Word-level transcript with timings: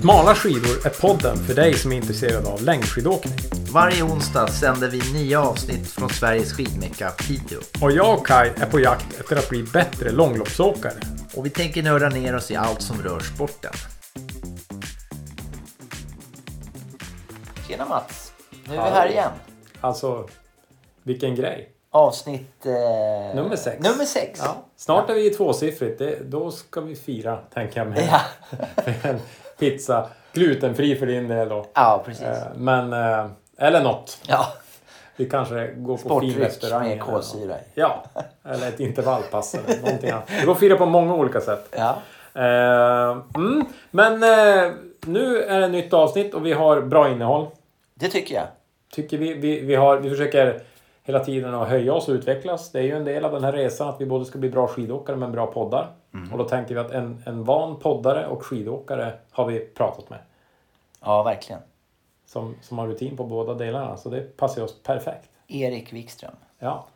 Smala 0.00 0.34
skidor 0.34 0.86
är 0.86 1.00
podden 1.00 1.36
för 1.36 1.54
dig 1.54 1.74
som 1.74 1.92
är 1.92 1.96
intresserad 1.96 2.46
av 2.46 2.62
längdskidåkning. 2.62 3.38
Varje 3.72 4.02
onsdag 4.02 4.46
sänder 4.46 4.88
vi 4.88 5.12
nya 5.12 5.42
avsnitt 5.42 5.90
från 5.90 6.08
Sveriges 6.08 6.52
skidmecka 6.52 7.10
Piteå. 7.10 7.58
Och 7.82 7.92
jag 7.92 8.18
och 8.18 8.26
Kai 8.26 8.48
är 8.48 8.66
på 8.66 8.80
jakt 8.80 9.20
efter 9.20 9.36
att 9.36 9.48
bli 9.48 9.62
bättre 9.62 10.10
långloppsåkare. 10.10 11.00
Och 11.36 11.46
vi 11.46 11.50
tänker 11.50 11.82
nörda 11.82 12.08
ner 12.08 12.36
oss 12.36 12.50
i 12.50 12.56
allt 12.56 12.82
som 12.82 13.02
rör 13.02 13.20
sporten. 13.20 13.72
Tjena 17.68 17.88
Mats! 17.88 18.32
Nu 18.68 18.74
är 18.74 18.84
vi 18.84 18.90
här 18.90 19.08
igen. 19.08 19.32
Alltså, 19.80 20.28
vilken 21.02 21.34
grej. 21.34 21.72
Avsnitt... 21.90 22.66
Eh... 22.66 23.34
Nummer 23.34 23.56
sex. 23.56 23.82
Nummer 23.82 24.04
sex. 24.04 24.40
Ja. 24.44 24.66
Snart 24.76 25.10
är 25.10 25.14
vi 25.14 25.26
i 25.26 25.30
tvåsiffrigt. 25.30 25.98
Det, 25.98 26.30
då 26.30 26.50
ska 26.50 26.80
vi 26.80 26.96
fira, 26.96 27.36
tänker 27.36 27.80
jag 27.80 27.88
mig. 27.88 28.10
Ja. 28.10 28.20
pizza. 29.60 30.08
Glutenfri 30.32 30.96
för 30.96 31.06
din 31.06 31.28
del 31.28 31.48
då. 31.48 31.66
Ja, 31.74 32.02
precis. 32.06 32.24
Eh, 32.24 32.46
Men, 32.56 32.92
eh, 32.92 33.26
eller 33.58 33.82
något. 33.82 34.18
Ja. 34.26 34.46
Vi 35.16 35.28
kanske 35.28 35.72
går 35.76 35.96
på 35.96 36.20
fin 36.20 36.38
restaurang. 36.38 36.88
med 36.88 37.00
kolsyra. 37.00 37.54
Ja, 37.74 38.04
eller 38.44 38.68
ett 38.68 38.80
intervallpass 38.80 39.54
eller 39.54 39.82
någonting 39.82 40.10
annat. 40.10 40.28
Det 40.40 40.46
går 40.46 40.52
att 40.52 40.58
fira 40.58 40.76
på 40.76 40.86
många 40.86 41.14
olika 41.14 41.40
sätt. 41.40 41.76
Ja. 41.76 41.96
Eh, 42.34 43.18
mm, 43.34 43.64
men 43.90 44.20
nu 45.06 45.42
är 45.42 45.60
det 45.60 45.66
ett 45.66 45.72
nytt 45.72 45.92
avsnitt 45.92 46.34
och 46.34 46.46
vi 46.46 46.52
har 46.52 46.80
bra 46.80 47.08
innehåll. 47.08 47.46
Det 47.94 48.08
tycker 48.08 48.34
jag. 48.34 48.44
Tycker 48.92 49.18
vi, 49.18 49.34
vi, 49.34 49.60
vi, 49.60 49.74
har, 49.74 49.96
vi 49.96 50.10
försöker 50.10 50.60
hela 51.02 51.24
tiden 51.24 51.54
att 51.54 51.68
höja 51.68 51.94
oss 51.94 52.08
och 52.08 52.12
utvecklas. 52.12 52.72
Det 52.72 52.78
är 52.78 52.82
ju 52.82 52.96
en 52.96 53.04
del 53.04 53.24
av 53.24 53.32
den 53.32 53.44
här 53.44 53.52
resan 53.52 53.88
att 53.88 54.00
vi 54.00 54.06
både 54.06 54.24
ska 54.24 54.38
bli 54.38 54.48
bra 54.50 54.66
skidåkare 54.66 55.16
men 55.16 55.32
bra 55.32 55.46
poddar. 55.46 55.86
Och 56.32 56.38
då 56.38 56.44
tänker 56.44 56.74
vi 56.74 56.80
att 56.80 56.90
en, 56.90 57.22
en 57.26 57.44
van 57.44 57.76
poddare 57.76 58.26
och 58.26 58.44
skidåkare 58.44 59.12
har 59.30 59.46
vi 59.46 59.60
pratat 59.60 60.10
med. 60.10 60.18
Ja, 61.00 61.22
verkligen. 61.22 61.62
Som, 62.26 62.54
som 62.62 62.78
har 62.78 62.86
rutin 62.86 63.16
på 63.16 63.24
båda 63.24 63.54
delarna. 63.54 63.96
Så 63.96 64.08
det 64.08 64.36
passar 64.36 64.62
oss 64.62 64.82
perfekt. 64.82 65.28
Erik 65.48 65.92
Wikström. 65.92 66.34
Ja. 66.58 66.86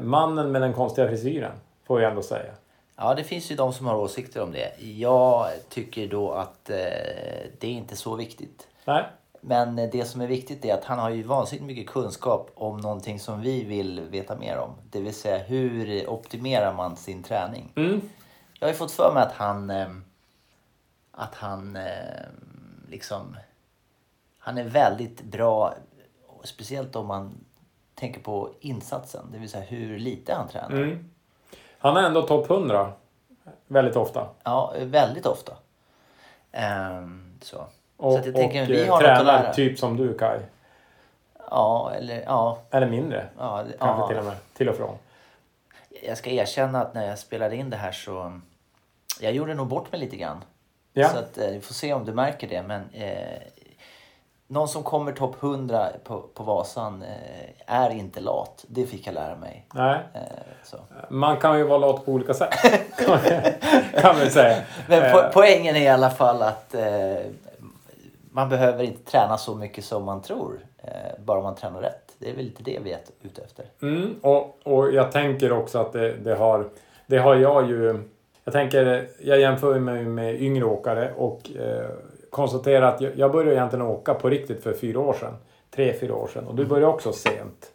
Mannen 0.00 0.52
med 0.52 0.62
den 0.62 0.72
konstiga 0.72 1.08
frisyren, 1.08 1.52
får 1.84 2.02
jag 2.02 2.10
ändå 2.10 2.22
säga. 2.22 2.52
Ja, 2.96 3.14
det 3.14 3.24
finns 3.24 3.50
ju 3.50 3.56
de 3.56 3.72
som 3.72 3.86
har 3.86 3.96
åsikter 3.96 4.42
om 4.42 4.52
det. 4.52 4.82
Jag 4.82 5.46
tycker 5.68 6.08
då 6.08 6.32
att 6.32 6.70
eh, 6.70 6.76
det 7.58 7.66
är 7.66 7.70
inte 7.70 7.96
så 7.96 8.14
viktigt. 8.14 8.68
Nej, 8.84 9.04
Men 9.40 9.76
det 9.76 10.08
som 10.08 10.20
är 10.20 10.26
viktigt 10.26 10.64
är 10.64 10.74
att 10.74 10.84
han 10.84 10.98
har 10.98 11.10
ju 11.10 11.22
vansinnigt 11.22 11.66
mycket 11.66 11.86
kunskap 11.86 12.50
om 12.54 12.80
någonting 12.80 13.20
som 13.20 13.40
vi 13.40 13.64
vill 13.64 14.00
veta 14.00 14.36
mer 14.36 14.58
om. 14.58 14.70
Det 14.90 15.00
vill 15.00 15.14
säga 15.14 15.38
hur 15.38 16.06
optimerar 16.10 16.74
man 16.74 16.96
sin 16.96 17.22
träning? 17.22 17.72
Mm. 17.76 18.00
Jag 18.58 18.66
har 18.66 18.72
ju 18.72 18.78
fått 18.78 18.92
för 18.92 19.14
mig 19.14 19.22
att 19.22 19.32
han, 19.32 19.70
eh, 19.70 19.88
att 21.12 21.34
han 21.34 21.76
eh, 21.76 22.26
liksom, 22.88 23.36
han 24.38 24.58
är 24.58 24.64
väldigt 24.64 25.22
bra, 25.22 25.74
speciellt 26.44 26.96
om 26.96 27.06
man 27.06 27.34
tänker 27.94 28.20
på 28.20 28.50
insatsen, 28.60 29.26
det 29.32 29.38
vill 29.38 29.48
säga 29.48 29.64
hur 29.64 29.98
lite 29.98 30.34
han 30.34 30.48
tränar. 30.48 30.70
Mm. 30.70 31.10
Han 31.78 31.96
är 31.96 32.02
ändå 32.02 32.22
topp 32.22 32.50
100. 32.50 32.92
Väldigt 33.66 33.96
ofta. 33.96 34.28
Ja, 34.42 34.74
väldigt 34.80 35.26
ofta. 35.26 35.52
Ehm, 36.52 37.38
så. 37.42 37.66
Och, 37.96 38.12
så 38.12 38.28
jag 38.28 38.34
tänker, 38.34 38.62
och 38.62 38.68
vi 38.68 38.82
eh, 38.82 38.92
har 38.92 39.02
något 39.02 39.10
att 39.10 39.18
tränar 39.18 39.42
lära. 39.42 39.52
typ 39.52 39.78
som 39.78 39.96
du 39.96 40.18
Kai. 40.18 40.40
Ja, 41.50 41.92
eller 41.94 42.22
ja. 42.26 42.58
Eller 42.70 42.86
mindre. 42.86 43.26
ja, 43.38 43.64
Kanske 43.78 44.02
ja. 44.02 44.08
till 44.08 44.18
och 44.18 44.24
med. 44.24 44.36
Till 44.54 44.68
och 44.68 44.76
från. 44.76 44.96
Jag 46.06 46.18
ska 46.18 46.30
erkänna 46.30 46.82
att 46.82 46.94
när 46.94 47.06
jag 47.06 47.18
spelade 47.18 47.56
in 47.56 47.70
det 47.70 47.76
här 47.76 47.92
så... 47.92 48.40
Jag 49.20 49.32
gjorde 49.32 49.54
nog 49.54 49.66
bort 49.66 49.92
mig 49.92 50.00
lite 50.00 50.16
grann. 50.16 50.44
Ja. 50.92 51.08
Så 51.08 51.18
att, 51.18 51.38
eh, 51.38 51.50
vi 51.50 51.60
får 51.60 51.74
se 51.74 51.92
om 51.92 52.04
du 52.04 52.12
märker 52.12 52.48
det. 52.48 52.62
Men 52.62 52.90
eh, 52.92 53.42
någon 54.48 54.68
som 54.68 54.82
kommer 54.82 55.12
topp 55.12 55.42
100 55.42 55.88
på, 56.04 56.20
på 56.34 56.44
Vasan 56.44 57.02
eh, 57.02 57.74
är 57.74 57.90
inte 57.90 58.20
lat. 58.20 58.64
Det 58.68 58.86
fick 58.86 59.06
jag 59.06 59.14
lära 59.14 59.36
mig. 59.36 59.66
Nej. 59.74 60.00
Eh. 60.14 60.80
Man 61.08 61.36
kan 61.36 61.58
ju 61.58 61.64
vara 61.64 61.78
lat 61.78 62.04
på 62.04 62.12
olika 62.12 62.34
sätt. 62.34 62.54
kan 64.00 64.16
vi 64.20 64.30
säga. 64.30 64.62
Men 64.88 65.12
po 65.12 65.18
Eh, 65.18 65.30
poängen 65.32 65.76
är 65.76 65.80
i 65.80 65.88
alla 65.88 66.10
fall 66.10 66.42
att 66.42 66.74
eh, 66.74 67.16
man 68.30 68.48
behöver 68.48 68.84
inte 68.84 69.10
träna 69.10 69.38
så 69.38 69.54
mycket 69.54 69.84
som 69.84 70.04
man 70.04 70.22
tror. 70.22 70.60
Bara 71.18 71.40
man 71.40 71.54
tränar 71.54 71.80
rätt. 71.80 72.05
Det 72.18 72.30
är 72.30 72.34
väl 72.36 72.44
lite 72.44 72.62
det 72.62 72.78
vi 72.84 72.92
är 72.92 72.98
ute 73.22 73.42
efter. 73.42 73.64
Mm, 73.82 74.14
och, 74.22 74.58
och 74.62 74.92
jag 74.92 75.12
tänker 75.12 75.52
också 75.52 75.78
att 75.78 75.92
det, 75.92 76.12
det 76.12 76.34
har... 76.34 76.68
Det 77.06 77.18
har 77.18 77.34
jag 77.34 77.68
ju... 77.68 78.02
Jag 78.44 78.52
tänker, 78.52 79.08
jag 79.20 79.40
jämför 79.40 79.78
mig 79.78 80.04
med 80.04 80.42
yngre 80.42 80.64
åkare 80.64 81.12
och 81.16 81.50
eh, 81.58 81.90
konstaterar 82.30 82.94
att 82.94 83.00
jag, 83.00 83.12
jag 83.16 83.32
började 83.32 83.52
egentligen 83.56 83.86
åka 83.86 84.14
på 84.14 84.28
riktigt 84.28 84.62
för 84.62 84.72
fyra 84.72 85.00
år 85.00 85.12
sedan. 85.12 85.34
Tre, 85.74 85.92
fyra 86.00 86.14
år 86.14 86.26
sedan. 86.32 86.46
Och 86.46 86.54
du 86.54 86.64
började 86.64 86.92
också 86.92 87.12
sent. 87.12 87.70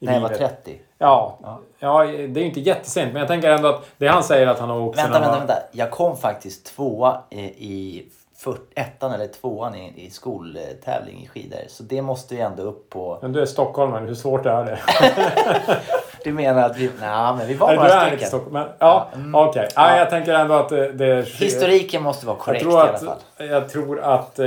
I 0.00 0.06
När 0.06 0.12
jag 0.14 0.20
var 0.20 0.28
livet. 0.28 0.50
30. 0.64 0.80
Ja, 0.98 1.38
Ja. 1.42 1.60
ja, 1.78 2.04
det 2.04 2.40
är 2.40 2.44
inte 2.44 2.60
jättesent. 2.60 3.12
Men 3.12 3.20
jag 3.20 3.28
tänker 3.28 3.50
ändå 3.50 3.68
att 3.68 3.84
det 3.96 4.06
han 4.06 4.22
säger 4.24 4.46
att 4.46 4.58
han 4.58 4.70
har 4.70 4.80
åkt 4.80 4.98
Vänta, 4.98 5.12
vänta, 5.12 5.28
var- 5.30 5.38
vänta. 5.38 5.54
Jag 5.72 5.90
kom 5.90 6.16
faktiskt 6.16 6.66
tvåa 6.66 7.20
i, 7.30 7.40
i 7.44 8.06
fyrt- 8.44 8.70
ettan 8.74 9.12
eller 9.12 9.26
tvåan 9.26 9.74
i, 9.74 9.92
i 10.06 10.10
skoltävling 10.10 11.22
i 11.24 11.28
skidor. 11.28 11.58
Så 11.68 11.82
det 11.82 12.02
måste 12.02 12.34
ju 12.34 12.40
ändå 12.40 12.62
upp 12.62 12.90
på... 12.90 13.18
Men 13.22 13.32
du 13.32 13.40
är 13.40 13.46
stockholmare, 13.46 14.06
hur 14.06 14.14
svårt 14.14 14.46
är 14.46 14.64
det? 14.64 14.78
Du 16.24 16.32
menar 16.32 16.62
att 16.62 16.76
vi... 16.76 16.90
Nej, 17.00 17.34
men 17.38 17.46
vi 17.46 17.54
var 17.54 17.66
Nej, 17.66 17.76
några 17.76 17.88
är 17.92 18.04
inte 18.04 18.10
stycken. 18.16 18.28
Stockholm, 18.28 18.52
men 18.52 18.68
ja, 18.78 19.08
okej. 19.32 19.68
Ja, 19.74 19.96
jag 19.98 20.10
tänker 20.10 20.34
ändå 20.34 20.54
att 20.54 20.68
det... 20.68 20.92
det 20.92 21.28
Historiken 21.28 22.02
måste 22.02 22.26
vara 22.26 22.36
korrekt 22.36 22.62
i 22.62 22.64
tror 22.64 22.80
alla 22.80 22.92
att, 22.92 23.04
fall. 23.04 23.18
jag 23.48 23.68
tror 23.68 24.00
att 24.00 24.38
eh, 24.38 24.46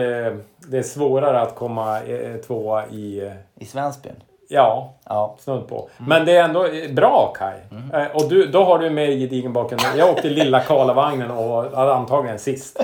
det 0.57 0.78
är 0.78 0.84
svårare 0.84 1.41
att 1.41 1.56
komma 1.56 2.02
eh, 2.02 2.36
tvåa 2.36 2.88
i... 2.88 3.25
Eh, 3.25 3.31
I 3.59 3.66
Svensbyn. 3.66 4.13
ja, 4.50 4.94
Ja. 5.06 5.36
snudd 5.40 5.68
på. 5.68 5.90
Men 5.97 6.25
det 6.25 6.38
är 6.38 6.44
ändå 6.44 6.66
eh, 6.66 6.91
bra 6.91 7.34
Kai. 7.38 7.56
Eh, 8.02 8.16
och 8.16 8.30
du, 8.30 8.46
då 8.47 8.63
har 8.63 8.80
du 8.80 8.90
med 8.90 9.09
gedigen 9.19 9.53
bakgrund. 9.53 9.81
Jag 9.97 10.09
åkte 10.09 10.30
lilla 10.30 10.59
Karlavagnen 10.59 11.31
och 11.31 11.63
hade 11.78 11.94
antagligen 11.94 12.40
sist. 12.40 12.84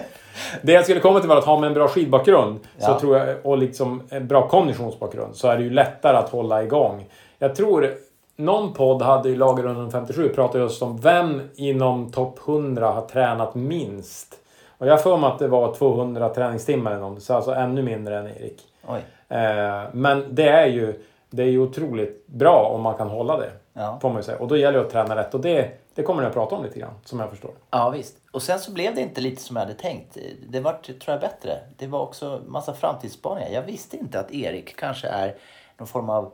Det 0.61 0.71
jag 0.71 0.83
skulle 0.83 0.99
komma 0.99 1.19
till 1.19 1.29
var 1.29 1.37
att 1.37 1.45
ha 1.45 1.59
med 1.59 1.67
en 1.67 1.73
bra 1.73 1.87
skidbakgrund 1.87 2.59
så 2.77 2.91
Ja. 2.91 2.99
tror 2.99 3.17
jag, 3.17 3.35
och 3.43 3.57
liksom 3.57 4.03
en 4.09 4.27
bra 4.27 4.47
konditionsbakgrund 4.47 5.35
så 5.35 5.47
är 5.47 5.57
det 5.57 5.63
ju 5.63 5.69
lättare 5.69 6.17
att 6.17 6.29
hålla 6.29 6.63
igång. 6.63 7.05
Jag 7.39 7.55
tror 7.55 7.93
någon 8.35 8.73
podd 8.73 9.01
hade 9.01 9.29
i 9.29 9.35
Lager 9.35 9.63
157 9.63 10.29
pratat 10.29 10.61
just 10.61 10.81
om 10.81 10.97
vem 10.97 11.41
inom 11.55 12.11
topp 12.11 12.39
100 12.47 12.91
har 12.91 13.01
tränat 13.01 13.55
minst. 13.55 14.35
Och 14.77 14.87
jag 14.87 14.91
har 14.93 14.97
för 14.97 15.17
mig 15.17 15.29
att 15.29 15.39
det 15.39 15.47
var 15.47 15.73
200 15.73 16.29
träningstimmar 16.29 16.91
eller 16.91 17.01
något, 17.01 17.23
så 17.23 17.33
alltså 17.33 17.51
ännu 17.51 17.81
mindre 17.81 18.17
än 18.17 18.25
Erik. 18.27 18.61
Oj. 18.87 18.99
Eh, 19.37 19.81
men 19.91 20.25
det 20.35 20.49
är 20.49 20.65
ju 20.67 20.93
det 21.29 21.43
är 21.43 21.47
ju 21.47 21.59
otroligt 21.59 22.27
bra 22.27 22.71
om 22.75 22.81
man 22.81 22.95
kan 22.95 23.09
hålla 23.09 23.37
det. 23.37 23.51
Ja. 23.73 23.97
Får 24.01 24.09
man 24.09 24.17
ju 24.17 24.23
säga. 24.23 24.37
Och 24.37 24.47
då 24.47 24.57
gäller 24.57 24.79
det 24.79 24.85
att 24.85 24.91
träna 24.91 25.15
rätt. 25.15 25.33
Och 25.33 25.41
det, 25.41 25.69
det 25.95 26.03
kommer 26.03 26.21
ni 26.21 26.27
att 26.27 26.33
prata 26.33 26.55
om 26.55 26.63
lite 26.63 26.79
grann, 26.79 26.93
som 27.05 27.19
jag 27.19 27.29
förstår. 27.29 27.51
Ja, 27.71 27.89
visst. 27.89 28.17
Och 28.33 28.41
sen 28.41 28.59
så 28.59 28.71
blev 28.71 28.95
det 28.95 29.01
inte 29.01 29.21
lite 29.21 29.41
som 29.41 29.55
jag 29.55 29.63
hade 29.63 29.73
tänkt. 29.79 30.17
Det 30.49 30.59
var, 30.59 30.73
tror 30.73 30.95
jag, 31.05 31.19
bättre. 31.19 31.59
Det 31.77 31.87
var 31.87 31.99
också 31.99 32.41
massa 32.47 32.73
framtidsspaningar. 32.73 33.49
Jag 33.49 33.61
visste 33.61 33.97
inte 33.97 34.19
att 34.19 34.31
Erik 34.33 34.75
kanske 34.75 35.07
är 35.07 35.35
någon 35.77 35.87
form 35.87 36.09
av 36.09 36.31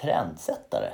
trendsättare. 0.00 0.88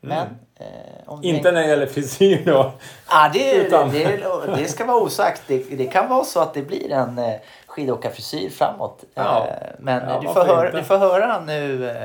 Men... 0.00 0.26
Eh, 0.56 0.66
om 1.06 1.20
vi- 1.20 1.28
Inte 1.28 1.52
när 1.52 1.60
det 1.62 1.68
gäller 1.68 1.86
frisyr 1.86 2.42
då. 2.46 2.72
Ja, 3.10 3.30
det, 3.34 3.54
Utan- 3.54 3.90
det, 3.90 4.16
det 4.56 4.68
ska 4.68 4.84
vara 4.84 4.96
osagt. 5.02 5.42
Det, 5.46 5.58
det 5.58 5.86
kan 5.86 6.08
vara 6.08 6.24
så 6.24 6.40
att 6.40 6.54
det 6.54 6.62
blir 6.62 6.92
en 6.92 7.18
eh, 7.18 7.34
skidåkarfrisyr 7.66 8.50
framåt. 8.50 9.04
Ja. 9.14 9.46
Eh, 9.46 9.68
Men 9.78 10.08
Ja, 10.08 10.20
du, 10.20 10.28
får 10.28 10.44
höra, 10.44 10.66
inte? 10.66 10.78
du 10.78 10.84
får 10.84 10.98
höra 10.98 11.40
nu. 11.40 11.90
eh, 11.90 12.04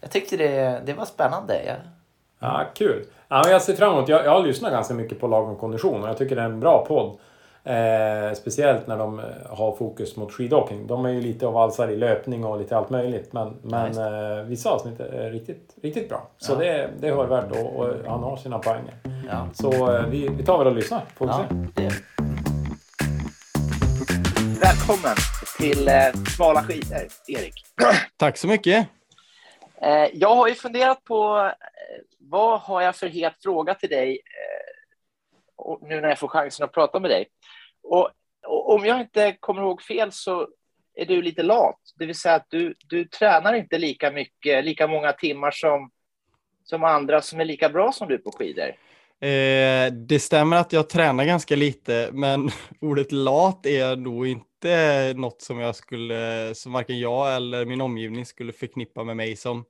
Jag 0.00 0.10
tyckte 0.10 0.36
det, 0.36 0.80
det 0.84 0.92
var 0.92 1.04
spännande. 1.04 1.62
Jag, 1.66 1.76
Ja, 2.38 2.64
kul. 2.74 3.04
Ja, 3.28 3.50
jag 3.50 3.62
ser 3.62 3.74
fram 3.74 3.92
emot. 3.92 4.08
Jag, 4.08 4.24
jag 4.24 4.30
har 4.30 4.42
lyssnat 4.42 4.72
ganska 4.72 4.94
mycket 4.94 5.20
på 5.20 5.26
Lagom 5.26 5.56
Kondition 5.56 6.02
och 6.02 6.08
jag 6.08 6.18
tycker 6.18 6.36
det 6.36 6.42
är 6.42 6.46
en 6.46 6.60
bra 6.60 6.84
podd. 6.88 7.18
Eh, 7.64 8.34
speciellt 8.34 8.86
när 8.86 8.96
de 8.98 9.18
eh, 9.18 9.24
har 9.50 9.72
fokus 9.76 10.16
mot 10.16 10.32
skidåkning. 10.32 10.86
De 10.86 11.06
är 11.06 11.10
ju 11.10 11.20
lite 11.20 11.46
och 11.46 11.52
valsar 11.52 11.88
i 11.88 11.96
löpning 11.96 12.44
och 12.44 12.58
lite 12.58 12.76
allt 12.76 12.90
möjligt. 12.90 13.32
Men, 13.32 13.56
men 13.62 13.98
eh, 14.38 14.44
vissa 14.44 14.70
avsnitt 14.70 15.00
är 15.00 15.30
riktigt, 15.30 15.74
riktigt 15.82 16.08
bra. 16.08 16.28
Så 16.38 16.52
Ja. 16.52 16.56
det, 16.58 16.90
det 16.98 17.10
hör 17.10 17.26
värt 17.26 17.50
och, 17.50 17.76
och 17.76 17.94
han 18.06 18.22
har 18.22 18.36
sina 18.36 18.58
poänger. 18.58 18.94
ja. 19.30 19.48
Så 19.54 19.94
eh, 19.96 20.02
vi, 20.06 20.28
vi 20.28 20.44
tar 20.44 20.58
väl 20.58 20.66
och 20.66 20.74
lyssnar. 20.74 21.00
Får 21.16 21.26
vi 21.26 21.32
Ja, 21.32 21.90
se. 21.90 21.90
Välkommen 24.60 25.16
till 25.58 25.88
eh, 25.88 25.94
Smala 26.36 26.62
skidor, 26.62 26.98
Erik. 27.28 27.64
Tack 28.16 28.36
så 28.36 28.46
mycket. 28.46 28.86
Eh, 29.82 30.06
jag 30.12 30.34
har 30.34 30.48
ju 30.48 30.54
funderat 30.54 31.04
på 31.04 31.50
vad 32.30 32.60
har 32.60 32.82
jag 32.82 32.96
för 32.96 33.06
het 33.06 33.32
fråga 33.42 33.74
till 33.74 33.88
dig 33.88 34.10
eh, 34.10 35.78
nu 35.80 36.00
när 36.00 36.08
jag 36.08 36.18
får 36.18 36.28
chansen 36.28 36.64
att 36.64 36.72
prata 36.72 37.00
med 37.00 37.10
dig. 37.10 37.26
Och, 37.82 38.10
och 38.46 38.74
om 38.74 38.84
jag 38.84 39.00
inte 39.00 39.36
kommer 39.40 39.62
ihåg 39.62 39.82
fel 39.82 40.12
så 40.12 40.48
är 40.94 41.06
du 41.06 41.22
lite 41.22 41.42
lat, 41.42 41.80
det 41.96 42.06
vill 42.06 42.14
säga 42.14 42.34
att 42.34 42.46
du, 42.48 42.74
du 42.88 43.04
tränar 43.04 43.54
inte 43.54 43.78
lika 43.78 44.10
mycket, 44.10 44.64
lika 44.64 44.86
många 44.86 45.12
timmar 45.12 45.50
som, 45.50 45.90
som 46.64 46.84
andra 46.84 47.22
som 47.22 47.40
är 47.40 47.44
lika 47.44 47.68
bra 47.68 47.92
som 47.92 48.08
du 48.08 48.18
på 48.18 48.32
skidor. 48.32 48.68
Eh, 49.20 49.92
det 49.92 50.22
stämmer 50.22 50.56
att 50.56 50.72
jag 50.72 50.88
tränar 50.88 51.24
ganska 51.24 51.56
lite, 51.56 52.10
men 52.12 52.50
ordet 52.80 53.12
lat 53.12 53.66
är 53.66 53.96
nog 53.96 54.26
inte 54.26 55.14
något 55.16 55.42
som 55.42 55.58
jag 55.60 55.76
skulle, 55.76 56.54
som 56.54 56.72
varken 56.72 56.98
jag 56.98 57.36
eller 57.36 57.64
min 57.64 57.80
omgivning 57.80 58.26
skulle 58.26 58.52
förknippa 58.52 59.04
med 59.04 59.16
mig 59.16 59.36
som. 59.36 59.64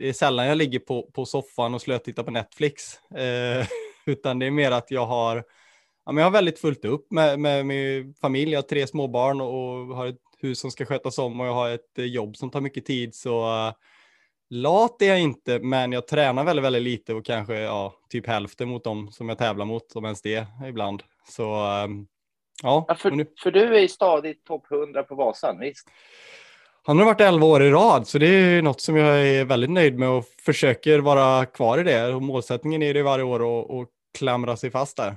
Det 0.00 0.08
är 0.08 0.12
sällan 0.12 0.46
jag 0.46 0.58
ligger 0.58 0.78
på, 0.78 1.10
på 1.14 1.26
soffan 1.26 1.74
och 1.74 1.80
slötittar 1.80 2.22
på 2.22 2.30
Netflix, 2.30 3.00
eh, 3.10 3.66
utan 4.06 4.38
det 4.38 4.46
är 4.46 4.50
mer 4.50 4.70
att 4.70 4.90
jag 4.90 5.06
har, 5.06 5.44
ja, 6.06 6.12
men 6.12 6.16
jag 6.16 6.26
har 6.26 6.30
väldigt 6.30 6.58
fullt 6.58 6.84
upp 6.84 7.10
med, 7.10 7.40
med 7.40 7.66
min 7.66 8.14
familj. 8.20 8.52
Jag 8.52 8.58
har 8.58 8.68
tre 8.68 8.86
småbarn 8.86 9.40
och 9.40 9.96
har 9.96 10.06
ett 10.06 10.16
hus 10.38 10.60
som 10.60 10.70
ska 10.70 10.86
skötas 10.86 11.18
om 11.18 11.40
och 11.40 11.46
jag 11.46 11.54
har 11.54 11.70
ett 11.70 11.92
jobb 11.96 12.36
som 12.36 12.50
tar 12.50 12.60
mycket 12.60 12.86
tid. 12.86 13.14
Så 13.14 13.44
uh, 13.44 13.72
Lat 14.50 15.02
är 15.02 15.06
jag 15.06 15.20
inte, 15.20 15.58
men 15.58 15.92
jag 15.92 16.06
tränar 16.06 16.44
väldigt, 16.44 16.64
väldigt 16.64 16.82
lite 16.82 17.14
och 17.14 17.24
kanske 17.24 17.60
ja, 17.60 17.94
typ 18.08 18.26
hälften 18.26 18.68
mot 18.68 18.84
dem 18.84 19.12
som 19.12 19.28
jag 19.28 19.38
tävlar 19.38 19.64
mot, 19.64 19.96
om 19.96 20.04
ens 20.04 20.22
det 20.22 20.46
ibland. 20.68 21.02
Så 21.28 21.44
um, 21.84 22.06
ja. 22.62 22.84
ja 22.88 22.94
för, 22.94 23.10
nu... 23.10 23.26
för, 23.42 23.50
du 23.50 23.78
är 23.78 23.88
stadigt 23.88 24.44
topp 24.44 24.72
100 24.72 25.02
på 25.02 25.14
Vasan, 25.14 25.58
visst? 25.60 25.88
Han 26.82 26.98
har 26.98 27.04
varit 27.04 27.20
11 27.20 27.46
år 27.46 27.62
i 27.62 27.70
rad, 27.70 28.06
så 28.06 28.18
det 28.18 28.26
är 28.26 28.62
något 28.62 28.80
som 28.80 28.96
jag 28.96 29.28
är 29.28 29.44
väldigt 29.44 29.70
nöjd 29.70 29.98
med 29.98 30.08
och 30.08 30.24
försöker 30.44 30.98
vara 30.98 31.46
kvar 31.46 31.78
i 31.78 31.82
det. 31.82 32.14
Och 32.14 32.22
målsättningen 32.22 32.82
är 32.82 32.94
det 32.94 33.02
varje 33.02 33.24
år 33.24 33.82
att 33.82 33.88
klamra 34.18 34.56
sig 34.56 34.70
fast 34.70 34.96
där. 34.96 35.16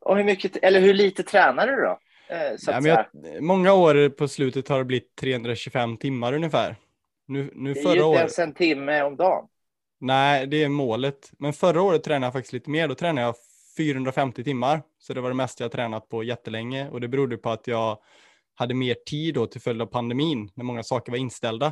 Och 0.00 0.16
hur 0.16 0.24
mycket, 0.24 0.56
eller 0.56 0.80
hur 0.80 0.94
lite 0.94 1.22
tränar 1.22 1.66
du 1.66 1.76
då? 1.76 1.98
Eh, 2.28 2.56
ja, 2.66 2.80
men 2.80 2.84
jag, 2.84 3.06
många 3.42 3.72
år 3.72 4.08
på 4.08 4.28
slutet 4.28 4.68
har 4.68 4.78
det 4.78 4.84
blivit 4.84 5.16
325 5.16 5.96
timmar 5.96 6.32
ungefär. 6.32 6.76
Nu, 7.26 7.50
nu 7.54 7.74
det 7.74 7.80
är 7.80 7.94
ju 7.94 8.04
inte 8.04 8.18
ens 8.18 8.38
en 8.38 8.54
timme 8.54 9.02
om 9.02 9.16
dagen. 9.16 9.48
Nej, 10.00 10.46
det 10.46 10.64
är 10.64 10.68
målet. 10.68 11.32
Men 11.38 11.52
förra 11.52 11.82
året 11.82 12.04
tränade 12.04 12.26
jag 12.26 12.32
faktiskt 12.32 12.52
lite 12.52 12.70
mer. 12.70 12.88
Då 12.88 12.94
tränade 12.94 13.26
jag 13.26 13.34
450 13.76 14.44
timmar. 14.44 14.82
Så 14.98 15.14
det 15.14 15.20
var 15.20 15.28
det 15.28 15.34
mesta 15.34 15.64
jag 15.64 15.72
tränat 15.72 16.08
på 16.08 16.22
jättelänge. 16.22 16.88
Och 16.90 17.00
det 17.00 17.08
berodde 17.08 17.36
på 17.36 17.50
att 17.50 17.66
jag 17.66 17.98
hade 18.58 18.74
mer 18.74 18.94
tid 18.94 19.34
då 19.34 19.46
till 19.46 19.60
följd 19.60 19.82
av 19.82 19.86
pandemin, 19.86 20.50
när 20.54 20.64
många 20.64 20.82
saker 20.82 21.12
var 21.12 21.18
inställda. 21.18 21.66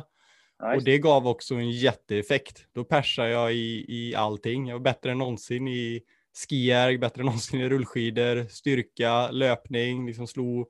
Nice. 0.63 0.75
Och 0.75 0.83
det 0.83 0.97
gav 0.97 1.27
också 1.27 1.55
en 1.55 1.71
jätteeffekt. 1.71 2.65
Då 2.73 2.83
persade 2.83 3.29
jag 3.29 3.53
i, 3.53 3.85
i 3.87 4.15
allting. 4.15 4.67
Jag 4.67 4.75
var 4.75 4.83
bättre 4.83 5.11
än 5.11 5.17
någonsin 5.17 5.67
i 5.67 6.01
skijärg, 6.49 6.97
bättre 6.97 7.21
än 7.21 7.25
någonsin 7.25 7.61
i 7.61 7.69
rullskidor, 7.69 8.45
styrka, 8.49 9.31
löpning, 9.31 10.07
liksom 10.07 10.27
slog 10.27 10.67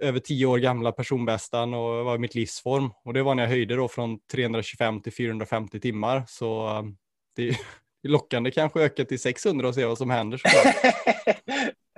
över 0.00 0.20
tio 0.20 0.46
år 0.46 0.58
gamla 0.58 0.92
personbästan 0.92 1.74
och 1.74 2.04
var 2.04 2.14
i 2.14 2.18
mitt 2.18 2.34
livsform. 2.34 2.90
Och 3.04 3.14
det 3.14 3.22
var 3.22 3.34
när 3.34 3.42
jag 3.42 3.50
höjde 3.50 3.76
då 3.76 3.88
från 3.88 4.18
325 4.18 5.00
till 5.00 5.12
450 5.12 5.80
timmar. 5.80 6.24
Så 6.28 6.78
um, 6.78 6.96
det 7.36 7.48
är 7.48 7.56
lockande 8.02 8.50
kanske 8.50 8.80
öka 8.80 9.04
till 9.04 9.20
600 9.20 9.68
och 9.68 9.74
se 9.74 9.84
vad 9.84 9.98
som 9.98 10.10
händer. 10.10 10.42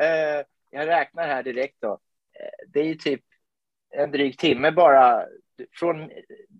Eh, 0.00 0.44
jag 0.70 0.88
räknar 0.88 1.26
här 1.28 1.42
direkt 1.42 1.76
då. 1.80 1.98
Eh, 2.40 2.68
det 2.72 2.80
är 2.80 2.84
ju 2.84 2.94
typ 2.94 3.22
en 3.90 4.10
dryg 4.10 4.38
timme 4.38 4.70
bara. 4.70 5.24
Från 5.72 6.10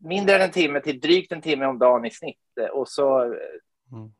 mindre 0.02 0.34
än 0.34 0.42
en 0.42 0.50
timme 0.50 0.80
till 0.80 1.00
drygt 1.00 1.32
en 1.32 1.42
timme 1.42 1.66
om 1.66 1.78
dagen 1.78 2.04
i 2.04 2.10
snitt. 2.10 2.38
Och 2.72 2.88
så 2.88 3.22
mm. 3.22 4.12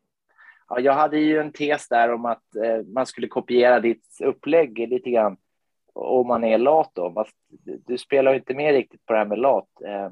Ja, 0.69 0.81
jag 0.81 0.93
hade 0.93 1.19
ju 1.19 1.38
en 1.38 1.53
tes 1.53 1.88
där 1.88 2.12
om 2.12 2.25
att 2.25 2.56
eh, 2.64 2.87
man 2.87 3.06
skulle 3.06 3.29
kopiera 3.29 3.81
ditt 3.81 4.06
upplägg 4.20 4.79
lite 4.79 5.11
grann 5.11 5.37
om 5.93 6.26
man 6.26 6.44
är 6.44 6.58
lat 6.58 6.91
då. 6.94 7.12
Fast 7.12 7.37
du 7.87 7.99
spelar 7.99 8.35
inte 8.35 8.55
med 8.55 8.73
riktigt 8.73 9.06
på 9.06 9.12
det 9.12 9.19
här 9.19 9.26
med 9.26 9.38
lat. 9.38 9.69
Eh. 9.87 10.11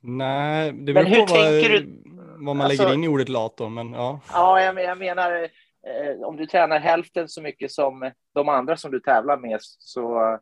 Nej, 0.00 0.72
det 0.72 0.92
beror 0.92 1.26
på 1.26 1.34
vad, 1.34 1.52
du, 1.52 2.02
vad 2.36 2.56
man 2.56 2.60
alltså, 2.60 2.82
lägger 2.82 2.94
in 2.94 3.04
i 3.04 3.08
ordet 3.08 3.28
lat 3.28 3.56
då, 3.56 3.68
men 3.68 3.92
ja. 3.92 4.20
Ja, 4.32 4.60
jag, 4.60 4.82
jag 4.82 4.98
menar 4.98 5.42
eh, 5.86 6.22
om 6.22 6.36
du 6.36 6.46
tränar 6.46 6.78
hälften 6.78 7.28
så 7.28 7.42
mycket 7.42 7.72
som 7.72 8.10
de 8.34 8.48
andra 8.48 8.76
som 8.76 8.90
du 8.90 9.00
tävlar 9.00 9.36
med 9.36 9.58
så 9.60 10.38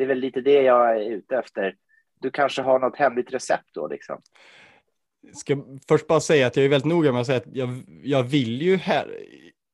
det 0.00 0.04
är 0.04 0.08
väl 0.08 0.18
lite 0.18 0.40
det 0.40 0.62
jag 0.62 0.96
är 0.96 1.10
ute 1.10 1.36
efter. 1.36 1.74
Du 2.20 2.30
kanske 2.30 2.62
har 2.62 2.78
något 2.78 2.96
hemligt 2.96 3.32
recept 3.32 3.74
då 3.74 3.88
liksom 3.88 4.22
ska 5.34 5.56
först 5.88 6.06
bara 6.06 6.20
säga 6.20 6.46
att 6.46 6.56
jag 6.56 6.64
är 6.64 6.68
väldigt 6.68 6.92
noga 6.92 7.12
med 7.12 7.20
att 7.20 7.26
säga 7.26 7.38
att 7.38 7.46
jag, 7.52 7.82
jag 8.02 8.22
vill 8.22 8.62
ju 8.62 8.76
här, 8.76 9.18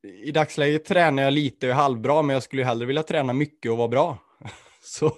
i 0.02 0.30
dagsläget 0.30 0.84
tränar 0.84 1.22
jag 1.22 1.32
lite 1.32 1.66
och 1.66 1.72
är 1.72 1.76
halvbra, 1.76 2.22
men 2.22 2.34
jag 2.34 2.42
skulle 2.42 2.62
ju 2.62 2.66
hellre 2.66 2.86
vilja 2.86 3.02
träna 3.02 3.32
mycket 3.32 3.72
och 3.72 3.78
vara 3.78 3.88
bra. 3.88 4.18
Så 4.80 5.12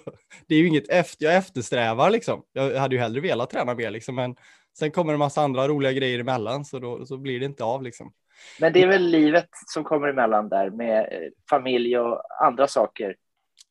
det 0.47 0.55
är 0.55 0.59
ju 0.59 0.67
inget 0.67 0.89
efter, 0.89 1.25
jag 1.25 1.35
eftersträvar 1.35 2.09
liksom. 2.09 2.43
Jag 2.53 2.75
hade 2.75 2.95
ju 2.95 3.01
hellre 3.01 3.21
velat 3.21 3.49
träna 3.49 3.73
mer 3.73 3.91
liksom, 3.91 4.15
men 4.15 4.35
sen 4.77 4.91
kommer 4.91 5.13
en 5.13 5.19
massa 5.19 5.41
andra 5.41 5.67
roliga 5.67 5.91
grejer 5.91 6.19
emellan, 6.19 6.65
så 6.65 6.79
då 6.79 7.05
så 7.05 7.17
blir 7.17 7.39
det 7.39 7.45
inte 7.45 7.63
av 7.63 7.83
liksom. 7.83 8.13
Men 8.59 8.73
det 8.73 8.83
är 8.83 8.87
väl 8.87 9.07
livet 9.07 9.49
som 9.51 9.83
kommer 9.83 10.07
emellan 10.07 10.49
där 10.49 10.69
med 10.69 10.99
eh, 10.99 11.29
familj 11.49 11.97
och 11.97 12.21
andra 12.43 12.67
saker? 12.67 13.15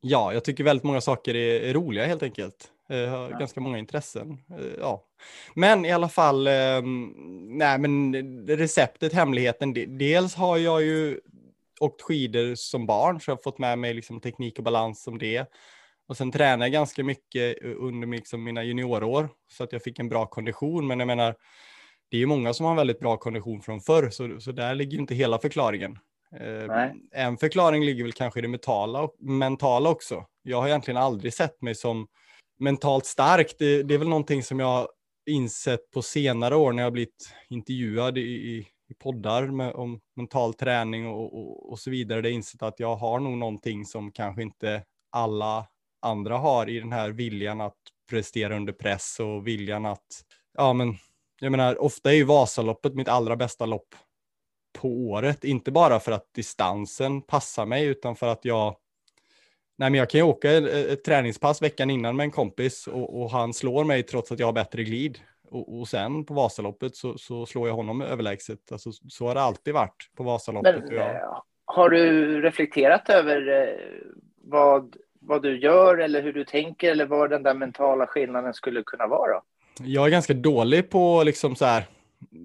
Ja, 0.01 0.33
jag 0.33 0.45
tycker 0.45 0.65
väldigt 0.65 0.85
många 0.85 1.01
saker 1.01 1.35
är, 1.35 1.61
är 1.61 1.75
roliga 1.75 2.07
helt 2.07 2.23
enkelt. 2.23 2.73
Eh, 2.89 3.09
har 3.09 3.31
ja. 3.31 3.39
ganska 3.39 3.61
många 3.61 3.79
intressen. 3.79 4.39
Eh, 4.51 4.67
ja. 4.79 5.05
Men 5.55 5.85
i 5.85 5.93
alla 5.93 6.09
fall, 6.09 6.47
eh, 6.47 6.83
nej 7.49 7.79
men 7.79 8.15
receptet, 8.49 9.13
hemligheten, 9.13 9.99
dels 9.99 10.35
har 10.35 10.57
jag 10.57 10.83
ju 10.83 11.21
åkt 11.81 12.03
skidor 12.03 12.55
som 12.55 12.87
barn 12.87 13.21
så 13.21 13.31
jag 13.31 13.37
har 13.37 13.43
fått 13.43 13.59
med 13.59 13.79
mig 13.79 13.95
liksom 13.95 14.21
teknik 14.21 14.59
och 14.59 14.65
balans 14.65 15.03
som 15.03 15.19
det. 15.19 15.47
Och 16.09 16.17
sen 16.17 16.33
tränade 16.33 16.65
jag 16.65 16.73
ganska 16.73 17.05
mycket 17.05 17.63
under 17.63 18.09
liksom 18.09 18.45
mina 18.45 18.65
juniorår 18.65 19.29
så 19.51 19.65
att 19.65 19.73
jag 19.73 19.83
fick 19.83 19.99
en 19.99 20.09
bra 20.09 20.27
kondition. 20.27 20.87
Men 20.87 20.99
jag 20.99 21.07
menar, 21.07 21.35
det 22.11 22.17
är 22.17 22.21
ju 22.21 22.27
många 22.27 22.55
som 22.55 22.67
har 22.67 22.75
väldigt 22.75 23.01
bra 23.01 23.17
kondition 23.17 23.63
från 23.63 23.81
förr, 23.81 24.11
så, 24.11 24.41
så 24.41 24.53
där 24.53 24.75
ligger 24.75 24.93
ju 24.93 24.99
inte 24.99 25.15
hela 25.15 25.39
förklaringen. 25.39 25.99
Nej. 26.67 26.95
En 27.13 27.37
förklaring 27.37 27.85
ligger 27.85 28.05
väl 28.05 28.13
kanske 28.13 28.39
i 28.39 28.43
det 28.43 28.49
mentala, 28.49 29.09
mentala 29.19 29.91
också. 29.91 30.25
Jag 30.43 30.61
har 30.61 30.69
egentligen 30.69 31.03
aldrig 31.03 31.35
sett 31.35 31.63
mig 31.63 31.75
som 31.75 32.07
mentalt 32.59 33.07
stark, 33.07 33.55
det, 33.59 33.83
det, 33.83 33.95
är 33.95 33.99
väl 33.99 34.09
någonting 34.09 34.43
som 34.43 34.61
jag 34.61 34.89
insett 35.31 35.91
på 35.91 36.03
senare 36.03 36.57
år 36.57 36.73
när 36.73 36.83
jag 36.83 36.93
blivit 36.93 37.35
intervjuad 37.49 38.19
i, 38.19 38.21
i, 38.21 38.59
i 38.89 38.95
poddar 38.95 39.47
med, 39.47 39.75
om 39.75 40.01
mental 40.17 40.55
träning 40.55 41.07
och, 41.07 41.39
och, 41.39 41.71
och 41.71 41.79
så 41.79 41.91
vidare. 41.91 42.23
Det 42.23 42.31
är 42.31 42.33
insett 42.33 42.63
att 42.63 42.81
jag 42.81 42.97
har 42.97 43.21
nog 43.21 43.39
någonting 43.39 43.85
som 43.85 44.13
kanske 44.13 44.43
inte 44.43 44.83
alla 45.11 45.67
andra 46.03 46.37
har 46.37 46.69
i 46.69 46.81
den 46.81 46.93
här 46.93 47.11
viljan 47.11 47.61
att 47.61 47.77
prestera 48.11 48.57
under 48.57 48.73
press 48.73 49.21
och 49.21 49.47
viljan 49.47 49.87
att, 49.87 50.07
ja 50.55 50.73
men, 50.73 50.97
jag 51.41 51.51
menar, 51.51 51.83
ofta 51.83 52.11
är 52.11 52.15
ju 52.15 52.25
Vasaloppet 52.25 52.95
mitt 52.95 53.09
allra 53.09 53.37
bästa 53.37 53.67
lopp 53.67 53.95
på 54.81 54.89
året, 54.89 55.45
inte 55.45 55.71
bara 55.71 56.01
för 56.01 56.13
att 56.13 56.35
distansen 56.35 57.23
passar 57.23 57.67
mig, 57.67 57.87
utan 57.87 58.17
för 58.17 58.27
att 58.27 58.45
jag 58.45 58.77
Nej, 59.79 59.91
men 59.91 59.99
jag 59.99 60.11
kan 60.11 60.19
ju 60.19 60.25
åka 60.25 60.53
ett, 60.53 61.05
träningspass 61.05 61.63
veckan 61.63 61.91
innan 61.91 62.17
med 62.17 62.25
en 62.25 62.31
kompis 62.31 62.87
och, 62.87 63.23
och, 63.23 63.31
han 63.31 63.55
slår 63.55 63.85
mig 63.85 64.03
trots 64.03 64.33
att 64.33 64.39
jag 64.39 64.47
har 64.47 64.53
bättre 64.53 64.85
glid. 64.85 65.19
Och, 65.51 65.79
och 65.79 65.89
sen 65.89 66.25
på 66.25 66.35
Vasaloppet 66.35 66.97
så, 66.97 67.19
så, 67.19 67.47
slår 67.47 67.69
jag 67.69 67.75
honom 67.75 68.03
överlägset. 68.03 68.73
Alltså, 68.73 68.91
så 69.09 69.27
har 69.27 69.35
det 69.35 69.41
alltid 69.41 69.75
varit 69.75 70.11
på 70.17 70.23
Vasaloppet. 70.23 70.85
Men, 70.85 70.95
jag... 70.95 71.15
Eh, 71.15 71.43
har 71.65 71.91
du 71.91 72.41
reflekterat 72.43 73.09
över 73.09 73.63
eh, 73.63 73.75
vad, 74.37 74.97
vad 75.21 75.43
du 75.43 75.61
gör 75.61 75.99
eller 75.99 76.23
hur 76.23 76.33
du 76.33 76.45
tänker 76.45 76.91
eller 76.91 77.07
vad 77.07 77.31
den 77.31 77.43
där 77.43 77.55
mentala 77.55 78.07
skillnaden 78.07 78.55
skulle 78.55 78.83
kunna 78.83 79.07
vara? 79.07 79.43
Jag 79.81 80.07
är 80.07 80.11
ganska 80.11 80.35
dålig 80.35 80.91
på 80.91 81.23
liksom 81.23 81.57
så 81.57 81.65
här. 81.65 81.85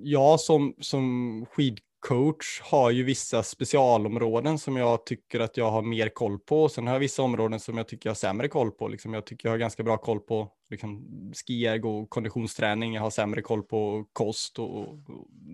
Jag 0.04 0.40
som, 0.40 0.76
som 0.80 1.46
skid 1.52 1.80
coach 2.08 2.62
har 2.62 2.92
ju 2.92 3.04
vissa 3.04 3.44
specialområden 3.44 4.60
som 4.60 4.78
jag 4.78 5.06
tycker 5.06 5.40
att 5.40 5.58
jag 5.58 5.72
har 5.72 5.82
mer 5.82 6.10
koll 6.10 6.40
på. 6.40 6.70
Sen 6.70 6.88
har 6.88 6.94
jag 6.94 7.00
vissa 7.00 7.24
områden 7.24 7.60
som 7.60 7.78
jag 7.78 7.88
tycker 7.88 8.10
jag 8.10 8.12
har 8.12 8.16
sämre 8.16 8.48
koll 8.48 8.72
på. 8.72 8.88
Liksom 8.88 9.14
jag 9.14 9.26
tycker 9.26 9.48
jag 9.48 9.54
har 9.54 9.58
ganska 9.58 9.84
bra 9.84 9.98
koll 9.98 10.20
på 10.20 10.52
liksom, 10.70 11.08
skierg 11.48 11.82
och 11.82 12.10
konditionsträning. 12.10 12.94
Jag 12.94 13.02
har 13.02 13.10
sämre 13.10 13.42
koll 13.42 13.64
på 13.64 14.06
kost 14.14 14.60
och, 14.60 14.88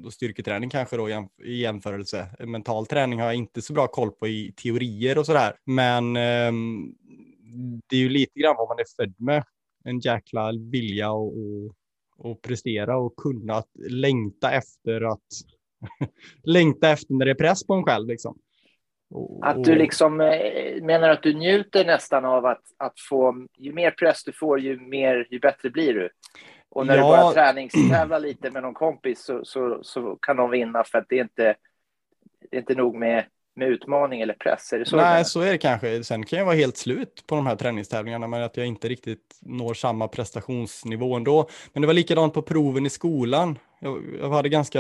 och 0.06 0.14
styrketräning 0.14 0.70
kanske 0.70 0.98
då 0.98 1.10
i 1.44 1.62
jämförelse. 1.62 2.28
Mental 2.40 2.86
träning 2.86 3.20
har 3.20 3.26
jag 3.26 3.36
inte 3.36 3.62
så 3.62 3.74
bra 3.74 3.88
koll 3.88 4.12
på 4.12 4.28
i 4.28 4.54
teorier 4.64 5.18
och 5.18 5.26
sådär. 5.26 5.56
Men 5.66 6.16
eh, 6.16 6.52
det 7.90 7.96
är 7.96 8.00
ju 8.00 8.10
lite 8.10 8.40
grann 8.40 8.56
vad 8.58 8.68
man 8.70 8.80
är 8.80 8.96
född 8.96 9.16
med. 9.18 9.44
En 9.84 10.00
jäkla 10.00 10.52
vilja 10.72 11.12
och, 11.12 11.34
och, 11.38 11.76
och 12.18 12.42
prestera 12.42 12.98
och 12.98 13.16
kunna 13.16 13.64
längta 13.90 14.52
efter 14.52 15.02
att 15.02 15.59
längta 16.44 16.90
efter 16.90 17.14
när 17.14 17.26
det 17.26 17.32
är 17.32 17.36
press 17.36 17.68
på 17.68 17.74
en 17.74 17.84
själv. 17.84 18.08
Liksom. 18.08 18.38
Och, 19.12 19.48
att 19.48 19.64
du 19.64 19.76
liksom 19.76 20.22
eh, 20.22 20.84
menar 20.84 21.10
att 21.10 21.24
du 21.24 21.34
njuter 21.34 21.86
nästan 21.86 22.26
av 22.26 22.46
att, 22.46 22.64
att 22.78 23.00
få, 23.10 23.48
ju 23.58 23.74
mer 23.74 23.92
press 23.92 24.24
du 24.24 24.34
får, 24.34 24.60
ju, 24.60 24.80
mer, 24.80 25.28
ju 25.30 25.40
bättre 25.40 25.70
blir 25.70 25.94
du. 25.94 26.10
Och 26.70 26.88
när 26.88 26.98
ja. 26.98 27.04
du 27.04 27.10
börjar 27.10 27.32
träningstävla 27.34 28.20
lite 28.20 28.52
med 28.52 28.64
någon 28.64 28.74
kompis 28.74 29.24
så, 29.24 29.46
så, 29.46 29.80
så 29.82 30.16
kan 30.16 30.38
de 30.38 30.50
vinna 30.50 30.84
för 30.84 30.98
att 30.98 31.06
det 31.10 31.20
är 31.20 31.22
inte, 31.22 31.56
det 32.52 32.58
är 32.58 32.60
inte 32.60 32.76
nog 32.76 32.96
med, 32.96 33.26
med 33.56 33.68
utmaning 33.68 34.22
eller 34.22 34.34
press. 34.34 34.74
Är 34.74 34.80
det 34.80 34.86
så 34.86 34.96
Nej, 34.96 35.26
så 35.26 35.42
är 35.42 35.52
det 35.52 35.58
kanske. 35.58 36.04
Sen 36.04 36.26
kan 36.26 36.40
jag 36.40 36.46
vara 36.46 36.56
helt 36.56 36.78
slut 36.78 37.24
på 37.28 37.36
de 37.36 37.48
här 37.48 37.56
träningstävlingarna, 37.56 38.28
men 38.28 38.44
att 38.44 38.58
jag 38.58 38.66
inte 38.66 38.88
riktigt 38.88 39.40
når 39.42 39.74
samma 39.74 40.08
prestationsnivå 40.08 41.16
ändå. 41.16 41.50
Men 41.74 41.82
det 41.82 41.88
var 41.88 41.94
likadant 41.94 42.34
på 42.34 42.42
proven 42.42 42.86
i 42.86 42.90
skolan. 42.90 43.60
Jag, 43.80 44.04
jag 44.20 44.30
hade 44.30 44.50
ganska 44.50 44.80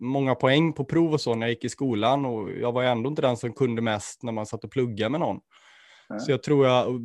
många 0.00 0.34
poäng 0.34 0.72
på 0.72 0.84
prov 0.84 1.12
och 1.12 1.20
så 1.20 1.34
när 1.34 1.46
jag 1.46 1.50
gick 1.50 1.64
i 1.64 1.68
skolan 1.68 2.24
och 2.24 2.50
jag 2.50 2.72
var 2.72 2.82
ändå 2.82 3.10
inte 3.10 3.22
den 3.22 3.36
som 3.36 3.52
kunde 3.52 3.82
mest 3.82 4.22
när 4.22 4.32
man 4.32 4.46
satt 4.46 4.64
och 4.64 4.70
pluggade 4.70 5.10
med 5.10 5.20
någon. 5.20 5.40
Mm. 6.10 6.20
Så 6.20 6.30
jag 6.30 6.42
tror 6.42 6.66
jag, 6.66 7.00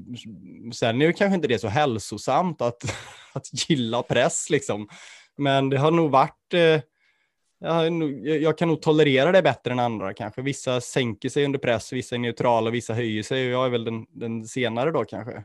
sen 0.74 1.02
är 1.02 1.08
det 1.08 1.14
kanske 1.14 1.36
inte 1.36 1.48
det 1.48 1.60
så 1.60 1.68
hälsosamt 1.68 2.62
att, 2.62 2.84
att 3.34 3.70
gilla 3.70 4.04
press 4.04 4.50
liksom. 4.50 4.88
Men 5.38 5.70
det 5.70 5.78
har 5.78 5.92
nog 5.92 6.12
varit, 6.12 6.54
eh, 6.54 6.82
jag, 7.60 8.02
jag 8.26 8.58
kan 8.58 8.68
nog 8.68 8.82
tolerera 8.82 9.32
det 9.32 9.42
bättre 9.42 9.72
än 9.72 9.80
andra 9.80 10.14
kanske. 10.14 10.42
Vissa 10.42 10.82
sänker 10.82 11.30
sig 11.30 11.46
under 11.46 11.60
press, 11.60 11.94
vissa 11.94 12.16
är 12.16 12.20
neutrala, 12.20 12.70
vissa 12.70 12.94
höjer 12.94 13.24
sig 13.24 13.48
och 13.48 13.54
jag 13.54 13.66
är 13.66 13.70
väl 13.70 13.84
den, 13.84 14.06
den 14.10 14.46
senare 14.46 14.92
då 14.92 15.06
kanske. 15.06 15.44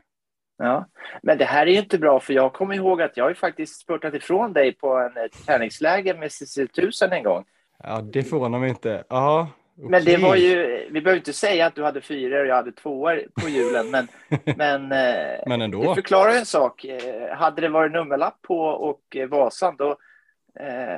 Ja, 0.57 0.85
men 1.21 1.37
det 1.37 1.45
här 1.45 1.67
är 1.67 1.71
ju 1.71 1.79
inte 1.79 1.97
bra 1.97 2.19
för 2.19 2.33
jag 2.33 2.53
kommer 2.53 2.75
ihåg 2.75 3.01
att 3.01 3.17
jag 3.17 3.23
har 3.23 3.29
ju 3.29 3.35
faktiskt 3.35 3.79
spurtat 3.79 4.13
ifrån 4.13 4.53
dig 4.53 4.73
på 4.73 4.95
en 4.95 5.17
eh, 5.17 5.29
träningsläger 5.45 6.17
med 6.17 6.31
Cecil 6.31 6.67
Tusen 6.67 7.13
en 7.13 7.23
gång. 7.23 7.45
Ja, 7.83 8.01
det 8.01 8.23
förvånar 8.23 8.59
mig 8.59 8.69
inte. 8.69 9.03
Ja, 9.09 9.49
okay. 9.77 9.89
Men 9.89 10.05
det 10.05 10.17
var 10.17 10.35
ju, 10.35 10.87
vi 10.91 11.01
behöver 11.01 11.17
inte 11.17 11.33
säga 11.33 11.65
att 11.65 11.75
du 11.75 11.83
hade 11.83 12.01
fyra 12.01 12.39
och 12.39 12.47
jag 12.47 12.55
hade 12.55 12.71
tvåor 12.71 13.23
på 13.41 13.49
julen, 13.49 13.91
men, 13.91 14.07
men, 14.57 14.91
eh, 14.91 15.39
men 15.47 15.61
ändå. 15.61 15.81
det 15.81 15.95
förklarar 15.95 16.31
en 16.31 16.45
sak. 16.45 16.85
Eh, 16.85 17.35
hade 17.35 17.61
det 17.61 17.69
varit 17.69 17.91
nummerlapp 17.91 18.41
på 18.41 18.59
och 18.59 19.17
Vasan, 19.29 19.75
då, 19.77 19.97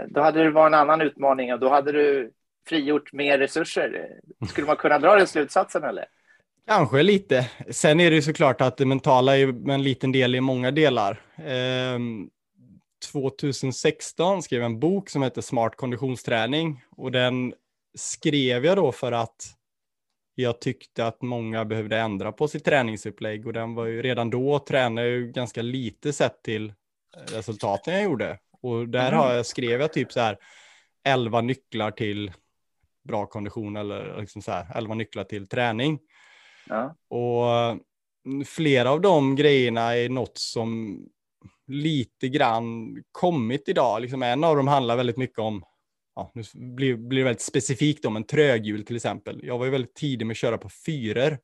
då 0.07 0.21
hade 0.21 0.43
det 0.43 0.49
varit 0.49 0.73
en 0.73 0.79
annan 0.79 1.01
utmaning 1.01 1.53
och 1.53 1.59
då 1.59 1.69
hade 1.69 1.91
du 1.91 2.31
frigjort 2.67 3.13
mer 3.13 3.37
resurser. 3.37 4.07
Skulle 4.49 4.67
man 4.67 4.75
kunna 4.75 4.99
dra 4.99 5.15
den 5.15 5.27
slutsatsen 5.27 5.83
eller? 5.83 6.05
Kanske 6.67 7.03
lite. 7.03 7.49
Sen 7.69 7.99
är 7.99 8.09
det 8.09 8.15
ju 8.15 8.21
såklart 8.21 8.61
att 8.61 8.77
det 8.77 8.85
mentala 8.85 9.37
är 9.37 9.69
en 9.69 9.83
liten 9.83 10.11
del 10.11 10.35
i 10.35 10.41
många 10.41 10.71
delar. 10.71 11.21
Eh, 11.37 11.99
2016 13.11 14.43
skrev 14.43 14.61
jag 14.61 14.65
en 14.65 14.79
bok 14.79 15.09
som 15.09 15.23
heter 15.23 15.41
Smart 15.41 15.75
konditionsträning 15.75 16.83
och 16.89 17.11
den 17.11 17.53
skrev 17.97 18.65
jag 18.65 18.77
då 18.77 18.91
för 18.91 19.11
att 19.11 19.53
jag 20.35 20.61
tyckte 20.61 21.07
att 21.07 21.21
många 21.21 21.65
behövde 21.65 21.97
ändra 21.97 22.31
på 22.31 22.47
sitt 22.47 22.65
träningsupplägg 22.65 23.47
och 23.47 23.53
den 23.53 23.75
var 23.75 23.85
ju 23.85 24.01
redan 24.01 24.29
då 24.29 24.59
tränade 24.59 25.07
jag 25.07 25.17
ju 25.17 25.31
ganska 25.31 25.61
lite 25.61 26.13
sett 26.13 26.43
till 26.43 26.73
resultaten 27.33 27.93
jag 27.93 28.03
gjorde. 28.03 28.39
Och 28.61 28.89
där 28.89 29.11
har 29.11 29.33
jag, 29.33 29.45
skrev 29.45 29.81
jag 29.81 29.93
typ 29.93 30.11
så 30.11 30.19
här 30.19 30.37
11 31.03 31.41
nycklar 31.41 31.91
till 31.91 32.31
bra 33.03 33.25
kondition 33.25 33.77
eller 33.77 34.21
liksom 34.21 34.41
så 34.41 34.51
här 34.51 34.67
11 34.75 34.95
nycklar 34.95 35.23
till 35.23 35.47
träning. 35.47 35.99
Ja. 36.69 36.95
Och 37.09 37.79
mm, 38.25 38.45
flera 38.45 38.91
av 38.91 39.01
de 39.01 39.35
grejerna 39.35 39.95
är 39.95 40.09
något 40.09 40.37
som 40.37 40.99
lite 41.67 42.29
grann 42.29 42.97
kommit 43.11 43.69
idag. 43.69 44.01
Liksom 44.01 44.23
en 44.23 44.43
av 44.43 44.55
dem 44.55 44.67
handlar 44.67 44.97
väldigt 44.97 45.17
mycket 45.17 45.39
om, 45.39 45.63
ja, 46.15 46.31
nu 46.33 46.43
blir, 46.53 46.95
blir 46.95 47.19
det 47.19 47.25
väldigt 47.25 47.41
specifikt 47.41 48.05
om 48.05 48.15
en 48.15 48.23
tröghjul 48.23 48.85
till 48.85 48.95
exempel. 48.95 49.39
Jag 49.43 49.57
var 49.57 49.65
ju 49.65 49.71
väldigt 49.71 49.95
tidig 49.95 50.25
med 50.25 50.33
att 50.33 50.37
köra 50.37 50.57
på 50.57 50.69
fyror. 50.85 51.37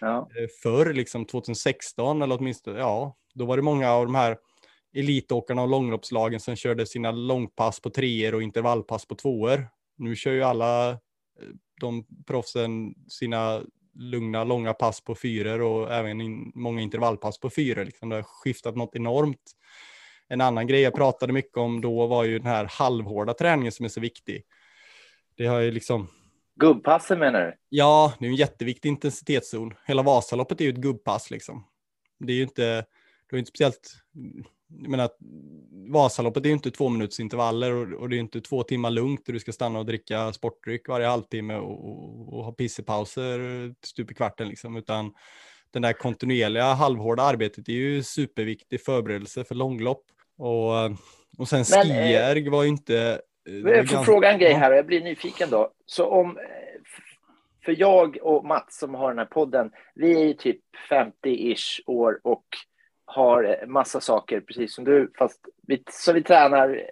Ja. 0.00 0.18
Eh, 0.18 0.48
förr, 0.62 0.92
liksom 0.92 1.24
2016 1.24 2.22
eller 2.22 2.38
åtminstone, 2.38 2.78
ja, 2.78 3.16
då 3.34 3.44
var 3.44 3.56
det 3.56 3.62
många 3.62 3.90
av 3.90 4.06
de 4.06 4.14
här 4.14 4.36
elitåkarna 4.94 5.62
och 5.62 5.68
långloppslagen 5.68 6.40
som 6.40 6.56
körde 6.56 6.86
sina 6.86 7.10
långpass 7.10 7.80
på 7.80 7.90
treor 7.90 8.34
och 8.34 8.42
intervallpass 8.42 9.06
på 9.06 9.14
tvåor. 9.14 9.68
Nu 9.96 10.16
kör 10.16 10.32
ju 10.32 10.42
alla 10.42 10.90
eh, 10.90 10.96
de 11.80 12.06
proffsen 12.26 12.94
sina 13.08 13.62
lugna, 13.98 14.44
långa 14.44 14.74
pass 14.74 15.00
på 15.00 15.14
fyror 15.14 15.60
och 15.60 15.94
även 15.94 16.20
in, 16.20 16.52
många 16.54 16.80
intervallpass 16.80 17.40
på 17.40 17.50
fyror. 17.50 17.84
Liksom. 17.84 18.08
Det 18.08 18.16
har 18.16 18.22
skiftat 18.22 18.76
något 18.76 18.96
enormt. 18.96 19.52
En 20.28 20.40
annan 20.40 20.66
grej 20.66 20.80
jag 20.80 20.94
pratade 20.94 21.32
mycket 21.32 21.56
om 21.56 21.80
då 21.80 22.06
var 22.06 22.24
ju 22.24 22.38
den 22.38 22.46
här 22.46 22.68
halvhårda 22.70 23.34
träningen 23.34 23.72
som 23.72 23.84
är 23.84 23.88
så 23.88 24.00
viktig. 24.00 24.42
Det 25.36 25.46
har 25.46 25.60
ju 25.60 25.70
liksom... 25.70 26.08
Gubbpassen 26.60 27.18
menar 27.18 27.40
du? 27.40 27.54
Ja, 27.68 28.12
det 28.18 28.26
är 28.26 28.28
en 28.28 28.36
jätteviktig 28.36 28.88
intensitetszon. 28.88 29.74
Hela 29.86 30.02
Vasaloppet 30.02 30.60
är 30.60 30.64
ju 30.64 30.70
ett 30.70 30.76
gubbpass 30.76 31.30
liksom. 31.30 31.64
Det 32.18 32.32
är 32.32 32.36
ju 32.36 32.42
inte, 32.42 32.84
det 33.30 33.36
är 33.36 33.38
inte 33.38 33.48
speciellt 33.48 33.94
jag 34.68 34.90
menar, 34.90 35.10
Vasaloppet 35.92 36.44
är 36.44 36.48
ju 36.48 36.54
inte 36.54 36.70
två 36.70 36.88
minuters 36.88 37.20
intervaller 37.20 37.72
och, 37.72 38.00
och, 38.00 38.08
det 38.08 38.16
är 38.16 38.20
inte 38.20 38.40
två 38.40 38.62
timmar 38.62 38.90
lugnt 38.90 39.26
där 39.26 39.32
du 39.32 39.40
ska 39.40 39.52
stanna 39.52 39.78
och 39.78 39.86
dricka 39.86 40.32
sportdryck 40.32 40.88
varje 40.88 41.06
halvtimme 41.06 41.54
och, 41.54 41.88
och, 41.88 42.34
och 42.34 42.44
ha 42.44 42.52
pissepauser 42.52 43.38
stup 43.86 44.10
i 44.10 44.14
kvarten 44.14 44.48
liksom, 44.48 44.76
utan 44.76 45.12
den 45.70 45.82
där 45.82 45.92
kontinuerliga 45.92 46.64
halvhårda 46.64 47.22
arbetet 47.22 47.68
är 47.68 47.72
ju 47.72 48.02
superviktig 48.02 48.84
förberedelse 48.84 49.44
för 49.44 49.54
långlopp. 49.54 50.02
Och, 50.38 50.72
och 51.38 51.48
sen 51.48 51.60
eh, 51.60 52.50
var 52.50 52.62
ju 52.62 52.68
inte... 52.68 53.20
Jag 53.44 53.62
får 53.62 53.74
ganska... 53.74 54.02
fråga 54.02 54.32
en 54.32 54.38
grej 54.38 54.52
här 54.52 54.70
och 54.70 54.76
jag 54.76 54.86
blir 54.86 55.00
nyfiken 55.00 55.50
då. 55.50 55.72
Så 55.86 56.06
om, 56.06 56.38
för 57.64 57.80
jag 57.80 58.18
och 58.22 58.44
Mats 58.44 58.78
som 58.78 58.94
har 58.94 59.08
den 59.08 59.18
här 59.18 59.24
podden, 59.24 59.70
vi 59.94 60.20
är 60.20 60.24
ju 60.24 60.34
typ 60.34 60.60
50-ish 60.90 61.80
år 61.86 62.20
och 62.24 62.44
har 63.08 63.66
massa 63.66 64.00
saker, 64.00 64.40
precis 64.40 64.74
som 64.74 64.84
du, 64.84 65.10
fast 65.18 65.40
vi, 65.66 65.82
så 65.90 66.12
vi 66.12 66.22
tränar 66.22 66.90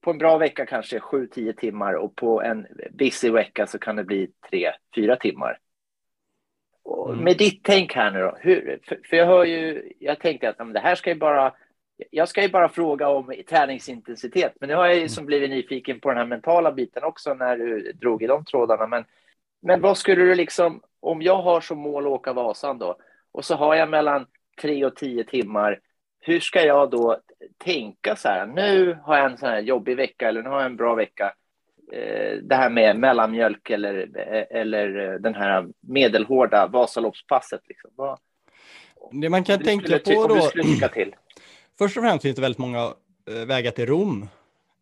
på 0.00 0.10
en 0.10 0.18
bra 0.18 0.38
vecka 0.38 0.66
kanske 0.66 0.98
7-10 0.98 1.52
timmar 1.52 1.94
och 1.94 2.16
på 2.16 2.42
en 2.42 2.66
busy 2.90 3.30
vecka 3.30 3.66
så 3.66 3.78
kan 3.78 3.96
det 3.96 4.04
bli 4.04 4.30
3-4 4.96 5.16
timmar. 5.16 5.58
Mm. 7.08 7.24
Med 7.24 7.38
ditt 7.38 7.60
tänk 7.64 7.94
här 7.94 8.10
nu 8.10 8.20
då, 8.20 8.36
hur, 8.40 8.80
för, 8.84 9.00
för, 9.04 9.16
jag 9.16 9.26
hör 9.26 9.44
ju, 9.44 9.92
jag 9.98 10.20
tänkte 10.20 10.48
att 10.48 10.58
men 10.58 10.72
det 10.72 10.80
här 10.80 10.94
ska 10.94 11.10
ju 11.10 11.16
bara, 11.16 11.54
jag 12.10 12.28
ska 12.28 12.42
ju 12.42 12.48
bara 12.48 12.68
fråga 12.68 13.08
om 13.08 13.34
träningsintensitet, 13.48 14.52
men 14.60 14.68
nu 14.68 14.74
har 14.74 14.86
jag 14.86 14.96
ju 14.96 15.08
som 15.08 15.26
blivit 15.26 15.50
nyfiken 15.50 16.00
på 16.00 16.08
den 16.08 16.18
här 16.18 16.26
mentala 16.26 16.72
biten 16.72 17.04
också 17.04 17.34
när 17.34 17.56
du 17.56 17.92
drog 17.92 18.22
i 18.22 18.26
de 18.26 18.44
trådarna. 18.44 18.86
Men, 18.86 19.04
men 19.62 19.80
vad 19.80 19.98
skulle 19.98 20.24
du 20.24 20.34
liksom, 20.34 20.82
om 21.00 21.22
jag 21.22 21.42
har 21.42 21.60
som 21.60 21.78
mål 21.78 22.06
att 22.06 22.12
åka 22.12 22.32
Vasan 22.32 22.78
då, 22.78 22.96
och 23.32 23.44
så 23.44 23.54
har 23.54 23.74
jag 23.74 23.90
mellan 23.90 24.26
tre 24.62 24.84
och 24.84 24.96
tio 24.96 25.24
timmar. 25.24 25.80
Hur 26.20 26.40
ska 26.40 26.64
jag 26.64 26.90
då 26.90 27.20
tänka 27.64 28.16
så 28.16 28.28
här? 28.28 28.46
Nu 28.46 28.98
har 29.02 29.16
jag 29.16 29.30
en 29.30 29.38
sån 29.38 29.48
här 29.48 29.60
jobbig 29.60 29.96
vecka 29.96 30.28
eller 30.28 30.42
nu 30.42 30.48
har 30.48 30.56
jag 30.56 30.66
en 30.66 30.76
bra 30.76 30.94
vecka. 30.94 31.34
Eh, 31.92 32.36
det 32.42 32.54
här 32.54 32.70
med 32.70 32.98
mellanmjölk 32.98 33.70
eller, 33.70 34.16
eller 34.50 35.18
den 35.18 35.34
här 35.34 35.66
medelhårda 35.80 36.66
Vasaloppspasset. 36.66 37.60
Liksom. 37.68 38.16
Det 39.12 39.28
man 39.28 39.44
kan 39.44 39.58
tänka 39.58 39.98
på 39.98 40.26
då. 40.26 40.50
Först 41.78 41.96
och 41.96 42.02
främst 42.02 42.22
finns 42.22 42.36
det 42.36 42.42
väldigt 42.42 42.58
många 42.58 42.94
eh, 43.30 43.46
vägar 43.46 43.70
till 43.70 43.86
Rom. 43.86 44.28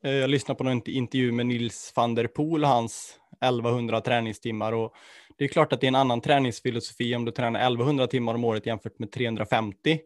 Eh, 0.05 0.13
jag 0.13 0.31
lyssnade 0.31 0.59
på 0.59 0.65
någon 0.65 0.83
intervju 0.87 1.33
med 1.33 1.47
Nils 1.47 1.93
van 1.97 2.15
der 2.15 2.27
Poel, 2.27 2.65
hans 2.65 3.19
1100 3.41 4.01
träningstimmar 4.01 4.73
och 4.73 4.95
det 5.39 5.45
är 5.45 5.49
klart 5.49 5.73
att 5.73 5.81
det 5.81 5.87
är 5.87 5.89
en 5.89 5.95
annan 5.95 6.21
träningsfilosofi 6.21 7.15
om 7.17 7.25
du 7.25 7.33
tränar 7.33 7.61
1100 7.61 8.07
timmar 8.07 8.35
om 8.35 8.45
året 8.45 8.67
jämfört 8.67 8.99
med 8.99 9.13
350. 9.13 10.01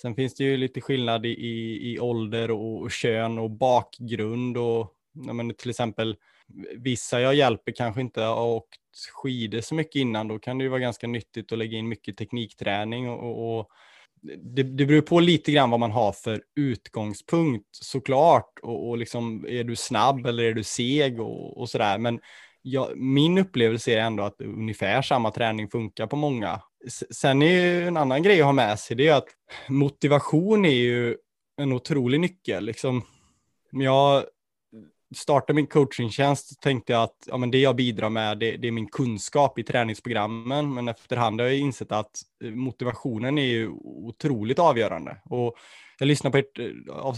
Sen 0.00 0.14
finns 0.14 0.34
det 0.34 0.44
ju 0.44 0.56
lite 0.56 0.80
skillnad 0.80 1.26
i, 1.26 1.28
i, 1.28 1.92
i 1.92 2.00
ålder 2.00 2.50
och, 2.50 2.82
och 2.82 2.90
kön 2.90 3.38
och 3.38 3.50
bakgrund 3.50 4.56
och 4.56 4.90
men 5.14 5.54
till 5.54 5.70
exempel 5.70 6.16
vissa 6.76 7.20
jag 7.20 7.34
hjälper 7.34 7.72
kanske 7.72 8.00
inte 8.00 8.20
har 8.20 8.46
åkt 8.46 8.80
skidor 9.14 9.60
så 9.60 9.74
mycket 9.74 9.96
innan. 9.96 10.28
Då 10.28 10.38
kan 10.38 10.58
det 10.58 10.64
ju 10.64 10.70
vara 10.70 10.80
ganska 10.80 11.06
nyttigt 11.06 11.52
att 11.52 11.58
lägga 11.58 11.78
in 11.78 11.88
mycket 11.88 12.16
teknikträning 12.16 13.08
och, 13.08 13.22
och, 13.22 13.58
och 13.58 13.70
det, 14.42 14.62
det 14.62 14.86
beror 14.86 15.00
på 15.00 15.20
lite 15.20 15.52
grann 15.52 15.70
vad 15.70 15.80
man 15.80 15.90
har 15.90 16.12
för 16.12 16.42
utgångspunkt 16.56 17.68
såklart. 17.70 18.58
Och, 18.62 18.88
och 18.88 18.98
liksom, 18.98 19.46
är 19.48 19.64
du 19.64 19.76
snabb 19.76 20.26
eller 20.26 20.42
är 20.42 20.52
du 20.52 20.64
seg 20.64 21.20
och, 21.20 21.60
och 21.60 21.70
sådär. 21.70 21.98
Men 21.98 22.20
ja, 22.66 22.90
min 22.94 23.38
upplevelse 23.38 23.92
är 23.92 24.00
ändå 24.00 24.22
att 24.22 24.40
ungefär 24.40 25.02
samma 25.02 25.30
träning 25.30 25.68
funkar 25.68 26.06
på 26.06 26.16
många. 26.16 26.60
Sen 27.10 27.42
är 27.42 27.46
ju 27.46 27.88
en 27.88 27.96
annan 27.96 28.22
grej 28.22 28.40
att 28.40 28.46
ha 28.46 28.52
med 28.52 28.78
sig, 28.78 28.96
det 28.96 29.08
är 29.08 29.14
att 29.14 29.28
motivation 29.68 30.64
är 30.64 30.70
ju 30.70 31.16
en 31.56 31.72
otrolig 31.72 32.20
nyckel. 32.20 32.64
Liksom, 32.64 33.02
jag 33.70 34.24
startade 35.16 35.52
min 35.54 35.66
coachingtjänst 35.66 36.60
tänkte 36.60 36.92
jag 36.92 37.02
att 37.02 37.16
ja, 37.26 37.36
men 37.36 37.50
det 37.50 37.58
jag 37.58 37.76
bidrar 37.76 38.10
med 38.10 38.38
det, 38.38 38.56
det, 38.56 38.68
är 38.68 38.72
min 38.72 38.88
kunskap 38.88 39.58
i 39.58 39.62
träningsprogrammen. 39.62 40.74
Men 40.74 40.88
efterhand 40.88 41.40
har 41.40 41.48
jag 41.48 41.58
insett 41.58 41.92
att 41.92 42.10
eh, 42.44 42.50
motivationen 42.50 43.38
är 43.38 43.46
ju 43.46 43.68
otroligt 43.84 44.58
avgörande. 44.58 45.16
Och 45.24 45.56
jag 45.98 46.06
lyssnade 46.06 46.32
på 46.32 46.38
ett 46.38 46.58
eh, 46.58 47.14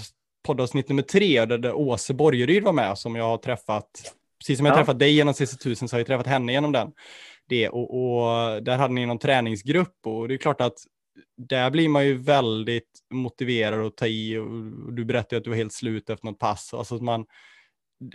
poddavsnitt 0.46 0.88
nummer 0.88 1.02
tre 1.02 1.44
där, 1.44 1.58
där 1.58 1.74
Åse 1.74 2.14
Borgeryd 2.14 2.62
var 2.62 2.72
med 2.72 2.98
som 2.98 3.16
jag 3.16 3.24
har 3.24 3.38
träffat 3.38 4.16
Precis 4.38 4.59
som 4.59 4.66
jag 4.66 4.73
ja. 4.73 4.76
träffat 4.76 4.99
dig 4.99 5.12
genom 5.12 5.35
CC1000 5.35 5.87
så 5.87 5.95
har 5.95 6.00
jag 6.00 6.07
träffat 6.07 6.26
henne 6.26 6.52
genom 6.52 6.73
den. 6.73 6.93
Det, 7.49 7.69
och, 7.69 7.95
och, 7.95 8.62
där 8.62 8.78
hade 8.78 8.95
ni 8.95 9.07
någon 9.07 9.19
träningsgrupp 9.19 10.07
och 10.07 10.28
det 10.28 10.35
är 10.35 10.38
klart 10.38 10.61
att 10.61 10.75
där 11.37 11.71
blir 11.71 11.88
man 11.88 12.07
ju 12.07 12.14
väldigt 12.14 12.90
motiverad 13.14 13.87
att 13.87 13.97
ta 13.97 14.07
i 14.07 14.37
och, 14.37 14.93
du 14.93 15.05
berättade 15.05 15.37
att 15.37 15.45
du 15.45 15.50
var 15.50 15.57
helt 15.57 15.73
slut 15.73 16.11
efter 16.11 16.26
något 16.26 16.38
pass. 16.38 16.75
Alltså 16.75 16.95
att 16.95 17.02
man, 17.02 17.25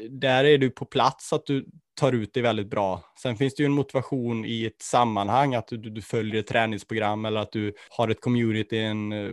där 0.10 0.44
är 0.44 0.58
du 0.58 0.70
på 0.70 0.86
plats 0.86 1.34
att 1.34 1.46
du 1.46 1.66
tar 2.00 2.14
ut 2.14 2.34
det 2.34 2.42
väldigt 2.42 2.70
bra. 2.70 3.04
Sen 3.22 3.36
finns 3.36 3.56
det 3.56 3.64
ju 3.64 3.66
en 3.66 3.72
motivation 3.72 4.46
i 4.46 4.66
ett 4.66 4.82
sammanhang, 4.82 5.56
att 5.56 5.68
du, 5.68 5.78
du 5.78 6.02
följer 6.02 6.40
ett 6.40 6.48
träningsprogram 6.48 7.26
eller 7.26 7.42
att 7.42 7.52
du 7.52 7.74
har 7.90 8.10
ett 8.10 8.22
community, 8.22 8.78
en, 8.78 9.12
eh, 9.12 9.32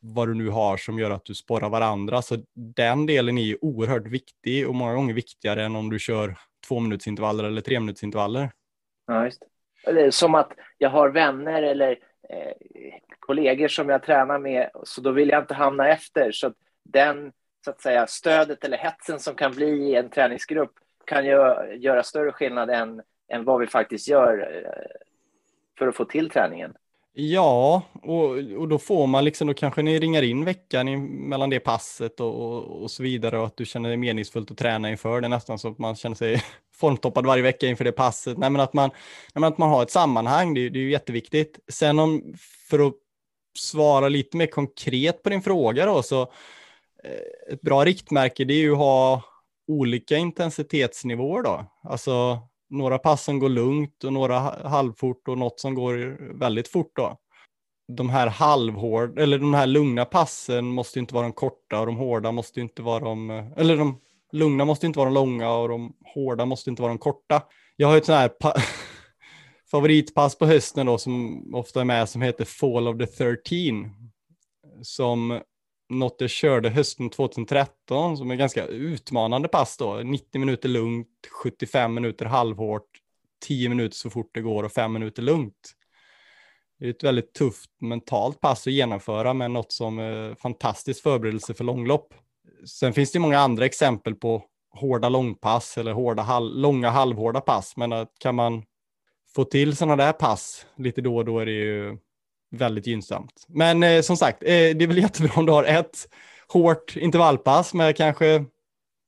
vad 0.00 0.28
du 0.28 0.34
nu 0.34 0.48
har 0.48 0.76
som 0.76 0.98
gör 0.98 1.10
att 1.10 1.24
du 1.24 1.34
sporrar 1.34 1.68
varandra. 1.68 2.22
Så 2.22 2.36
den 2.54 3.06
delen 3.06 3.38
är 3.38 3.42
ju 3.42 3.58
oerhört 3.60 4.06
viktig 4.06 4.68
och 4.68 4.74
många 4.74 4.94
gånger 4.94 5.14
viktigare 5.14 5.64
än 5.64 5.76
om 5.76 5.90
du 5.90 5.98
kör 5.98 6.36
två 6.68 6.80
minutsintervaller 6.80 7.44
eller 7.44 7.60
tre 7.60 7.80
minutsintervaller. 7.80 8.50
Ja, 9.06 9.24
just 9.24 9.42
det. 9.84 10.14
Som 10.14 10.34
att 10.34 10.52
jag 10.78 10.90
har 10.90 11.08
vänner 11.08 11.62
eller 11.62 11.90
eh, 12.28 12.52
kollegor 13.20 13.68
som 13.68 13.88
jag 13.88 14.02
tränar 14.02 14.38
med, 14.38 14.70
så 14.84 15.00
då 15.00 15.10
vill 15.10 15.28
jag 15.28 15.42
inte 15.42 15.54
hamna 15.54 15.88
efter. 15.88 16.32
Så 16.32 16.52
den 16.84 17.32
så 17.68 17.72
att 17.72 17.82
säga, 17.82 18.06
stödet 18.06 18.64
eller 18.64 18.76
hetsen 18.76 19.20
som 19.20 19.34
kan 19.34 19.52
bli 19.52 19.66
i 19.66 19.94
en 19.94 20.10
träningsgrupp 20.10 20.72
kan 21.04 21.24
ju 21.24 21.30
göra 21.76 22.02
större 22.02 22.32
skillnad 22.32 22.70
än, 22.70 23.02
än 23.32 23.44
vad 23.44 23.60
vi 23.60 23.66
faktiskt 23.66 24.08
gör 24.08 24.38
eh, 24.38 24.70
för 25.78 25.88
att 25.88 25.96
få 25.96 26.04
till 26.04 26.30
träningen. 26.30 26.74
Ja, 27.12 27.82
och, 28.02 28.30
och 28.56 28.68
då 28.68 28.78
får 28.78 29.06
man 29.06 29.24
liksom, 29.24 29.46
då 29.48 29.54
kanske 29.54 29.82
ni 29.82 29.98
ringar 29.98 30.22
in 30.22 30.44
veckan 30.44 30.88
i, 30.88 30.96
mellan 30.96 31.50
det 31.50 31.60
passet 31.60 32.20
och, 32.20 32.34
och, 32.34 32.82
och, 32.82 32.90
så 32.90 33.02
vidare 33.02 33.38
och 33.38 33.46
att 33.46 33.56
du 33.56 33.64
känner 33.64 33.90
det 33.90 33.96
meningsfullt 33.96 34.50
att 34.50 34.58
träna 34.58 34.90
inför. 34.90 35.20
Det 35.20 35.28
nästan 35.28 35.58
så 35.58 35.68
att 35.68 35.78
man 35.78 35.96
känner 35.96 36.16
sig 36.16 36.42
formtoppad 36.74 37.26
varje 37.26 37.42
vecka 37.42 37.66
inför 37.66 37.84
det 37.84 37.92
passet. 37.92 38.38
Nej, 38.38 38.50
men 38.50 38.60
att 38.60 38.72
man, 38.72 38.88
nej, 38.88 39.40
men 39.40 39.44
att 39.44 39.58
man 39.58 39.70
har 39.70 39.82
ett 39.82 39.90
sammanhang, 39.90 40.54
det, 40.54 40.68
det 40.68 40.78
är 40.78 40.82
ju 40.82 40.90
jätteviktigt. 40.90 41.58
Sen 41.68 41.98
om, 41.98 42.34
för 42.70 42.86
att 42.86 42.94
svara 43.58 44.08
lite 44.08 44.36
mer 44.36 44.46
konkret 44.46 45.22
på 45.22 45.28
din 45.28 45.42
fråga 45.42 45.86
då, 45.86 46.02
så 46.02 46.32
Eh, 47.04 47.52
ett 47.52 47.60
bra 47.60 47.84
riktmärke 47.84 48.44
det 48.44 48.54
är 48.54 48.58
ju 48.58 48.72
att 48.72 48.78
ha 48.78 49.22
olika 49.68 50.16
intensitetsnivåer 50.16 51.42
då. 51.42 51.66
Alltså 51.82 52.38
några 52.70 52.98
pass 52.98 53.24
som 53.24 53.38
går 53.38 53.48
lugnt 53.48 54.04
och 54.04 54.12
några 54.12 54.38
halvfort 54.68 55.28
och 55.28 55.38
något 55.38 55.60
som 55.60 55.74
går 55.74 56.18
väldigt 56.38 56.68
fort 56.68 56.92
då. 56.96 57.16
De 57.92 58.10
här 58.10 58.26
halvhård, 58.26 59.18
eller 59.18 59.38
de 59.38 59.54
här 59.54 59.66
lugna 59.66 60.04
passen 60.04 60.64
måste 60.64 60.98
inte 60.98 61.14
vara 61.14 61.22
de 61.22 61.32
korta 61.32 61.80
och 61.80 61.86
de 61.86 61.96
hårda 61.96 62.32
måste 62.32 62.60
inte 62.60 62.82
vara 62.82 63.04
de, 63.04 63.30
eller 63.56 63.76
de 63.76 64.00
lugna 64.32 64.64
måste 64.64 64.86
inte 64.86 64.98
vara 64.98 65.08
de 65.08 65.14
långa 65.14 65.50
och 65.50 65.68
de 65.68 65.96
hårda 66.14 66.44
måste 66.44 66.70
inte 66.70 66.82
vara 66.82 66.92
de 66.92 66.98
korta. 66.98 67.42
Jag 67.76 67.88
har 67.88 67.96
ett 67.96 68.04
sånt 68.04 68.18
här 68.18 68.30
favoritpass 69.70 70.38
på 70.38 70.46
hösten 70.46 70.86
då 70.86 70.98
som 70.98 71.44
ofta 71.54 71.80
är 71.80 71.84
med 71.84 72.08
som 72.08 72.22
heter 72.22 72.44
Fall 72.44 72.88
of 72.88 72.98
the 72.98 73.06
13. 73.06 73.34
Som 74.82 75.40
något 75.88 76.16
jag 76.18 76.30
körde 76.30 76.70
hösten 76.70 77.10
2013 77.10 78.16
som 78.16 78.30
är 78.30 78.36
ganska 78.36 78.66
utmanande 78.66 79.48
pass 79.48 79.76
då. 79.76 79.96
90 79.96 80.40
minuter 80.40 80.68
lugnt, 80.68 81.08
75 81.42 81.94
minuter 81.94 82.26
halvhårt, 82.26 82.88
10 83.46 83.68
minuter 83.68 83.96
så 83.96 84.10
fort 84.10 84.30
det 84.34 84.40
går 84.40 84.62
och 84.64 84.72
5 84.72 84.92
minuter 84.92 85.22
lugnt. 85.22 85.74
Det 86.78 86.86
är 86.86 86.90
ett 86.90 87.04
väldigt 87.04 87.34
tufft 87.34 87.70
mentalt 87.80 88.40
pass 88.40 88.66
att 88.66 88.72
genomföra 88.72 89.34
med 89.34 89.50
något 89.50 89.72
som 89.72 89.98
är 89.98 90.34
fantastisk 90.34 91.02
förberedelse 91.02 91.54
för 91.54 91.64
långlopp. 91.64 92.14
Sen 92.66 92.92
finns 92.92 93.12
det 93.12 93.18
många 93.18 93.38
andra 93.38 93.64
exempel 93.64 94.14
på 94.14 94.44
hårda 94.70 95.08
långpass 95.08 95.78
eller 95.78 95.92
hårda, 95.92 96.22
hal 96.22 96.60
långa 96.60 96.90
halvhårda 96.90 97.40
pass, 97.40 97.76
men 97.76 97.92
att 97.92 98.12
kan 98.18 98.34
man 98.34 98.62
få 99.34 99.44
till 99.44 99.76
sådana 99.76 99.96
där 99.96 100.12
pass 100.12 100.66
lite 100.76 101.00
då 101.00 101.16
och 101.16 101.24
då 101.24 101.38
är 101.38 101.46
det 101.46 101.52
ju 101.52 101.98
väldigt 102.50 102.86
gynnsamt. 102.86 103.46
Men 103.48 103.82
eh, 103.82 104.02
som 104.02 104.16
sagt, 104.16 104.42
eh, 104.42 104.48
det 104.48 104.82
är 104.82 104.86
väl 104.86 104.98
jättebra 104.98 105.32
om 105.36 105.46
du 105.46 105.52
har 105.52 105.64
ett 105.64 106.08
hårt 106.48 106.96
intervallpass 106.96 107.74
med 107.74 107.96
kanske 107.96 108.44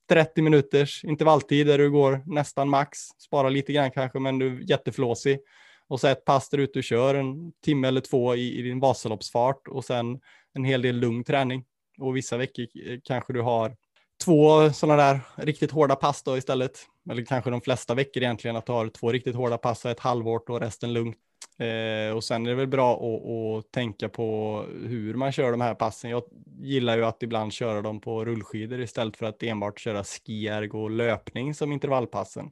30 0.09 0.41
minuters 0.41 1.03
intervalltid 1.03 1.67
där 1.67 1.77
du 1.77 1.91
går 1.91 2.23
nästan 2.25 2.69
max, 2.69 2.99
sparar 2.99 3.49
lite 3.49 3.73
grann 3.73 3.91
kanske, 3.91 4.19
men 4.19 4.39
du 4.39 4.57
är 4.57 4.69
jätteflåsig. 4.69 5.39
Och 5.87 5.99
så 5.99 6.07
ett 6.07 6.25
pass 6.25 6.49
där 6.49 6.57
ute 6.57 6.79
och 6.79 6.83
kör 6.83 7.15
en 7.15 7.51
timme 7.65 7.87
eller 7.87 8.01
två 8.01 8.35
i, 8.35 8.59
i 8.59 8.61
din 8.61 8.79
Vasaloppsfart 8.79 9.67
och 9.67 9.85
sen 9.85 10.19
en 10.53 10.63
hel 10.63 10.81
del 10.81 10.95
lugn 10.95 11.23
träning. 11.23 11.63
Och 11.99 12.17
vissa 12.17 12.37
veckor 12.37 12.63
eh, 12.63 12.99
kanske 13.03 13.33
du 13.33 13.41
har 13.41 13.75
två 14.23 14.73
sådana 14.73 15.03
där 15.03 15.19
riktigt 15.35 15.71
hårda 15.71 15.95
pass 15.95 16.23
då 16.23 16.37
istället. 16.37 16.79
Eller 17.09 17.25
kanske 17.25 17.49
de 17.49 17.61
flesta 17.61 17.93
veckor 17.93 18.23
egentligen 18.23 18.55
att 18.55 18.65
du 18.65 18.71
har 18.71 18.89
två 18.89 19.11
riktigt 19.11 19.35
hårda 19.35 19.57
pass 19.57 19.85
och 19.85 19.91
ett 19.91 19.99
halvårt 19.99 20.49
och 20.49 20.59
resten 20.59 20.93
lugnt. 20.93 21.17
Eh, 21.61 22.15
och 22.15 22.23
sen 22.23 22.45
är 22.45 22.49
det 22.49 22.55
väl 22.55 22.67
bra 22.67 22.93
att, 22.93 23.65
att, 23.65 23.71
tänka 23.71 24.09
på 24.09 24.59
hur 24.85 25.13
man 25.13 25.31
kör 25.31 25.51
de 25.51 25.61
här 25.61 25.75
passen. 25.75 26.11
Jag 26.11 26.23
gillar 26.59 26.97
ju 26.97 27.05
att 27.05 27.23
ibland 27.23 27.53
köra 27.53 27.81
dem 27.81 28.01
på 28.01 28.25
rullskidor 28.25 28.81
istället 28.81 29.17
för 29.17 29.25
att 29.25 29.43
enbart 29.43 29.79
köra 29.79 30.03
skierg 30.03 30.69
och 30.69 30.91
löpning 30.91 31.53
som 31.53 31.71
intervallpassen. 31.71 32.51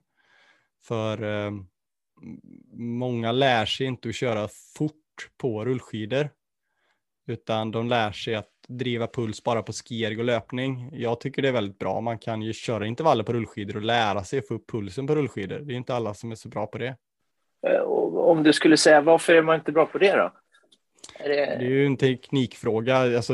För 0.84 1.46
eh, 1.46 1.52
många 2.74 3.32
lär 3.32 3.66
sig 3.66 3.88
inte 3.88 4.10
att 4.10 4.16
köra 4.16 4.48
fort 4.78 4.96
på 5.38 5.66
rullskidor, 5.66 6.30
utan 7.28 7.72
de 7.72 7.88
lär 7.88 8.12
sig 8.12 8.36
att 8.36 8.50
driva 8.68 9.08
puls 9.08 9.44
bara 9.44 9.64
på 9.64 9.74
skierg 9.74 10.18
och 10.18 10.26
löpning. 10.26 10.90
Jag 10.94 11.20
tycker 11.20 11.42
det 11.42 11.48
är 11.48 11.54
väldigt 11.54 11.80
bra. 11.80 12.02
Man 12.02 12.20
kan 12.20 12.42
ju 12.42 12.54
köra 12.54 12.88
intervaller 12.88 13.24
på 13.24 13.34
rullskidor 13.34 13.76
och 13.76 13.82
lära 13.82 14.24
sig 14.24 14.40
att 14.40 14.48
få 14.48 14.54
upp 14.54 14.70
pulsen 14.70 15.08
på 15.08 15.16
rullskidor. 15.16 15.60
Det 15.60 15.74
är 15.74 15.78
inte 15.78 15.96
alla 15.96 16.14
som 16.14 16.32
är 16.32 16.36
så 16.36 16.50
bra 16.50 16.68
på 16.68 16.78
det. 16.78 16.96
Eh, 17.68 17.82
om 17.82 18.44
du 18.44 18.54
skulle 18.54 18.78
säga, 18.78 19.02
varför 19.02 19.34
är 19.34 19.42
man 19.42 19.56
inte 19.56 19.72
bra 19.72 19.86
på 19.86 19.98
det 19.98 20.16
då? 20.16 20.32
Är 21.20 21.30
det... 21.30 21.36
det 21.36 21.66
är 21.66 21.70
ju 21.70 21.86
en 21.86 21.98
teknikfråga. 21.98 22.98
Alltså, 22.98 23.34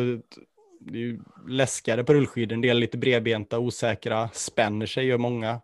det 0.80 0.98
är 0.98 1.02
ju 1.02 1.20
läskigare 1.48 2.04
på 2.04 2.14
rullskidor. 2.14 2.54
En 2.54 2.62
del 2.62 2.78
är 2.78 2.82
lite 2.82 2.98
bredbenta, 2.98 3.60
osäkra, 3.60 4.30
spänner 4.34 4.86
sig 4.86 5.06
gör 5.06 5.18
många. 5.18 5.62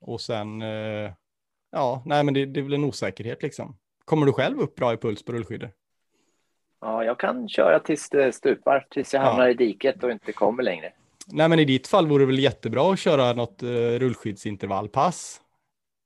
Och 0.00 0.20
sen, 0.20 0.62
eh, 0.62 1.12
ja, 1.72 2.02
nej 2.06 2.24
men 2.24 2.34
det, 2.34 2.46
det 2.46 2.60
är 2.60 2.64
väl 2.64 2.74
en 2.74 2.84
osäkerhet 2.84 3.42
liksom. 3.42 3.76
Kommer 4.04 4.26
du 4.26 4.32
själv 4.32 4.60
upp 4.60 4.74
bra 4.74 4.92
i 4.92 4.96
puls 4.96 5.24
på 5.24 5.32
rullskidor? 5.32 5.70
Ja, 6.80 7.04
jag 7.04 7.18
kan 7.18 7.48
köra 7.48 7.78
tills 7.80 8.10
det 8.10 8.32
stupar, 8.32 8.86
tills 8.90 9.14
jag 9.14 9.20
hamnar 9.20 9.44
ja. 9.44 9.50
i 9.50 9.54
diket 9.54 10.04
och 10.04 10.10
inte 10.10 10.32
kommer 10.32 10.62
längre. 10.62 10.92
Nej, 11.26 11.48
men 11.48 11.58
i 11.58 11.64
ditt 11.64 11.86
fall 11.86 12.06
vore 12.06 12.22
det 12.22 12.26
väl 12.26 12.38
jättebra 12.38 12.92
att 12.92 12.98
köra 12.98 13.32
något 13.32 13.62
uh, 13.62 13.98
rullskidsintervallpass? 13.98 15.40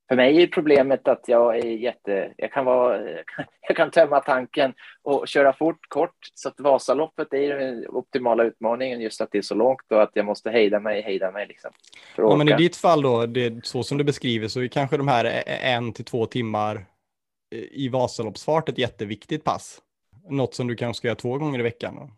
För 0.09 0.17
mig 0.17 0.43
är 0.43 0.47
problemet 0.47 1.09
att 1.09 1.25
jag 1.27 1.57
är 1.57 1.67
jätte... 1.67 2.33
Jag 2.37 2.53
kan, 2.53 2.65
vara, 2.65 3.01
jag 3.69 3.77
kan 3.77 3.91
tömma 3.91 4.21
tanken 4.21 4.75
och 5.03 5.29
köra 5.29 5.53
fort, 5.53 5.89
kort. 5.89 6.17
Så 6.35 6.49
att 6.49 6.61
Vasaloppet 6.61 7.33
är 7.33 7.59
den 7.59 7.87
optimala 7.89 8.45
utmaningen, 8.45 9.01
just 9.01 9.21
att 9.21 9.29
det 9.33 9.39
är 9.39 9.43
så 9.43 9.55
långt 9.55 9.93
och 9.93 10.03
att 10.03 10.11
jag 10.15 10.25
måste 10.25 10.51
hejda 10.51 10.81
mig, 10.81 11.03
hejda 11.03 11.31
mig. 11.31 11.47
Liksom, 11.47 11.71
ja, 12.17 12.37
men 12.37 12.49
i 12.49 12.53
ditt 12.53 12.77
fall 12.77 13.03
då, 13.03 13.27
det, 13.27 13.67
så 13.67 13.83
som 13.83 13.99
du 13.99 14.05
beskriver, 14.05 14.49
så 14.49 14.61
är 14.61 14.69
kanske 14.69 14.97
de 14.97 15.09
här 15.09 15.43
en 15.47 15.93
till 15.93 16.05
två 16.05 16.27
timmar 16.27 16.85
i 17.71 17.89
Vasaloppsfart 17.89 18.69
ett 18.69 18.79
jätteviktigt 18.79 19.45
pass. 19.45 19.83
Något 20.29 20.55
som 20.55 20.67
du 20.67 20.77
kanske 20.77 20.99
ska 20.99 21.09
göra 21.09 21.17
två 21.17 21.39
gånger 21.39 21.59
i 21.59 21.63
veckan. 21.63 22.11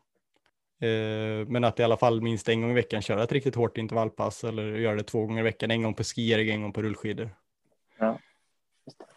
Eh, 0.82 1.46
men 1.46 1.64
att 1.64 1.80
i 1.80 1.82
alla 1.82 1.96
fall 1.96 2.20
minst 2.20 2.48
en 2.48 2.60
gång 2.60 2.70
i 2.70 2.74
veckan 2.74 3.02
köra 3.02 3.22
ett 3.22 3.32
riktigt 3.32 3.54
hårt 3.54 3.78
intervallpass 3.78 4.44
eller 4.44 4.62
göra 4.62 4.96
det 4.96 5.02
två 5.02 5.26
gånger 5.26 5.40
i 5.40 5.44
veckan, 5.44 5.70
en 5.70 5.82
gång 5.82 5.94
på 5.94 6.04
skier, 6.04 6.38
en 6.38 6.62
gång 6.62 6.72
på 6.72 6.82
rullskidor. 6.82 7.30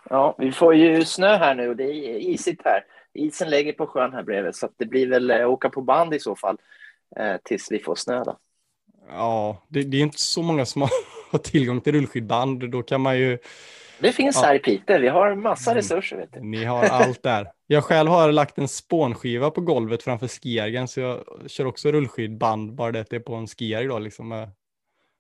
Ja. 0.10 0.36
vi 0.38 0.52
får 0.52 0.76
ju 0.76 1.06
snö 1.06 1.38
här 1.38 1.56
nu 1.56 1.70
och 1.70 1.76
det 1.76 1.84
är 1.84 2.20
isigt 2.20 2.62
här. 2.66 2.86
Isen 3.14 3.50
lägger 3.50 3.74
på 3.74 3.88
sjön 3.88 4.14
här 4.14 4.24
bredvid 4.24 4.56
så 4.56 4.70
det 4.78 4.86
blir 4.86 5.08
väl 5.08 5.32
eh, 5.32 5.50
åka 5.50 5.70
på 5.70 5.82
band 5.82 6.14
i 6.14 6.20
så 6.20 6.36
fall 6.36 6.58
eh, 7.16 7.36
tills 7.44 7.72
vi 7.72 7.80
får 7.80 7.96
snö. 7.96 8.24
Då. 8.24 8.38
Ja, 9.10 9.64
det, 9.68 9.84
det 9.84 9.98
är 9.98 10.02
inte 10.02 10.20
så 10.20 10.42
många 10.42 10.66
som 10.66 10.82
har 11.32 11.40
tillgång 11.40 11.82
till 11.82 11.94
rullskidband. 11.94 12.72
Då 12.72 12.84
kan 12.84 13.02
man 13.02 13.18
ju 13.18 13.38
det 14.00 14.12
finns 14.12 14.36
ja. 14.36 14.48
här 14.48 14.56
i 14.56 14.60
Piteå. 14.60 15.00
Vi 15.00 15.08
har 15.08 15.36
massa 15.36 15.72
mm. 15.72 15.82
resurser. 15.82 16.18
Vet 16.18 16.34
du. 16.34 16.40
Ni 16.42 16.64
har 16.64 16.84
allt 16.86 17.24
där. 17.24 17.52
Jag 17.68 17.84
själv 17.84 18.10
har 18.10 18.32
lagt 18.32 18.58
en 18.58 18.68
spånskiva 18.68 19.52
på 19.52 19.62
golvet 19.62 20.04
framför 20.04 20.28
skiergen 20.28 20.88
så 20.88 21.00
jag 21.00 21.24
kör 21.48 21.66
också 21.66 21.92
rullskidband, 21.92 22.74
bara 22.74 22.92
det 22.92 23.00
att 23.00 23.10
det 23.10 23.16
är 23.16 23.20
på 23.20 23.36
en 23.36 23.48
skierg 23.48 23.88
då. 23.88 24.00
Liksom. 24.00 24.30
Det 24.30 24.50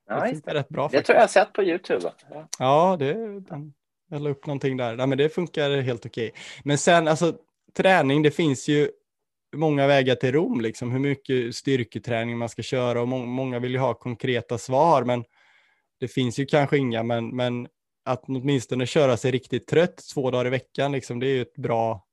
ja, 0.09 0.27
funkar 0.27 0.53
rätt 0.53 0.69
bra. 0.69 0.83
Det 0.83 0.89
faktiskt. 0.89 1.05
tror 1.05 1.15
jag 1.15 1.23
har 1.23 1.27
sett 1.27 1.53
på 1.53 1.63
Youtube. 1.63 2.11
Ja, 2.31 2.47
ja 2.59 2.95
det, 2.99 3.13
den, 3.39 3.73
jag 4.13 4.21
la 4.21 4.29
upp 4.29 4.45
någonting 4.45 4.77
där. 4.77 4.95
Nej, 4.95 5.07
men 5.07 5.17
det 5.17 5.29
funkar 5.29 5.81
helt 5.81 6.05
okej. 6.05 6.33
Men 6.63 6.77
sen 6.77 7.07
alltså 7.07 7.37
träning, 7.73 8.21
det 8.21 8.31
finns 8.31 8.67
ju 8.67 8.89
många 9.55 9.87
vägar 9.87 10.15
till 10.15 10.31
Rom, 10.31 10.61
liksom 10.61 10.91
hur 10.91 10.99
mycket 10.99 11.55
styrketräning 11.55 12.37
man 12.37 12.49
ska 12.49 12.61
köra 12.61 13.01
och 13.01 13.07
må 13.07 13.17
många 13.17 13.59
vill 13.59 13.71
ju 13.71 13.77
ha 13.77 13.93
konkreta 13.93 14.57
svar, 14.57 15.03
men 15.03 15.23
det 15.99 16.07
finns 16.07 16.39
ju 16.39 16.45
kanske 16.45 16.77
inga, 16.77 17.03
men, 17.03 17.35
men 17.35 17.67
att 18.05 18.23
åtminstone 18.27 18.85
köra 18.85 19.17
sig 19.17 19.31
riktigt 19.31 19.67
trött 19.67 20.01
två 20.13 20.31
dagar 20.31 20.47
i 20.47 20.49
veckan, 20.49 20.91
liksom, 20.91 21.19
det 21.19 21.27
är 21.27 21.35
ju 21.35 21.41
ett 21.41 21.55
bra 21.55 22.07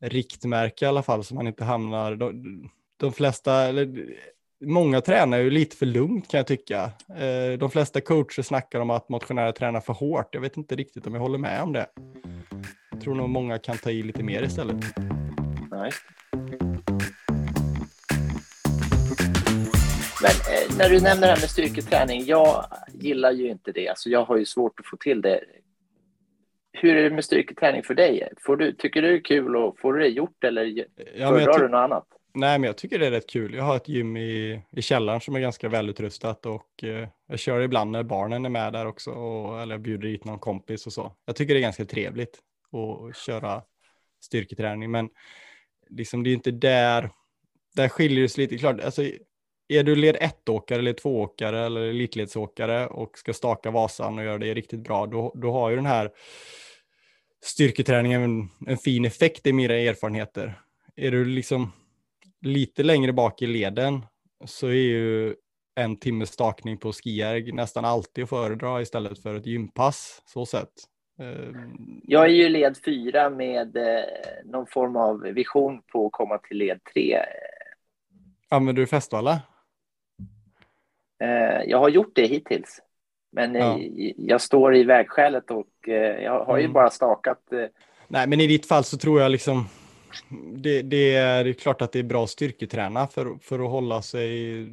riktmärke 0.00 0.84
i 0.84 0.88
alla 0.88 1.02
fall 1.02 1.24
så 1.24 1.34
man 1.34 1.46
inte 1.46 1.64
hamnar, 1.64 2.16
de, 2.16 2.70
de 2.96 3.12
flesta, 3.12 3.54
eller 3.54 4.16
många 4.62 5.00
tränar 5.00 5.38
ju 5.38 5.50
lite 5.50 5.76
för 5.76 5.86
lugnt 5.86 6.30
kan 6.30 6.38
jag 6.38 6.46
tycka. 6.46 6.90
Eh, 7.08 7.58
de 7.58 7.70
flesta 7.70 8.00
coacher 8.00 8.42
snackar 8.42 8.80
om 8.80 8.90
att 8.90 9.08
motionärer 9.08 9.52
tränar 9.52 9.80
för 9.80 9.92
hårt. 9.92 10.28
Jag 10.34 10.40
vet 10.40 10.56
inte 10.56 10.76
riktigt 10.76 11.06
om 11.06 11.14
jag 11.14 11.20
håller 11.20 11.38
med 11.38 11.62
om 11.62 11.72
det. 11.72 11.86
Jag 12.90 13.00
tror 13.00 13.14
nog 13.14 13.28
många 13.28 13.58
kan 13.58 13.76
ta 13.76 13.90
i 13.90 14.02
lite 14.02 14.22
mer 14.22 14.42
istället. 14.42 14.76
Nej. 15.70 15.90
Men 20.22 20.30
eh, 20.30 20.78
när 20.78 20.88
du 20.88 21.00
nämner 21.00 21.26
det 21.26 21.32
här 21.32 21.40
med 21.40 21.50
styrketräning, 21.50 22.24
jag, 22.24 22.64
gillar 22.92 23.32
ju 23.32 23.48
inte 23.48 23.72
det. 23.72 23.88
Alltså 23.88 24.08
jag 24.08 24.24
har 24.24 24.36
ju 24.36 24.44
svårt 24.44 24.80
att 24.80 24.86
få 24.86 24.96
till 24.96 25.20
det. 25.20 25.40
Hur 26.72 26.96
är 26.96 27.02
det 27.02 27.14
med 27.14 27.24
styrketräning 27.24 27.82
för 27.82 27.94
dig? 27.94 28.28
Får 28.40 28.56
du, 28.56 28.72
tycker 28.72 29.02
du 29.02 29.08
det 29.08 29.16
är 29.16 29.24
kul 29.24 29.56
och 29.56 29.78
får 29.78 29.94
du 29.94 30.00
det 30.00 30.08
gjort 30.08 30.44
eller 30.44 30.86
föredrar 31.18 31.58
du 31.58 31.68
något 31.68 31.78
annat? 31.78 32.06
Nej, 32.34 32.58
men 32.58 32.66
jag 32.66 32.76
tycker 32.76 32.98
det 32.98 33.06
är 33.06 33.10
rätt 33.10 33.28
kul. 33.28 33.54
Jag 33.54 33.64
har 33.64 33.76
ett 33.76 33.88
gym 33.88 34.16
i, 34.16 34.62
i 34.70 34.82
källaren 34.82 35.20
som 35.20 35.36
är 35.36 35.40
ganska 35.40 35.68
välutrustat 35.68 36.46
och 36.46 36.84
eh, 36.84 37.08
jag 37.26 37.38
kör 37.38 37.60
ibland 37.60 37.90
när 37.90 38.02
barnen 38.02 38.44
är 38.44 38.50
med 38.50 38.72
där 38.72 38.86
också, 38.86 39.10
och, 39.10 39.62
eller 39.62 39.74
jag 39.74 39.82
bjuder 39.82 40.08
dit 40.08 40.24
någon 40.24 40.38
kompis 40.38 40.86
och 40.86 40.92
så. 40.92 41.12
Jag 41.24 41.36
tycker 41.36 41.54
det 41.54 41.60
är 41.60 41.62
ganska 41.62 41.84
trevligt 41.84 42.38
att 42.72 43.16
köra 43.16 43.62
styrketräning, 44.20 44.90
men 44.90 45.08
liksom 45.88 46.22
det 46.22 46.30
är 46.30 46.34
inte 46.34 46.50
där, 46.50 47.10
där 47.74 47.88
skiljer 47.88 48.22
det 48.22 48.28
sig 48.28 48.44
lite. 48.44 48.58
Klart, 48.58 48.80
alltså, 48.80 49.02
är 49.68 49.82
du 49.82 49.96
led 49.96 50.16
1-åkare 50.16 50.78
eller 50.78 50.92
2-åkare 50.92 51.66
eller 51.66 51.80
elitledsåkare 51.80 52.86
och 52.86 53.18
ska 53.18 53.32
staka 53.32 53.70
Vasan 53.70 54.18
och 54.18 54.24
göra 54.24 54.38
det 54.38 54.54
riktigt 54.54 54.80
bra, 54.80 55.06
då, 55.06 55.32
då 55.34 55.52
har 55.52 55.70
ju 55.70 55.76
den 55.76 55.86
här 55.86 56.10
styrketräningen 57.44 58.22
en, 58.22 58.48
en 58.66 58.78
fin 58.78 59.04
effekt 59.04 59.46
i 59.46 59.52
mina 59.52 59.74
erfarenheter. 59.74 60.60
Är 60.96 61.10
du 61.10 61.24
liksom 61.24 61.72
lite 62.42 62.82
längre 62.82 63.12
bak 63.12 63.42
i 63.42 63.46
leden 63.46 64.06
så 64.44 64.66
är 64.66 64.72
ju 64.72 65.34
en 65.74 65.96
timmes 65.96 66.28
stakning 66.32 66.78
på 66.78 66.92
skijärg 66.92 67.52
nästan 67.52 67.84
alltid 67.84 68.24
att 68.24 68.30
föredra 68.30 68.82
istället 68.82 69.18
för 69.22 69.34
ett 69.34 69.46
gympass. 69.46 70.22
Så 70.26 70.46
sett. 70.46 70.68
Ehm, 71.18 72.00
Jag 72.02 72.24
är 72.24 72.28
ju 72.28 72.48
led 72.48 72.76
fyra 72.84 73.30
med 73.30 73.76
eh, 73.76 74.04
någon 74.44 74.66
form 74.66 74.96
av 74.96 75.20
vision 75.20 75.82
på 75.92 76.06
att 76.06 76.12
komma 76.12 76.38
till 76.38 76.56
led 76.56 76.80
tre. 76.94 77.18
Använder 78.48 78.82
du 78.82 78.86
Festvalla? 78.86 79.40
Eh, 81.22 81.62
jag 81.66 81.78
har 81.78 81.88
gjort 81.88 82.12
det 82.14 82.26
hittills. 82.26 82.80
Men 83.32 83.56
eh, 83.56 83.62
Ja. 83.62 83.78
jag 84.16 84.40
står 84.40 84.76
i 84.76 84.84
vägskälet 84.84 85.50
och 85.50 85.68
jag 86.22 86.44
har 86.44 86.56
ju 86.58 86.64
Mm. 86.64 86.72
bara 86.72 86.90
stakat. 86.90 87.42
Nej, 88.08 88.26
men 88.28 88.40
i 88.40 88.46
ditt 88.46 88.66
fall 88.66 88.84
så 88.84 88.98
tror 88.98 89.20
jag 89.20 89.30
liksom 89.30 89.64
det, 90.56 90.82
det, 90.82 91.14
är, 91.14 91.52
klart 91.52 91.82
att 91.82 91.92
det 91.92 91.98
är 91.98 92.02
bra 92.02 92.24
att 92.24 92.30
styrketräna 92.30 93.06
för, 93.06 93.38
för 93.42 93.58
att 93.64 93.70
hålla 93.70 94.02
sig 94.02 94.66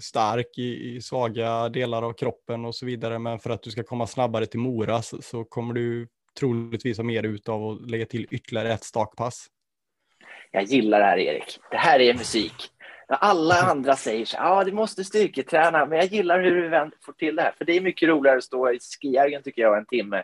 stark 0.00 0.58
i, 0.58 0.96
i 0.96 1.00
svaga 1.02 1.68
delar 1.68 2.02
av 2.02 2.12
kroppen 2.12 2.64
och 2.64 2.74
så 2.74 2.86
vidare. 2.86 3.18
Men 3.18 3.38
för 3.38 3.50
att 3.50 3.62
du 3.62 3.70
ska 3.70 3.82
komma 3.82 4.06
snabbare 4.06 4.46
till 4.46 4.60
Mora 4.60 5.02
så, 5.02 5.22
så 5.22 5.44
kommer 5.44 5.74
du 5.74 6.08
troligtvis 6.38 6.96
ha 6.96 7.04
mer 7.04 7.22
ut 7.22 7.48
av 7.48 7.66
att 7.66 7.90
lägga 7.90 8.06
till 8.06 8.26
ytterligare 8.30 8.72
ett 8.72 8.84
stakpass. 8.84 9.46
jag 10.50 10.64
gillar 10.64 10.98
det 10.98 11.04
här 11.04 11.18
Erik. 11.18 11.58
Det 11.70 11.76
här 11.76 12.00
är 12.00 12.14
musik. 12.14 12.54
Alla 13.08 13.54
andra 13.70 13.96
säger 13.96 14.24
så 14.24 14.36
ja 14.36 14.50
ah, 14.50 14.64
du 14.64 14.72
måste 14.72 15.04
styrketräna, 15.04 15.86
men 15.86 15.98
jag 15.98 16.06
gillar 16.06 16.40
hur 16.40 16.70
du 16.70 16.90
får 17.00 17.12
till 17.12 17.36
det 17.36 17.42
här. 17.42 17.52
För 17.58 17.64
det 17.64 17.76
är 17.76 17.80
mycket 17.80 18.08
roligare 18.08 18.38
att 18.38 18.44
stå 18.44 18.72
i 18.72 18.78
skijärgen 19.02 19.42
tycker 19.42 19.62
jag 19.62 19.78
en 19.78 19.86
timme 19.86 20.22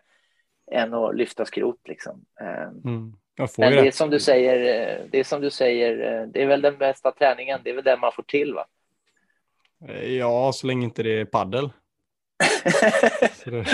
än 0.72 0.94
att 0.94 1.16
lyfta 1.16 1.44
skrot 1.44 1.80
liksom. 1.88 2.24
Eh, 2.40 2.90
Mm. 2.90 3.12
Men 3.58 3.70
ju 3.70 3.80
det 3.80 3.86
är 3.86 3.90
som 3.90 4.10
du 4.10 4.20
säger, 4.20 4.56
eh, 4.58 5.06
det 5.10 5.18
är 5.18 5.24
som 5.24 5.40
du 5.40 5.50
säger, 5.50 6.20
eh, 6.20 6.26
det 6.26 6.42
är 6.42 6.46
väl 6.46 6.62
den 6.62 6.78
bästa 6.78 7.12
träningen, 7.12 7.60
det 7.64 7.70
är 7.70 7.74
väl 7.74 7.84
den 7.84 8.00
man 8.00 8.12
får 8.12 8.22
till 8.22 8.54
va? 8.54 8.66
Eh, 9.88 10.12
Ja, 10.12 10.52
så 10.52 10.66
länge 10.66 10.84
inte 10.84 11.02
det 11.02 11.20
är 11.20 11.24
paddel. 11.24 11.70
Det, 13.44 13.64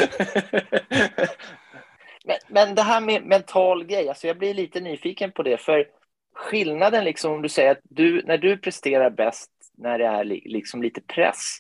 men, 2.25 2.37
men 2.49 2.75
det 2.75 2.83
här 2.83 3.01
med 3.01 3.27
mental 3.27 3.85
grej, 3.85 4.09
alltså 4.09 4.27
jag 4.27 4.39
blir 4.39 4.55
lite 4.55 4.81
nyfiken 4.81 5.33
på 5.33 5.43
det, 5.43 5.57
för 5.57 5.89
skillnaden 6.35 7.05
liksom 7.05 7.33
om 7.33 7.43
du 7.43 7.49
säger 7.49 7.71
att 7.71 7.81
du, 7.83 8.23
när 8.27 8.39
du 8.39 8.57
presterar 8.59 9.11
bäst 9.11 9.51
när 9.77 9.99
det 9.99 10.07
är 10.07 10.25
li, 10.25 10.43
liksom 10.45 10.83
lite 10.83 11.01
press, 11.01 11.59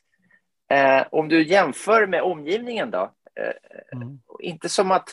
eh, 0.71 1.05
om 1.11 1.29
du 1.29 1.43
jämför 1.43 2.07
med 2.07 2.23
omgivningen 2.23 2.91
då, 2.91 3.13
eh, 3.41 3.99
mm. 3.99 4.21
inte 4.41 4.69
som 4.69 4.91
att, 4.91 5.09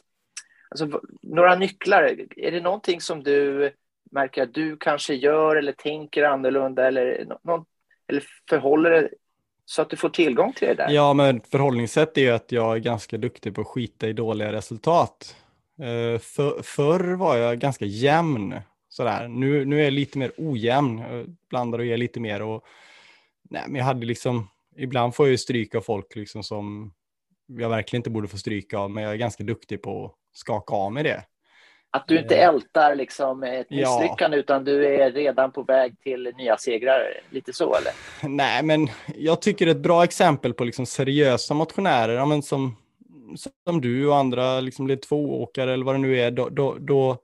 alltså 0.70 1.02
några 1.22 1.56
nycklar, 1.56 2.16
är 2.36 2.52
det 2.52 2.62
någonting 2.62 3.02
som 3.02 3.24
du 3.24 3.72
märker 4.12 4.44
att 4.44 4.54
du 4.54 4.78
kanske 4.78 5.14
gör 5.14 5.56
eller 5.56 5.72
tänker 5.72 6.24
annorlunda 6.24 6.88
eller, 6.88 7.26
någon, 7.44 7.66
eller 8.08 8.24
förhåller 8.50 8.92
det 8.92 9.10
så 9.66 9.82
att 9.82 9.90
du 9.90 9.98
får 9.98 10.10
tillgång 10.10 10.54
till 10.54 10.68
det 10.68 10.74
där? 10.74 10.90
Ja, 10.90 11.14
men 11.14 11.42
förhållningssätt 11.42 12.18
är 12.18 12.22
ju 12.22 12.30
att 12.30 12.52
jag 12.52 12.76
är 12.76 12.80
ganska 12.80 13.18
duktig 13.18 13.56
på 13.56 13.62
att 13.62 13.68
skita 13.68 14.08
i 14.08 14.14
dåliga 14.14 14.52
resultat. 14.52 15.36
Eh, 15.80 16.20
för, 16.20 16.62
förr 16.64 17.16
var 17.16 17.38
jag 17.38 17.60
ganska 17.60 17.86
jämn. 17.86 18.56
Sådär. 18.90 19.28
Nu, 19.28 19.66
nu 19.66 19.80
är 19.80 19.84
jag 19.84 19.94
lite 19.94 20.18
mer 20.18 20.32
ojämn, 20.38 20.98
Jag 20.98 21.36
blandar 21.50 21.80
och 21.80 21.86
ger 21.86 21.98
lite 21.98 22.20
mer. 22.20 22.42
Och, 22.42 22.64
nej, 23.50 23.64
men 23.68 23.76
jag 23.76 23.86
hade 23.86 24.06
liksom, 24.06 24.48
ibland 24.78 25.16
får 25.16 25.26
jag 25.26 25.32
ju 25.32 25.38
stryk 25.38 25.76
av 25.76 25.82
folk 25.82 26.16
liksom 26.16 26.44
som 26.44 26.94
jag 27.48 27.70
verkligen 27.70 28.00
inte 28.00 28.10
borde 28.10 28.28
få 28.28 28.38
stryk 28.38 28.74
av, 28.74 28.92
men 28.92 29.04
jag 29.04 29.14
är 29.14 29.18
ganska 29.18 29.44
duktig 29.44 29.82
på 29.82 30.06
att 30.06 30.16
skaka 30.34 30.74
av 30.76 30.92
mig 30.92 31.04
det. 31.04 31.24
Att 31.92 32.08
du 32.08 32.20
inte 32.20 32.36
ältar 32.36 32.96
liksom 32.96 33.44
ett 33.44 33.68
Ja. 33.70 34.00
misslyckande 34.00 34.38
utan 34.38 34.64
du 34.64 34.86
är 34.96 35.12
redan 35.12 35.52
på 35.52 35.64
väg 35.64 36.00
till 36.00 36.32
nya 36.38 36.58
segrar. 36.58 37.02
Lite 37.30 37.54
så 37.54 37.76
eller? 37.76 37.92
Nej, 38.30 38.64
men 38.64 38.88
jag 39.16 39.42
tycker 39.42 39.68
ett 39.68 39.78
bra 39.78 40.04
exempel 40.04 40.54
på 40.54 40.64
liksom 40.64 40.86
seriösa 40.86 41.54
motionärer, 41.54 42.14
ja, 42.16 42.26
men 42.26 42.42
som, 42.44 42.76
som 43.68 43.82
du 43.82 44.08
och 44.08 44.16
andra 44.18 44.60
liksom 44.60 44.88
led 44.88 45.02
två-åkare 45.02 45.74
eller 45.74 45.86
vad 45.86 45.96
det 45.96 46.00
nu 46.00 46.20
är, 46.20 46.32
då, 46.32 46.50
då, 46.50 46.78
då, 46.80 47.18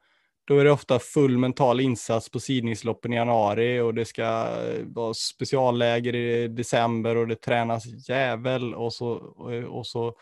då 0.47 0.57
är 0.59 0.63
det 0.65 0.71
ofta 0.71 0.99
full 0.99 1.37
mental 1.37 1.79
insats 1.81 2.29
på 2.29 2.39
sidningsloppen 2.39 3.13
i 3.13 3.15
januari 3.15 3.79
och 3.79 3.93
det 3.93 4.05
ska 4.05 4.23
eh, 4.23 4.83
vara 4.85 5.13
specialläger 5.13 6.15
i 6.15 6.47
december 6.47 7.15
och 7.15 7.27
det 7.27 7.35
tränas 7.35 8.09
jävel 8.09 8.75
och 8.75 8.93
så, 8.93 9.07
och, 9.11 9.77
och 9.77 9.87
så 9.87 10.13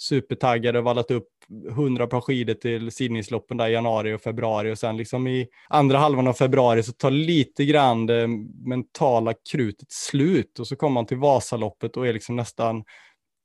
supertaggade 0.00 0.78
och 0.78 0.84
vallat 0.84 1.10
upp 1.10 1.28
hundra 1.70 2.06
par 2.06 2.20
skidor 2.20 2.54
till 2.54 2.92
sidningsloppen 2.92 3.56
där 3.56 3.68
i 3.68 3.72
januari 3.72 4.12
och 4.12 4.20
februari 4.20 4.72
och 4.72 4.78
sen 4.78 4.96
liksom 4.96 5.26
i 5.26 5.48
andra 5.68 5.98
halvan 5.98 6.28
av 6.28 6.32
februari 6.32 6.82
så 6.82 6.92
tar 6.92 7.10
lite 7.10 7.64
grann 7.64 8.06
det 8.06 8.28
mentala 8.66 9.34
krutet 9.50 9.92
slut 9.92 10.58
och 10.58 10.66
så 10.66 10.76
kommer 10.76 10.94
man 10.94 11.06
till 11.06 11.16
Vasaloppet 11.16 11.96
och 11.96 12.06
är 12.06 12.12
liksom 12.12 12.36
nästan 12.36 12.84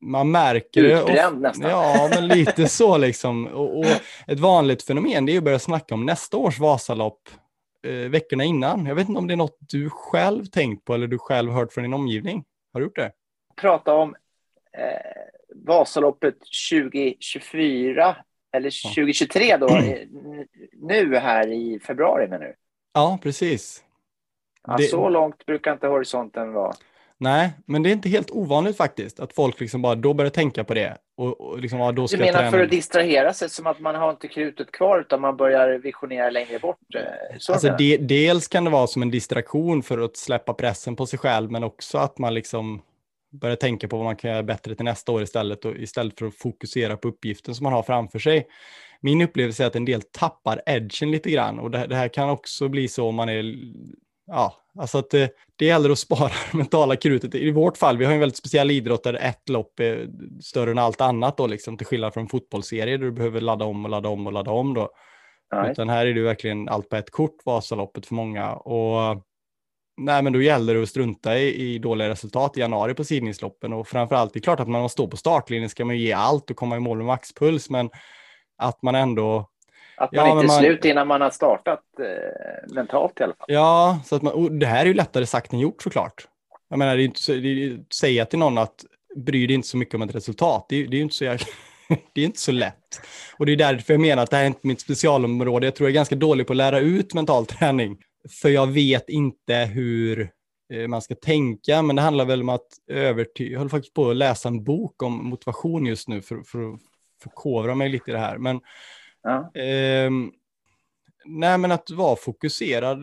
man 0.01 0.31
märker 0.31 0.83
det. 0.83 0.99
Utbränd 0.99 1.41
nästan. 1.41 1.69
Ja, 1.69 2.09
men 2.11 2.27
lite 2.27 2.67
så 2.67 2.97
liksom. 2.97 3.47
Och, 3.47 3.79
och 3.79 3.85
ett 4.27 4.39
vanligt 4.39 4.83
fenomen 4.83 5.25
det 5.25 5.33
är 5.33 5.37
att 5.37 5.43
börja 5.43 5.59
snacka 5.59 5.93
om 5.93 6.05
nästa 6.05 6.37
års 6.37 6.59
Vasalopp 6.59 7.21
eh, 7.87 7.93
veckorna 7.93 8.43
innan. 8.43 8.85
Jag 8.85 8.95
vet 8.95 9.09
inte 9.09 9.19
om 9.19 9.27
det 9.27 9.33
är 9.33 9.37
något 9.37 9.57
du 9.59 9.89
själv 9.89 10.45
tänkt 10.45 10.85
på 10.85 10.93
eller 10.93 11.07
du 11.07 11.17
själv 11.17 11.51
hört 11.51 11.73
från 11.73 11.83
din 11.83 11.93
omgivning. 11.93 12.43
Har 12.73 12.79
du 12.79 12.85
gjort 12.85 12.95
det? 12.95 13.11
Prata 13.61 13.93
om 13.93 14.15
eh, 14.77 15.25
Vasaloppet 15.63 16.35
2024 16.71 18.15
eller 18.55 18.93
2023 18.95 19.57
då, 19.57 19.67
nu 20.81 21.15
här 21.15 21.47
i 21.47 21.79
februari 21.79 22.27
menar 22.27 22.45
du? 22.45 22.55
Ja, 22.93 23.19
precis. 23.23 23.83
Ja, 24.67 24.77
Det- 24.77 24.83
Så 24.83 25.09
långt 25.09 25.45
brukar 25.45 25.73
inte 25.73 25.87
horisonten 25.87 26.53
vara. 26.53 26.73
Nej, 27.17 27.49
men 27.65 27.83
det 27.83 27.89
är 27.89 27.91
inte 27.91 28.09
helt 28.09 28.31
ovanligt 28.31 28.77
faktiskt 28.77 29.19
att 29.19 29.33
folk 29.33 29.59
liksom 29.59 29.81
bara 29.81 29.95
då 29.95 30.13
börjar 30.13 30.29
tänka 30.29 30.63
på 30.63 30.73
det 30.73 30.97
och, 31.17 31.41
och 31.41 31.59
liksom, 31.59 31.79
ja, 31.79 31.91
då 31.91 32.07
ska 32.07 32.17
Du 32.17 32.23
menar 32.23 32.39
träna. 32.39 32.51
för 32.51 32.59
att 32.63 32.69
distrahera 32.69 33.33
sig 33.33 33.49
som 33.49 33.67
att 33.67 33.79
man 33.79 33.95
har 33.95 34.11
inte 34.11 34.27
krutet 34.27 34.71
kvar 34.71 34.99
utan 34.99 35.21
man 35.21 35.37
börjar 35.37 35.77
visionera 35.77 36.29
längre 36.29 36.59
bort? 36.59 36.77
eh, 36.95 37.01
Så 37.39 37.53
Alltså 37.53 37.75
de, 37.77 37.97
dels 37.97 38.47
kan 38.47 38.63
det 38.63 38.69
vara 38.69 38.87
som 38.87 39.01
en 39.01 39.11
distraktion 39.11 39.83
för 39.83 39.99
att 39.99 40.17
släppa 40.17 40.53
pressen 40.53 40.95
på 40.95 41.05
sig 41.05 41.19
själv, 41.19 41.51
men 41.51 41.63
också 41.63 41.97
att 41.97 42.17
man 42.17 42.33
liksom 42.33 42.81
börjar 43.41 43.55
tänka 43.55 43.87
på 43.87 43.97
vad 43.97 44.05
man 44.05 44.15
kan 44.15 44.31
göra 44.31 44.43
bättre 44.43 44.75
till 44.75 44.85
nästa 44.85 45.11
år 45.11 45.23
istället, 45.23 45.65
och 45.65 45.75
istället 45.75 46.19
för 46.19 46.25
att 46.25 46.35
fokusera 46.35 46.97
på 46.97 47.07
uppgiften 47.07 47.55
som 47.55 47.63
man 47.63 47.73
har 47.73 47.83
framför 47.83 48.19
sig. 48.19 48.47
Min 49.01 49.21
upplevelse 49.21 49.63
är 49.63 49.67
att 49.67 49.75
en 49.75 49.85
del 49.85 50.01
tappar 50.01 50.61
edgen 50.65 51.11
lite 51.11 51.31
grann 51.31 51.59
och 51.59 51.71
det, 51.71 51.87
det 51.87 51.95
här 51.95 52.07
kan 52.07 52.29
också 52.29 52.67
bli 52.67 52.87
så 52.87 53.07
om 53.07 53.15
man 53.15 53.29
är, 53.29 53.55
ja, 54.27 54.53
alltså 54.79 54.97
att 54.97 55.09
det, 55.09 55.31
det 55.55 55.65
gäller 55.65 55.89
att 55.89 55.99
spara 56.07 56.31
mentala 56.53 56.95
krutet. 56.95 57.35
I 57.35 57.51
vårt 57.51 57.77
fall, 57.77 57.97
vi 57.97 58.05
har 58.05 58.13
en 58.13 58.19
väldigt 58.19 58.37
speciell 58.37 58.71
idrott 58.71 59.03
där 59.03 59.13
ett 59.13 59.49
lopp 59.49 59.79
är 59.79 60.07
större 60.41 60.71
än 60.71 60.77
allt 60.77 61.01
annat 61.01 61.37
då, 61.37 61.47
liksom, 61.47 61.77
till 61.77 61.87
skillnad 61.87 62.13
från 62.13 62.23
en 62.23 62.29
fotbollsserie 62.29 62.97
där 62.97 63.05
du 63.05 63.11
behöver 63.11 63.41
ladda 63.41 63.65
om 63.65 63.85
och 63.85 63.91
ladda 63.91 64.09
om 64.09 64.27
och 64.27 64.33
ladda 64.33 64.51
om 64.51 64.73
då. 64.73 64.89
Utan 65.71 65.89
här 65.89 66.05
är 66.05 66.13
det 66.13 66.21
verkligen 66.21 66.69
allt 66.69 66.89
på 66.89 66.95
ett 66.95 67.11
kort, 67.11 67.45
Vasaloppet 67.45 68.05
för 68.05 68.15
många. 68.15 68.53
Och 68.53 69.23
nej, 69.97 70.21
men 70.23 70.33
då 70.33 70.41
gäller 70.41 70.75
det 70.75 70.83
att 70.83 70.89
strunta 70.89 71.37
i, 71.37 71.73
i 71.73 71.79
dåliga 71.79 72.09
resultat 72.09 72.57
i 72.57 72.59
januari 72.59 72.93
på 72.93 73.03
sidningsloppen. 73.03 73.73
Och 73.73 73.87
framförallt, 73.87 74.33
det 74.33 74.39
är 74.39 74.41
klart 74.41 74.59
att 74.59 74.67
man 74.67 74.89
står 74.89 75.07
på 75.07 75.17
startlinjen 75.17 75.69
ska 75.69 75.85
man 75.85 75.97
ju 75.97 76.01
ge 76.05 76.13
allt 76.13 76.49
och 76.51 76.57
komma 76.57 76.75
i 76.75 76.79
mål 76.79 76.97
med 76.97 77.05
maxpuls, 77.05 77.69
men 77.69 77.89
att 78.57 78.81
man 78.81 78.95
ändå, 78.95 79.49
Att 79.97 80.09
Ja, 80.11 80.21
man 80.21 80.29
inte 80.29 80.35
men 80.35 80.43
är 80.45 80.47
man- 80.47 80.59
slut 80.63 80.85
innan 80.85 81.07
man 81.07 81.21
har 81.21 81.29
startat 81.29 81.81
eh, 81.99 82.73
mentalt 82.75 83.19
i 83.19 83.23
alla 83.23 83.33
fall. 83.33 83.45
ja, 83.47 83.99
så 84.05 84.15
att 84.15 84.21
man, 84.21 84.59
det 84.59 84.65
här 84.65 84.81
är 84.81 84.85
ju 84.85 84.93
lättare 84.93 85.25
sagt 85.25 85.53
än 85.53 85.59
gjort 85.59 85.81
såklart. 85.81 86.27
Jag 86.69 86.79
menar, 86.79 86.95
det 86.95 87.03
är 87.03 87.05
inte 87.05 87.33
det 87.33 87.63
är, 87.65 87.79
säga 87.93 88.25
till 88.25 88.39
någon 88.39 88.57
att 88.57 88.85
bry 89.15 89.47
dig 89.47 89.55
inte 89.55 89.67
så 89.67 89.77
mycket 89.77 89.95
om 89.95 90.01
ett 90.01 90.15
resultat, 90.15 90.65
det, 90.69 90.75
är- 90.75 90.87
det 90.87 90.95
är 90.95 90.97
ju 90.97 91.03
inte 91.03 91.15
så 91.15 91.23
jäkla 91.25 91.47
det 92.13 92.21
är 92.21 92.25
inte 92.25 92.39
så 92.39 92.51
lätt. 92.51 93.01
Och 93.39 93.45
det 93.45 93.51
är 93.51 93.55
därför 93.55 93.93
jag 93.93 94.01
menar 94.01 94.23
att 94.23 94.29
det 94.29 94.35
här 94.35 94.43
är 94.43 94.47
inte 94.47 94.67
mitt 94.67 94.81
specialområde. 94.81 95.67
Jag 95.67 95.75
tror 95.75 95.89
jag 95.89 95.91
är 95.91 95.95
ganska 95.95 96.15
dålig 96.15 96.47
på 96.47 96.53
att 96.53 96.57
lära 96.57 96.79
ut 96.79 97.13
mental 97.13 97.45
träning. 97.45 97.97
För 98.29 98.49
jag 98.49 98.67
vet 98.67 99.09
inte 99.09 99.55
hur 99.55 100.29
eh, 100.73 100.87
man 100.87 101.01
ska 101.01 101.15
tänka, 101.15 101.81
men 101.81 101.95
det 101.95 102.01
handlar 102.01 102.25
väl 102.25 102.41
om 102.41 102.49
att 102.49 102.67
övertyga. 102.87 103.51
Jag 103.51 103.59
håller 103.59 103.69
faktiskt 103.69 103.93
på 103.93 104.09
att 104.09 104.15
läsa 104.15 104.49
en 104.49 104.63
bok 104.63 105.03
om 105.03 105.29
motivation 105.29 105.85
just 105.85 106.07
nu 106.07 106.21
för, 106.21 106.43
för 106.43 106.73
att 106.73 106.79
förkovra 107.23 107.75
mig 107.75 107.89
lite 107.89 108.11
i 108.11 108.13
det 108.13 108.19
här. 108.19 108.37
Men 108.37 108.61
Ja. 109.21 109.51
eh, 109.61 110.11
nej, 111.25 111.57
men 111.57 111.71
att 111.71 111.89
vara 111.89 112.15
fokuserad. 112.15 112.99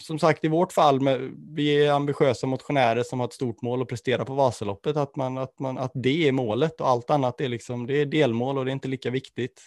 Som 0.00 0.18
sagt, 0.18 0.44
i 0.44 0.48
vårt 0.48 0.72
fall, 0.72 1.00
med, 1.00 1.36
vi 1.54 1.86
är 1.86 1.92
ambitiösa 1.92 2.46
motionärer 2.46 3.02
som 3.02 3.20
har 3.20 3.26
ett 3.26 3.32
stort 3.32 3.62
mål 3.62 3.82
att 3.82 3.88
prestera 3.88 4.24
på 4.24 4.34
Vasaloppet, 4.34 4.96
att, 4.96 5.16
man, 5.16 5.38
att, 5.38 5.58
man, 5.58 5.78
att 5.78 5.92
det 5.94 6.28
är 6.28 6.32
målet 6.32 6.80
och 6.80 6.88
allt 6.88 7.10
annat 7.10 7.40
är 7.40 7.48
liksom, 7.48 7.86
det 7.86 7.94
är 8.00 8.06
delmål 8.06 8.58
och 8.58 8.64
det 8.64 8.70
är 8.70 8.72
inte 8.72 8.88
lika 8.88 9.10
viktigt. 9.10 9.62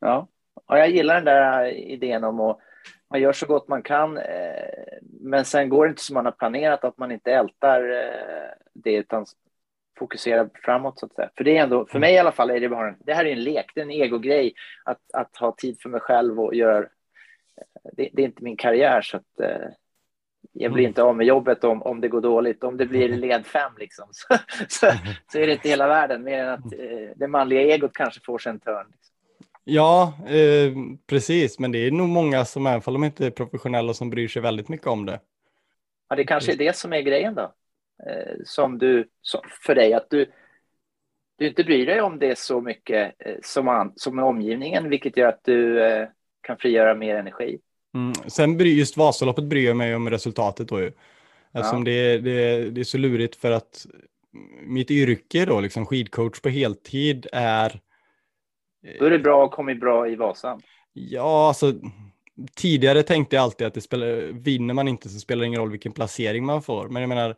Ja. 0.00 0.28
ja, 0.66 0.78
jag 0.78 0.90
gillar 0.90 1.14
den 1.14 1.24
där 1.24 1.72
idén 1.72 2.24
om 2.24 2.40
att 2.40 2.58
man 3.10 3.20
gör 3.20 3.32
så 3.32 3.46
gott 3.46 3.68
man 3.68 3.82
kan, 3.82 4.18
eh, 4.18 4.98
men 5.20 5.44
sen 5.44 5.68
går 5.68 5.84
det 5.86 5.90
inte 5.90 6.02
som 6.02 6.14
man 6.14 6.24
har 6.24 6.32
planerat, 6.32 6.84
att 6.84 6.98
man 6.98 7.12
inte 7.12 7.32
ältar 7.32 7.90
eh, 7.90 8.50
det 8.74 8.94
utan 8.94 9.26
fokuserar 9.98 10.50
framåt 10.54 10.98
så 10.98 11.06
att 11.06 11.14
säga. 11.14 11.30
För 11.36 11.44
det 11.44 11.58
är 11.58 11.62
ändå, 11.62 11.86
för 11.86 11.98
mig 11.98 12.14
i 12.14 12.18
alla 12.18 12.32
fall, 12.32 12.50
är 12.50 12.60
det 12.60 12.68
bara 12.68 12.88
en, 12.88 12.96
det 13.00 13.14
här 13.14 13.24
är 13.24 13.32
en 13.32 13.44
lek, 13.44 13.70
det 13.74 13.80
är 13.80 13.84
en 13.84 13.90
egogrej 13.90 14.54
att, 14.84 15.00
att 15.12 15.36
ha 15.36 15.54
tid 15.58 15.80
för 15.80 15.88
mig 15.88 16.00
själv 16.00 16.40
och 16.40 16.54
göra, 16.54 16.88
det, 17.92 18.08
det 18.12 18.22
är 18.22 18.26
inte 18.26 18.44
min 18.44 18.56
karriär 18.56 19.02
så 19.02 19.16
att 19.16 19.40
eh, 19.40 19.68
jag 20.52 20.72
blir 20.72 20.84
inte 20.84 21.02
av 21.02 21.16
med 21.16 21.26
jobbet 21.26 21.64
om, 21.64 21.82
om 21.82 22.00
det 22.00 22.08
går 22.08 22.20
dåligt. 22.20 22.64
Om 22.64 22.76
det 22.76 22.86
blir 22.86 23.08
led 23.08 23.46
fem 23.46 23.72
liksom, 23.78 24.08
så, 24.12 24.36
så, 24.68 24.92
så 25.32 25.38
är 25.38 25.46
det 25.46 25.52
inte 25.52 25.68
hela 25.68 25.88
världen, 25.88 26.22
mer 26.22 26.38
än 26.38 26.48
att 26.48 26.72
eh, 26.72 27.10
det 27.16 27.28
manliga 27.28 27.60
egot 27.60 27.92
kanske 27.92 28.20
får 28.24 28.38
sig 28.38 28.50
en 28.50 28.60
törn. 28.60 28.86
Liksom. 28.90 29.13
Ja, 29.64 30.12
eh, 30.26 30.72
precis, 31.06 31.58
men 31.58 31.72
det 31.72 31.78
är 31.78 31.90
nog 31.90 32.08
många 32.08 32.44
som, 32.44 32.66
även 32.66 32.82
om 32.86 32.92
de 32.94 33.04
inte 33.04 33.26
är 33.26 33.30
professionella, 33.30 33.94
som 33.94 34.10
bryr 34.10 34.28
sig 34.28 34.42
väldigt 34.42 34.68
mycket 34.68 34.86
om 34.86 35.06
det. 35.06 35.20
Ja, 36.08 36.16
det 36.16 36.24
kanske 36.24 36.52
är 36.52 36.56
det 36.56 36.76
som 36.76 36.92
är 36.92 37.00
grejen 37.00 37.34
då. 37.34 37.52
Eh, 38.06 38.36
som 38.44 38.78
du, 38.78 39.08
som, 39.22 39.40
för 39.66 39.74
dig, 39.74 39.94
att 39.94 40.10
du, 40.10 40.26
du 41.38 41.48
inte 41.48 41.64
bryr 41.64 41.86
dig 41.86 42.00
om 42.00 42.18
det 42.18 42.38
så 42.38 42.60
mycket 42.60 43.14
eh, 43.18 43.34
som, 43.42 43.68
an, 43.68 43.92
som 43.96 44.18
omgivningen, 44.18 44.90
vilket 44.90 45.16
gör 45.16 45.28
att 45.28 45.44
du 45.44 45.84
eh, 45.84 46.08
kan 46.40 46.56
frigöra 46.56 46.94
mer 46.94 47.14
energi. 47.14 47.58
Mm. 47.94 48.14
Sen 48.14 48.56
bry, 48.56 48.78
just 48.78 48.96
Vasaloppet 48.96 49.44
bryr 49.44 49.66
jag 49.66 49.76
mig 49.76 49.94
om 49.94 50.10
resultatet 50.10 50.68
då 50.68 50.80
ju. 50.80 50.92
Eftersom 51.52 51.78
Ja. 51.78 51.92
det, 51.92 52.18
det, 52.18 52.70
det 52.70 52.80
är 52.80 52.84
så 52.84 52.98
lurigt 52.98 53.36
för 53.36 53.50
att 53.50 53.86
mitt 54.62 54.90
yrke 54.90 55.44
då, 55.44 55.60
liksom 55.60 55.86
skidcoach 55.86 56.40
på 56.40 56.48
heltid 56.48 57.26
är 57.32 57.80
Då 58.98 59.04
är 59.04 59.10
det 59.10 59.18
bra 59.18 59.44
att 59.44 59.50
komma 59.50 59.74
bra 59.74 60.08
i 60.08 60.16
Vasan. 60.16 60.60
Ja, 60.92 61.48
alltså 61.48 61.72
tidigare 62.56 63.02
tänkte 63.02 63.36
jag 63.36 63.42
alltid 63.42 63.66
att 63.66 63.74
det 63.74 63.80
spelar, 63.80 64.32
vinner 64.32 64.74
man 64.74 64.88
inte 64.88 65.08
så 65.08 65.18
spelar 65.18 65.40
det 65.40 65.46
ingen 65.46 65.60
roll 65.60 65.70
vilken 65.70 65.92
placering 65.92 66.44
man 66.44 66.62
får. 66.62 66.88
Men 66.88 67.02
jag 67.02 67.08
menar, 67.08 67.36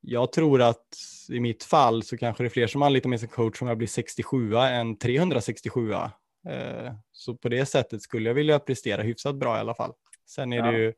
jag 0.00 0.32
tror 0.32 0.62
att 0.62 0.86
i 1.30 1.40
mitt 1.40 1.64
fall 1.64 2.02
så 2.02 2.16
kanske 2.16 2.42
det 2.42 2.46
är 2.46 2.50
fler 2.50 2.66
som 2.66 2.82
anlitar 2.82 3.08
mig 3.08 3.18
som 3.18 3.28
coach 3.28 3.62
om 3.62 3.68
jag 3.68 3.78
blir 3.78 3.88
67 3.88 4.54
än 4.56 4.96
367. 4.98 5.92
Eh, 5.92 6.92
så 7.12 7.34
på 7.34 7.48
det 7.48 7.66
sättet 7.66 8.02
skulle 8.02 8.28
jag 8.30 8.34
vilja 8.34 8.58
prestera 8.58 9.02
hyfsat 9.02 9.34
bra 9.36 9.56
i 9.56 9.60
alla 9.60 9.74
fall. 9.74 9.92
Sen 10.26 10.52
är 10.52 10.56
Ja. 10.56 10.70
det 10.70 10.78
ju 10.78 10.92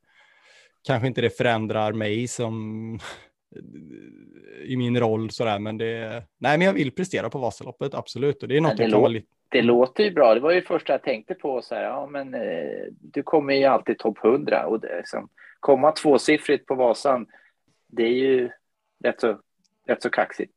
kanske 0.87 1.07
inte 1.07 1.20
det 1.20 1.31
förändrar 1.37 1.92
mig 1.92 2.29
som 2.29 2.99
i 4.64 4.77
min 4.77 5.01
roll 5.01 5.31
sådär, 5.31 5.59
men 5.59 5.79
det, 5.79 6.25
nej 6.38 6.59
men 6.59 6.66
jag 6.66 6.73
vill 6.73 6.90
prestera 6.92 7.31
på 7.31 7.38
Vasaloppet, 7.38 7.94
absolut. 7.94 8.42
Och 8.42 8.49
det 8.49 8.57
är 8.57 8.61
något 8.61 8.77
det 8.77 8.83
jag 8.83 8.92
kan 8.92 9.01
vara 9.01 9.09
lite 9.11 9.27
Det 9.55 9.62
låter 9.62 10.05
ju 10.05 10.11
bra. 10.11 10.35
Det 10.35 10.40
var 10.40 10.51
ju 10.53 10.61
det 10.61 10.67
första 10.67 10.93
jag 10.93 11.03
tänkte 11.03 11.35
på. 11.35 11.62
Så 11.62 11.75
här, 11.75 11.83
ja, 11.83 12.07
men, 12.07 12.35
eh, 12.35 12.85
du 13.01 13.23
kommer 13.23 13.55
ju 13.55 13.64
alltid 13.64 13.99
topp 13.99 14.19
100. 14.25 14.67
Och 14.67 14.81
det, 14.81 14.97
liksom, 14.97 15.29
komma 15.61 15.93
tvåsiffrigt 15.93 16.67
på 16.67 16.75
Vasan, 16.75 17.27
det 17.88 18.03
är 18.03 18.09
ju 18.14 18.51
rätt 19.05 19.21
så, 19.21 19.38
rätt 19.87 20.03
så 20.03 20.11
kaxigt. 20.11 20.53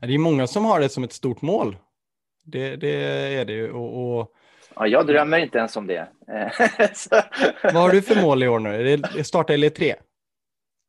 Ja, 0.00 0.06
Det 0.06 0.14
är 0.14 0.18
många 0.18 0.46
som 0.46 0.64
har 0.64 0.80
det 0.80 0.88
som 0.88 1.04
ett 1.04 1.12
stort 1.12 1.42
mål. 1.42 1.76
Det, 2.44 2.76
det 2.76 2.94
är 3.34 3.44
det 3.44 3.52
ju. 3.52 3.72
Och, 3.72 4.18
och, 4.18 4.34
Ja, 4.74 4.86
jag 4.86 5.06
drömmer 5.06 5.38
inte 5.38 5.58
ens 5.58 5.76
om 5.76 5.86
det. 5.86 6.08
Vad 7.62 7.74
har 7.74 7.90
du 7.90 8.02
för 8.02 8.22
mål 8.22 8.42
i 8.42 8.48
år 8.48 8.58
nu? 8.58 8.92
Är 8.92 8.96
det 8.96 9.24
starta 9.24 9.54
eller 9.54 9.70
tre? 9.70 9.94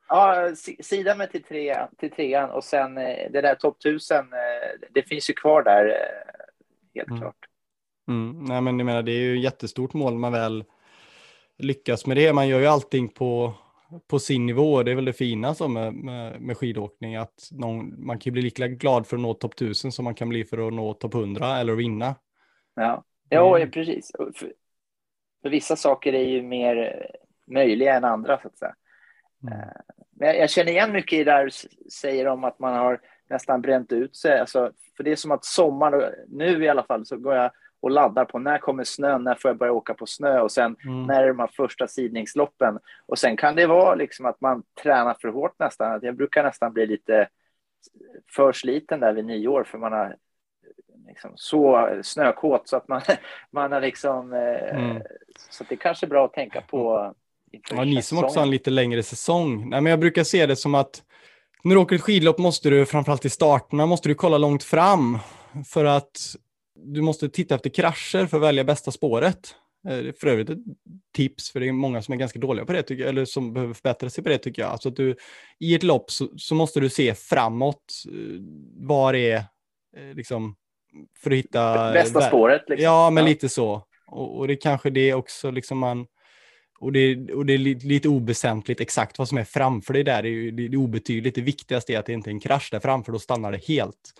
Ja, 0.09 0.51
si- 0.55 0.83
sida 0.83 1.15
mig 1.15 1.29
till, 1.29 1.43
tre, 1.43 1.77
till 1.97 2.11
trean 2.11 2.49
och 2.49 2.63
sen 2.63 2.97
eh, 2.97 3.31
det 3.31 3.41
där 3.41 3.55
topp 3.55 3.77
1000, 3.79 4.17
eh, 4.17 4.25
det 4.89 5.03
finns 5.03 5.29
ju 5.29 5.33
kvar 5.33 5.63
där, 5.63 5.95
helt 6.99 7.09
Mm. 7.09 7.21
klart. 7.21 7.35
Mm, 8.07 8.43
nej, 8.45 8.61
men 8.61 8.79
jag 8.79 8.85
menar, 8.85 9.03
det 9.03 9.11
är 9.11 9.19
ju 9.19 9.35
ett 9.37 9.43
jättestort 9.43 9.93
mål 9.93 10.17
man 10.17 10.31
väl 10.31 10.63
lyckas 11.57 12.05
med 12.05 12.17
det. 12.17 12.33
Man 12.33 12.47
gör 12.47 12.59
ju 12.59 12.65
allting 12.65 13.09
på, 13.09 13.53
på 14.07 14.19
sin 14.19 14.45
nivå. 14.45 14.83
Det 14.83 14.91
är 14.91 14.95
väl 14.95 15.05
det 15.05 15.13
fina 15.13 15.55
som 15.55 15.73
med, 15.73 15.93
med, 15.93 16.41
med 16.41 16.57
skidåkning, 16.57 17.15
att 17.15 17.49
någon, 17.51 18.05
man 18.05 18.19
kan 18.19 18.33
bli 18.33 18.41
lika 18.41 18.67
glad 18.67 19.07
för 19.07 19.15
att 19.15 19.21
nå 19.21 19.33
topp 19.33 19.53
1000 19.53 19.91
som 19.91 20.05
man 20.05 20.15
kan 20.15 20.29
bli 20.29 20.45
för 20.45 20.67
att 20.67 20.73
nå 20.73 20.93
topp 20.93 21.13
100 21.13 21.57
eller 21.57 21.73
att 21.73 21.79
vinna. 21.79 22.15
Ja, 22.75 23.03
ja 23.29 23.57
Mm. 23.57 23.71
precis. 23.71 24.11
För, 24.17 24.31
för 25.41 25.49
vissa 25.49 25.75
saker 25.75 26.13
är 26.13 26.27
ju 26.27 26.41
mer 26.41 27.05
möjliga 27.47 27.95
än 27.95 28.05
andra, 28.05 28.41
så 28.41 28.47
att 28.47 28.57
säga. 28.57 28.75
Mm. 29.43 29.53
Eh, 29.59 29.67
Men 30.11 30.27
jag, 30.27 30.37
jag 30.37 30.49
känner 30.49 30.71
igen 30.71 30.91
mycket 30.91 31.19
i 31.19 31.23
det 31.23 31.31
där 31.31 31.45
du 31.45 31.51
säger 31.89 32.27
om 32.27 32.43
att 32.43 32.59
man 32.59 32.73
har 32.73 33.01
nästan 33.29 33.61
bränt 33.61 33.91
ut 33.91 34.15
sig. 34.15 34.39
Alltså, 34.39 34.71
för 34.99 35.03
det 35.03 35.11
är 35.11 35.15
som 35.15 35.31
att 35.31 35.45
sommaren, 35.45 36.13
nu 36.27 36.63
i 36.63 36.69
alla 36.69 36.83
fall, 36.83 37.05
så 37.05 37.17
går 37.17 37.35
jag 37.35 37.51
och 37.81 37.91
laddar 37.91 38.25
på 38.25 38.39
när 38.39 38.57
kommer 38.57 38.83
snön, 38.83 39.23
när 39.23 39.35
får 39.35 39.49
jag 39.49 39.57
börja 39.57 39.71
åka 39.73 39.93
på 39.93 40.05
snö 40.05 40.39
och 40.41 40.51
sen 40.51 40.75
Mm. 40.85 41.03
när 41.03 41.23
är 41.23 41.27
de 41.27 41.39
här 41.39 41.49
första 41.55 41.87
sidningsloppen. 41.87 42.79
Och 43.05 43.19
sen 43.19 43.37
kan 43.37 43.55
det 43.55 43.67
vara 43.67 43.95
liksom 43.95 44.25
att 44.25 44.41
man 44.41 44.63
tränar 44.83 45.15
för 45.21 45.27
hårt 45.27 45.55
nästan. 45.59 45.91
Att 45.91 46.03
Jag 46.03 46.15
brukar 46.15 46.43
nästan 46.43 46.73
bli 46.73 46.85
lite 46.85 47.27
för 48.35 48.51
sliten 48.51 48.99
där 48.99 49.13
vid 49.13 49.25
nyår 49.25 49.63
för 49.63 49.77
man 49.77 49.91
har 49.93 50.15
liksom 51.07 51.31
så 51.35 51.89
snökåt 52.03 52.67
så 52.67 52.77
att 52.77 52.87
man, 52.87 53.01
man 53.51 53.71
har 53.71 53.81
liksom... 53.81 54.33
eh, 54.33 54.75
Mm. 54.75 55.01
Så 55.49 55.63
det 55.69 55.75
är 55.75 55.79
kanske 55.79 56.05
är 56.05 56.09
bra 56.09 56.25
att 56.25 56.33
tänka 56.33 56.61
på 56.61 57.13
Ja, 57.71 57.83
ni 57.83 58.01
som 58.01 58.23
också 58.23 58.39
har 58.39 58.43
en 58.45 58.51
lite 58.51 58.69
längre 58.69 59.03
säsong. 59.03 59.69
Nej, 59.69 59.81
men 59.81 59.89
jag 59.89 59.99
brukar 59.99 60.23
se 60.23 60.45
det 60.45 60.55
som 60.55 60.75
att 60.75 61.03
när 61.63 61.75
du 61.75 61.81
åker 61.81 61.95
ett 61.95 62.01
skidlopp 62.01 62.37
måste 62.37 62.69
du, 62.69 62.85
framförallt 62.85 63.25
i 63.25 63.29
starterna, 63.29 63.85
måste 63.85 64.09
du 64.09 64.15
kolla 64.15 64.37
långt 64.37 64.63
fram. 64.63 65.19
För 65.65 65.85
att 65.85 66.35
du 66.75 67.01
måste 67.01 67.29
titta 67.29 67.55
efter 67.55 67.69
krascher 67.69 68.25
för 68.25 68.37
att 68.37 68.43
välja 68.43 68.63
bästa 68.63 68.91
spåret. 68.91 69.55
Eh, 69.89 69.97
Det 69.97 70.09
är 70.09 70.13
för 70.19 70.27
övrigt 70.27 70.49
ett 70.49 70.57
tips, 71.15 71.51
för 71.51 71.59
det 71.59 71.67
är 71.67 71.71
många 71.71 72.01
som 72.01 72.13
är 72.13 72.17
ganska 72.17 72.39
dåliga 72.39 72.65
på 72.65 72.73
det, 72.73 72.83
tycker 72.83 73.05
eller 73.05 73.25
som 73.25 73.53
behöver 73.53 73.73
förbättra 73.73 74.09
sig 74.09 74.23
på 74.23 74.29
det 74.29 74.37
tycker 74.37 74.61
jag. 74.61 74.71
Alltså 74.71 74.89
att 74.89 74.95
du, 74.95 75.15
I 75.59 75.75
ett 75.75 75.83
lopp 75.83 76.11
så, 76.11 76.29
så 76.37 76.55
måste 76.55 76.79
du 76.79 76.89
se 76.89 77.13
framåt. 77.15 78.03
eh, 78.07 78.41
Var 78.87 79.13
är, 79.13 79.35
eh, 79.35 80.15
liksom, 80.15 80.55
för 81.23 81.31
att 81.31 81.37
hitta... 81.37 81.93
Bästa 81.93 82.21
spåret. 82.21 82.61
Liksom. 82.67 82.83
Ja, 82.83 83.09
men 83.09 83.25
lite 83.25 83.49
så. 83.49 83.83
Och, 84.07 84.37
och 84.37 84.47
det 84.47 84.55
kanske 84.55 84.89
det 84.89 85.13
också 85.13 85.51
liksom 85.51 85.77
man... 85.77 86.05
Och 86.79 86.91
det, 86.91 87.31
och 87.33 87.45
det 87.45 87.53
är 87.53 87.57
li- 87.57 87.79
lite 87.79 88.09
oväsentligt 88.09 88.81
exakt 88.81 89.17
vad 89.17 89.27
som 89.27 89.37
är 89.37 89.43
framför 89.43 89.93
dig 89.93 90.03
där. 90.03 90.23
Det 90.23 90.29
är, 90.29 90.51
det 90.51 90.63
är 90.65 90.75
obetydligt. 90.75 91.35
Det 91.35 91.41
viktigaste 91.41 91.93
är 91.93 91.99
att 91.99 92.05
det 92.05 92.13
inte 92.13 92.29
är 92.29 92.31
en 92.31 92.39
krasch 92.39 92.69
där 92.71 92.79
framför, 92.79 93.11
då 93.11 93.19
stannar 93.19 93.51
det 93.51 93.65
helt. 93.67 94.13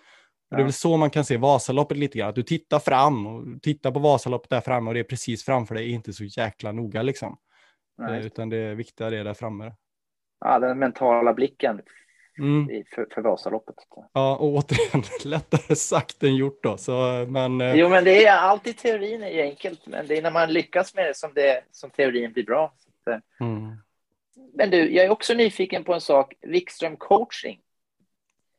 Och 0.52 0.56
det 0.56 0.62
är 0.62 0.63
väl 0.63 0.74
så 0.74 0.98
man 0.98 1.10
kan 1.10 1.26
se 1.26 1.38
Vasaloppet 1.38 1.98
lite 1.98 2.17
grann. 2.17 2.30
Att 2.30 2.36
du 2.36 2.43
tittar 2.43 2.80
fram 2.80 3.28
och 3.28 3.62
tittar 3.62 3.91
på 3.91 4.00
Vasaloppet 4.00 4.50
där 4.50 4.62
framme 4.62 4.88
och 4.89 4.93
det 4.93 5.00
är 5.00 5.04
precis 5.04 5.45
framför 5.45 5.76
dig 5.76 5.91
inte 5.91 6.13
så 6.13 6.24
jäkla 6.24 6.72
noga 6.72 7.02
liksom. 7.02 7.38
Nej. 7.98 8.19
Eh, 8.19 8.26
Utan 8.26 8.50
det 8.50 8.76
viktiga 8.76 9.08
är 9.08 9.24
där 9.24 9.34
framme. 9.34 9.74
Ja, 10.39 10.60
den 10.60 10.80
mentala 10.80 11.34
blicken 11.34 11.82
Mm. 12.39 12.69
i- 12.69 12.84
för, 12.95 13.08
för 13.13 13.21
Vasaloppet. 13.21 13.75
Ja, 14.13 14.36
och 14.38 14.47
återigen, 14.47 15.04
lättare 15.25 15.75
sagt 15.75 16.23
än 16.23 16.36
gjort 16.36 16.63
då. 16.63 16.78
Så, 16.78 17.25
men, 17.30 17.62
eh, 17.62 17.75
Jo, 17.75 17.89
men 17.89 18.04
det 18.04 18.25
är 18.25 18.38
alltid 18.38 18.78
teorin 18.78 19.23
är 19.23 19.30
ju 19.30 19.41
enkelt, 19.41 19.88
men 19.88 20.08
det 20.08 20.17
är 20.17 20.21
när 20.21 20.32
man 20.32 20.54
lyckas 20.54 20.95
med 20.95 21.06
det 21.06 21.13
som, 21.17 21.32
det, 21.34 21.63
som 21.71 21.89
teorin 21.89 22.34
blir 22.34 22.43
bra. 22.45 22.73
Så 23.04 23.12
eh, 23.12 23.17
mm. 23.41 23.75
Men 24.54 24.69
du, 24.69 24.93
jag 24.95 25.06
är 25.06 25.10
också 25.10 25.34
nyfiken 25.34 25.84
på 25.84 25.93
en 25.93 26.02
sak. 26.02 26.34
Wikström 26.41 26.97
coaching. 26.97 27.60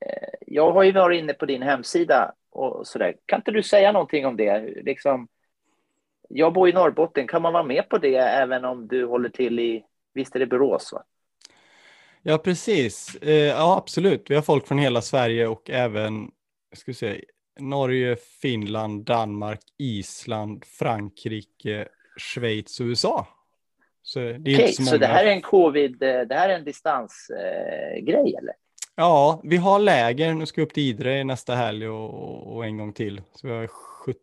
Eh, 0.06 0.28
Jag 0.46 0.72
har 0.72 0.82
ju 0.82 0.92
varit 0.92 1.18
inne 1.18 1.32
på 1.32 1.46
din 1.46 1.62
hemsida 1.62 2.32
och 2.50 2.86
sådär. 2.86 3.14
Kan 3.26 3.38
inte 3.40 3.50
du 3.50 3.62
säga 3.62 3.92
någonting 3.92 4.26
om 4.26 4.36
det? 4.36 4.60
Liksom, 4.82 5.28
jag 6.28 6.52
bor 6.52 6.68
i 6.68 6.72
Norrbotten. 6.72 7.26
Kan 7.26 7.42
man 7.42 7.52
vara 7.52 7.62
med 7.62 7.88
på 7.88 7.98
det 7.98 8.14
även 8.16 8.64
om 8.64 8.88
du 8.88 9.06
håller 9.06 9.28
till 9.28 9.58
i, 9.58 9.84
visst 10.14 10.34
är 10.36 10.40
det 10.40 10.46
Borås? 10.46 10.92
Va? 10.92 11.02
Ja, 12.22 12.38
precis. 12.38 13.16
Eh, 13.22 13.35
ja, 13.35 13.76
absolut. 13.76 14.30
Vi 14.30 14.35
har 14.35 14.42
folk 14.42 14.66
från 14.66 14.78
hela 14.78 15.02
Sverige 15.02 15.46
och 15.46 15.70
även 15.70 16.30
ska 16.76 16.94
se, 16.94 17.24
Norge, 17.61 18.16
Finland, 18.42 19.04
Danmark, 19.04 19.61
Island, 19.78 20.64
Frankrike, 20.64 21.88
Schweiz 22.16 22.80
och 22.80 22.85
USA. 22.85 23.26
Så 24.02 24.18
det 24.18 24.26
är 24.26 24.38
Okej, 24.40 24.52
inte 24.52 24.72
så 24.72 24.83
så, 24.83 24.90
många. 24.90 24.98
det 24.98 25.06
här 25.06 25.24
är 25.24 25.30
en 25.30 25.40
covid, 25.42 26.02
eh, 26.02 26.20
det 26.20 26.35
här 26.35 26.48
är 26.48 26.54
en 26.54 26.64
distansgrej 26.64 27.98
eh, 27.98 28.04
grej, 28.04 28.35
eller? 28.38 28.54
Ja, 28.94 29.40
vi 29.44 29.56
har 29.56 29.78
läger. 29.78 30.35
Nu 30.35 30.46
ska 30.46 30.61
vi 30.61 30.66
upp 30.66 30.74
till 30.74 30.83
Idre 30.83 31.24
nästa 31.24 31.54
helg 31.54 31.88
och, 31.88 32.56
och 32.56 32.64
en 32.64 32.76
gång 32.76 32.92
till. 32.92 33.22
Så 33.35 33.46
vi 33.46 33.52
har 33.52 33.66
70, 33.66 34.18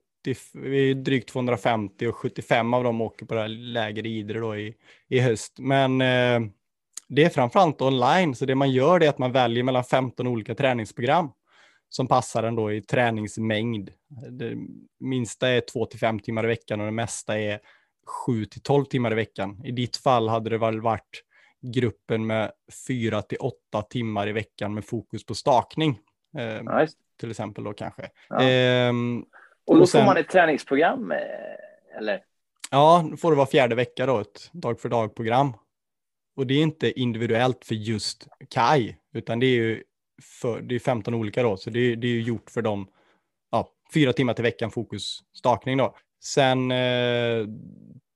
vi 0.54 0.92
är 0.92 0.96
drygt 0.96 1.30
250 1.30 2.08
och 2.08 2.16
75 2.16 2.74
av 2.74 2.84
dem 2.84 3.02
åker 3.02 3.26
på 3.26 3.34
det 3.34 3.42
här 3.42 3.48
läger 3.48 4.06
i 4.06 4.18
Idre 4.18 4.40
då 4.40 4.58
i, 4.58 4.76
i 5.08 5.20
höst. 5.20 5.60
Men 5.60 6.02
eh, 6.02 6.40
Det 7.10 7.24
är 7.24 7.30
framförallt 7.30 7.82
online, 7.82 8.36
så 8.36 8.46
det 8.46 8.56
man 8.56 8.72
gör 8.72 9.04
är 9.04 9.10
att 9.10 9.18
man 9.18 9.32
väljer 9.32 9.64
mellan 9.64 9.84
15 9.84 10.28
olika 10.28 10.56
träningsprogram 10.56 11.32
som 11.90 12.08
passar 12.08 12.44
en 12.44 12.56
då 12.56 12.72
i 12.74 12.82
träningsmängd. 12.82 13.90
Det 14.30 14.56
minsta 15.00 15.48
är 15.50 15.62
2 15.62 15.86
till 15.86 16.00
5 16.00 16.20
timmar 16.20 16.44
i 16.44 16.48
veckan 16.48 16.80
och 16.80 16.86
det 16.86 16.92
mesta 16.92 17.40
är 17.40 17.60
7 18.26 18.46
till 18.46 18.62
12 18.62 18.86
timmar 18.86 19.12
i 19.12 19.16
veckan. 19.16 19.62
I 19.66 19.72
ditt 19.72 19.98
fall 19.98 20.28
hade 20.30 20.50
det 20.50 20.58
väl 20.58 20.82
varit 20.82 21.24
gruppen 21.62 22.28
med 22.28 22.52
4 22.88 23.22
till 23.22 23.38
8 23.42 23.82
timmar 23.82 24.28
i 24.30 24.32
veckan 24.32 24.74
med 24.74 24.86
fokus 24.86 25.26
på 25.26 25.36
stakning. 25.36 26.00
Eh, 26.38 26.80
Nice. 26.80 26.94
till 27.20 27.32
exempel 27.32 27.64
då 27.64 27.74
kanske. 27.74 28.10
Ja. 28.30 28.42
Ehm, 28.42 29.26
Och 29.68 29.76
då 29.76 29.82
och 29.82 29.90
sen- 29.90 30.02
får 30.02 30.06
man 30.06 30.18
ett 30.18 30.30
träningsprogram, 30.30 31.12
eh, 31.12 31.98
eller? 31.98 32.24
Ja, 32.72 33.08
då 33.12 33.18
får 33.18 33.32
det 33.32 33.38
vara 33.38 33.48
fjärde 33.48 33.76
vecka 33.76 34.06
då, 34.06 34.20
ett 34.20 34.50
dag 34.54 34.80
för 34.82 34.90
dag-program. 34.90 35.54
Och 36.38 36.48
det 36.48 36.54
är 36.54 36.62
inte 36.62 37.00
individuellt 37.00 37.66
för 37.66 37.76
just 37.76 38.28
Kai, 38.50 38.96
utan 39.14 39.40
det 39.40 39.46
är 39.46 39.56
ju 39.56 39.84
för, 40.42 40.62
det 40.62 40.76
är 40.76 40.80
15 40.80 41.14
olika 41.14 41.44
då, 41.44 41.58
så 41.58 41.70
det 41.70 41.80
är, 41.80 41.96
det 41.96 42.08
är 42.08 42.12
ju 42.12 42.22
gjort 42.22 42.50
för 42.50 42.62
dem, 42.62 42.88
ja, 43.52 43.70
fyra 43.94 44.14
timmar 44.14 44.34
till 44.34 44.44
veckan 44.44 44.72
fokusstakning 44.72 45.78
då. 45.78 45.96
Sen 46.24 46.72
eh, 46.72 47.48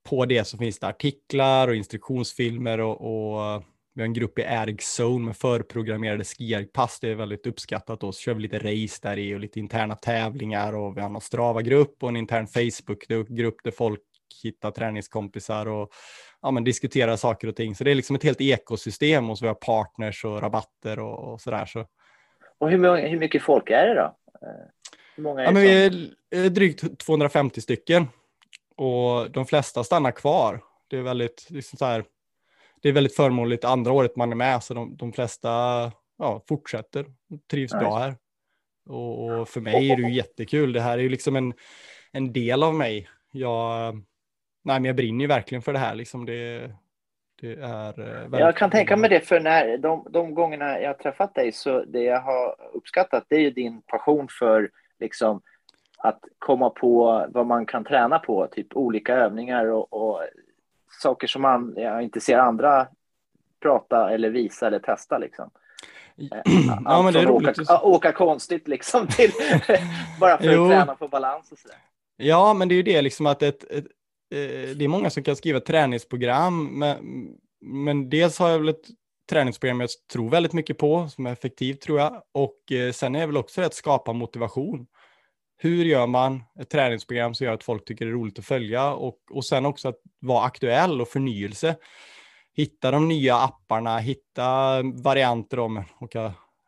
på 0.08 0.24
det 0.26 0.44
så 0.44 0.58
finns 0.58 0.78
det 0.78 0.86
artiklar 0.86 1.68
och 1.68 1.76
instruktionsfilmer 1.76 2.80
och, 2.80 3.00
och 3.00 3.62
vi 3.94 4.00
har 4.02 4.06
en 4.06 4.12
grupp 4.12 4.38
i 4.38 4.42
Ergzone 4.42 5.24
med 5.24 5.36
förprogrammerade 5.36 6.24
skierpass. 6.24 6.98
Det 7.00 7.08
är 7.08 7.14
väldigt 7.14 7.46
uppskattat. 7.46 8.00
Då. 8.00 8.12
Så 8.12 8.20
kör 8.20 8.34
vi 8.34 8.42
lite 8.42 8.58
race 8.58 8.98
där 9.02 9.18
i 9.18 9.34
och 9.34 9.40
lite 9.40 9.58
interna 9.58 9.94
tävlingar 9.94 10.72
och 10.72 10.96
vi 10.96 11.00
har 11.00 11.10
en 11.10 11.20
Strava-grupp 11.20 12.02
och 12.02 12.08
en 12.08 12.16
intern 12.16 12.46
Facebook-grupp 12.46 13.56
där 13.64 13.70
folk 13.70 14.00
hittar 14.44 14.70
träningskompisar 14.70 15.68
och 15.68 15.92
ja, 16.42 16.50
men 16.50 16.64
diskuterar 16.64 17.16
saker 17.16 17.48
och 17.48 17.56
ting. 17.56 17.74
Så 17.74 17.84
det 17.84 17.90
är 17.90 17.94
liksom 17.94 18.16
ett 18.16 18.22
helt 18.22 18.40
ekosystem 18.40 19.30
och 19.30 19.38
så 19.38 19.44
vi 19.44 19.48
har 19.48 19.54
partners 19.54 20.24
och 20.24 20.42
rabatter 20.42 20.98
och, 20.98 21.32
och 21.32 21.40
sådär. 21.40 21.66
Så, 21.66 21.86
Och 22.58 22.70
hur, 22.70 22.78
många, 22.78 23.08
hur 23.08 23.18
mycket 23.18 23.42
folk 23.42 23.70
är 23.70 23.86
det 23.86 23.94
då? 23.94 24.16
Eh, 24.46 24.64
Hur 25.16 25.22
många 25.22 25.40
är 25.40 25.44
ja, 25.44 25.52
men 25.52 25.62
vi 25.62 25.86
är 25.86 26.44
eh, 26.44 26.52
drygt 26.52 26.98
250 26.98 27.60
stycken 27.60 28.06
och 28.76 29.30
de 29.30 29.46
flesta 29.46 29.84
stannar 29.84 30.10
kvar. 30.10 30.60
Det 30.88 30.96
är 30.96 31.02
väldigt, 31.02 31.46
liksom 31.50 31.76
så 31.76 31.84
här, 31.84 32.04
det 32.82 32.88
är 32.88 32.92
väldigt 32.92 33.16
förmånligt 33.16 33.64
andra 33.64 33.92
året 33.92 34.16
man 34.16 34.32
är 34.32 34.36
med, 34.36 34.62
så 34.62 34.74
de, 34.74 34.96
de 34.96 35.12
flesta 35.12 35.48
ja, 36.18 36.44
fortsätter 36.48 37.06
trivs 37.50 37.72
bra 37.72 37.98
här. 37.98 38.16
Och, 38.88 39.40
och 39.40 39.48
för 39.48 39.60
mig 39.60 39.90
är 39.90 39.96
det 39.96 40.02
ju 40.02 40.14
jättekul. 40.14 40.72
Det 40.72 40.80
här 40.80 40.98
är 40.98 41.02
ju 41.02 41.08
liksom 41.08 41.36
en, 41.36 41.54
en 42.12 42.32
del 42.32 42.62
av 42.62 42.74
mig. 42.74 43.08
Jag, 43.32 43.94
nej, 44.62 44.80
men 44.80 44.84
jag 44.84 44.96
brinner 44.96 45.20
ju 45.20 45.26
verkligen 45.26 45.62
för 45.62 45.72
det 45.72 45.78
här. 45.78 45.94
Liksom 45.94 46.26
det, 46.26 46.70
det 47.40 47.52
är 47.52 48.00
eh, 48.00 48.40
Jag 48.40 48.56
kan 48.56 48.70
tänka 48.70 48.96
mig 48.96 49.10
det, 49.10 49.20
för 49.20 49.40
när 49.40 49.78
de, 49.78 50.06
de 50.10 50.34
gångerna 50.34 50.80
jag 50.80 50.88
har 50.88 50.94
träffat 50.94 51.34
dig 51.34 51.52
så 51.52 51.84
det 51.84 52.02
jag 52.02 52.20
har 52.20 52.56
uppskattat 52.72 53.24
det 53.28 53.36
är 53.36 53.40
ju 53.40 53.50
din 53.50 53.82
passion 53.82 54.28
för 54.30 54.70
liksom 55.00 55.42
att 55.98 56.20
komma 56.38 56.70
på 56.70 57.26
vad 57.28 57.46
man 57.46 57.66
kan 57.66 57.84
träna 57.84 58.18
på, 58.18 58.46
typ 58.46 58.76
olika 58.76 59.14
övningar 59.14 59.66
och, 59.66 59.92
och 59.92 60.20
saker 61.02 61.26
som 61.26 61.42
man 61.42 61.74
jag 61.76 62.02
inte 62.02 62.20
ser 62.20 62.38
andra 62.38 62.88
prata 63.60 64.10
eller 64.10 64.30
visa 64.30 64.66
eller 64.66 64.78
testa 64.78 65.18
liksom. 65.18 65.50
Eh, 66.16 66.40
Ja, 66.84 67.02
men 67.02 67.12
det 67.12 67.20
är 67.20 67.26
roligt. 67.26 67.58
Åka, 67.58 67.80
åka 67.82 68.12
konstigt 68.12 68.68
liksom 68.68 69.06
till 69.06 69.30
bara 70.20 70.38
för 70.38 70.52
Jo. 70.52 70.64
att 70.64 70.70
träna 70.70 70.94
på 70.94 71.08
balans 71.08 71.52
och 71.52 71.58
sådär. 71.58 71.76
Ja, 72.16 72.54
men 72.54 72.68
det 72.68 72.74
är 72.74 72.76
ju 72.76 72.82
det 72.82 73.02
liksom 73.02 73.26
att 73.26 73.42
ett, 73.42 73.64
ett, 73.70 73.86
Eh, 74.32 74.76
det 74.76 74.84
är 74.84 74.88
många 74.88 75.10
som 75.10 75.22
kan 75.22 75.36
skriva 75.36 75.60
träningsprogram, 75.60 76.78
men, 76.78 77.28
men 77.60 78.10
dels 78.10 78.38
har 78.38 78.48
jag 78.48 78.58
väl 78.58 78.68
ett 78.68 78.86
träningsprogram 79.30 79.80
jag 79.80 79.90
tror 80.12 80.30
väldigt 80.30 80.52
mycket 80.52 80.78
på, 80.78 81.08
som 81.08 81.26
är 81.26 81.32
effektivt 81.32 81.80
tror 81.80 81.98
jag, 81.98 82.22
och 82.32 82.72
eh, 82.72 82.92
sen 82.92 83.14
är 83.14 83.20
det 83.20 83.26
väl 83.26 83.36
också 83.36 83.60
det 83.60 83.66
att 83.66 83.74
skapa 83.74 84.12
motivation. 84.12 84.86
Hur 85.56 85.84
gör 85.84 86.06
man 86.06 86.44
ett 86.60 86.70
träningsprogram 86.70 87.34
som 87.34 87.46
gör 87.46 87.54
att 87.54 87.64
folk 87.64 87.84
tycker 87.84 88.04
det 88.04 88.10
är 88.10 88.14
roligt 88.14 88.38
att 88.38 88.44
följa 88.44 88.92
och, 88.92 89.18
och 89.30 89.44
sen 89.44 89.66
också 89.66 89.88
att 89.88 89.98
vara 90.20 90.44
aktuell 90.44 91.00
och 91.00 91.08
förnyelse. 91.08 91.76
Hitta 92.56 92.90
de 92.90 93.08
nya 93.08 93.36
apparna, 93.36 93.98
hitta 93.98 94.82
varianter 94.82 95.58
om 95.58 95.76
att 95.76 95.86
åka 96.00 96.24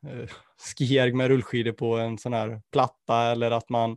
eh, 0.06 0.30
skierg 0.78 1.12
med 1.12 1.28
rullskidor 1.28 1.72
på 1.72 1.96
en 1.96 2.18
sån 2.18 2.32
här 2.32 2.60
platta 2.72 3.22
eller 3.22 3.50
att 3.50 3.68
man 3.68 3.96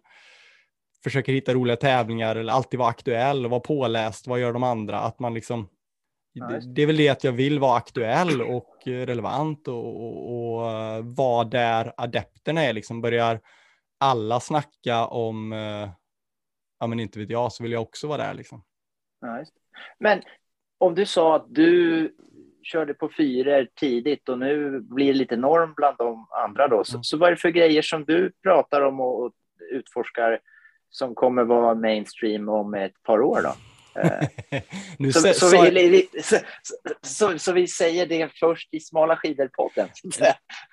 försöker 1.09 1.33
hitta 1.33 1.53
roliga 1.53 1.75
tävlingar 1.75 2.35
eller 2.35 2.53
alltid 2.53 2.79
vara 2.79 2.89
aktuell 2.89 3.45
och 3.45 3.51
vara 3.51 3.61
påläst. 3.61 4.27
Vad 4.27 4.39
gör 4.39 4.53
de 4.53 4.63
andra? 4.63 4.99
Att 4.99 5.19
man 5.19 5.33
liksom, 5.33 5.69
det, 6.33 6.73
det 6.75 6.81
är 6.81 6.87
väl 6.87 6.97
det 6.97 7.09
att 7.09 7.23
jag 7.23 7.31
vill 7.31 7.59
vara 7.59 7.77
aktuell 7.77 8.41
och 8.41 8.73
relevant 8.85 9.67
och, 9.67 10.03
och, 10.03 10.55
och 10.55 10.71
eh, 10.71 11.03
vara 11.03 11.43
där 11.43 11.93
adepterna 11.97 12.63
är. 12.63 12.73
Liksom 12.73 13.01
börjar 13.01 13.39
alla 13.99 14.39
snacka 14.39 15.05
om, 15.05 15.53
eh, 15.53 15.89
ja 16.79 16.87
men 16.87 16.99
inte 16.99 17.19
vet 17.19 17.29
jag, 17.29 17.51
så 17.51 17.63
vill 17.63 17.71
jag 17.71 17.81
också 17.81 18.07
vara 18.07 18.17
där 18.17 18.33
liksom. 18.33 18.63
Men 19.99 20.21
om 20.77 20.95
du 20.95 21.05
sa 21.05 21.35
att 21.35 21.45
du 21.47 22.15
körde 22.63 22.93
på 22.93 23.09
fyror 23.17 23.67
tidigt 23.79 24.29
och 24.29 24.39
nu 24.39 24.79
blir 24.79 25.07
det 25.07 25.19
lite 25.19 25.35
norm 25.35 25.73
bland 25.75 25.97
de 25.97 26.27
andra 26.29 26.67
då. 26.67 26.83
Så, 26.83 26.95
Mm. 26.95 27.03
så 27.03 27.17
vad 27.17 27.27
är 27.27 27.31
det 27.31 27.41
för 27.41 27.49
grejer 27.49 27.81
som 27.81 28.05
du 28.05 28.31
pratar 28.43 28.81
om 28.81 28.99
och, 28.99 29.23
och 29.23 29.31
utforskar 29.71 30.39
som 30.89 31.15
kommer 31.15 31.43
vara 31.43 31.75
mainstream 31.75 32.49
om 32.49 32.73
ett 32.73 33.03
par 33.03 33.21
år 33.21 33.41
då? 33.43 33.53
Nu 34.97 35.11
så, 35.11 35.19
så, 35.19 35.33
sa- 35.33 35.61
vi, 35.61 36.09
så, 36.23 36.37
så, 37.01 37.39
så 37.39 37.51
vi 37.53 37.67
säger 37.67 38.05
det 38.05 38.29
först 38.39 38.73
i 38.73 38.79
Smala 38.79 39.15
skidor-podden. 39.15 39.87
så 40.13 40.25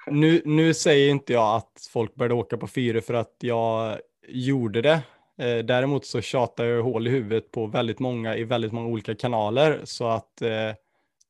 nu, 0.07 0.42
nu 0.44 0.74
säger 0.74 1.11
inte 1.11 1.33
jag 1.33 1.57
att 1.57 1.88
folk 1.92 2.14
började 2.14 2.35
åka 2.35 2.57
på 2.57 2.66
fyror 2.66 3.00
för 3.00 3.14
att 3.14 3.37
jag 3.40 3.98
gjorde 4.29 4.83
det. 4.83 5.00
Eh, 5.38 5.59
däremot 5.64 6.07
så 6.07 6.20
tjatar 6.20 6.64
jag 6.64 6.83
hål 6.83 7.07
i 7.07 7.11
huvudet 7.11 7.50
på 7.50 7.66
väldigt 7.66 7.98
många 7.98 8.37
i 8.37 8.44
väldigt 8.44 8.72
många 8.72 8.88
olika 8.88 9.14
kanaler 9.14 9.81
så 9.85 10.09
att 10.09 10.42
eh, 10.42 10.48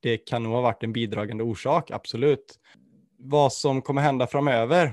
det 0.03 0.17
kan 0.17 0.43
nog 0.43 0.53
ha 0.53 0.61
varit 0.61 0.83
en 0.83 0.93
bidragande 0.93 1.45
orsak, 1.45 1.91
absolut. 1.91 2.55
Vad 3.19 3.53
som 3.53 3.83
kommer 3.83 4.03
hända 4.03 4.27
framöver? 4.27 4.93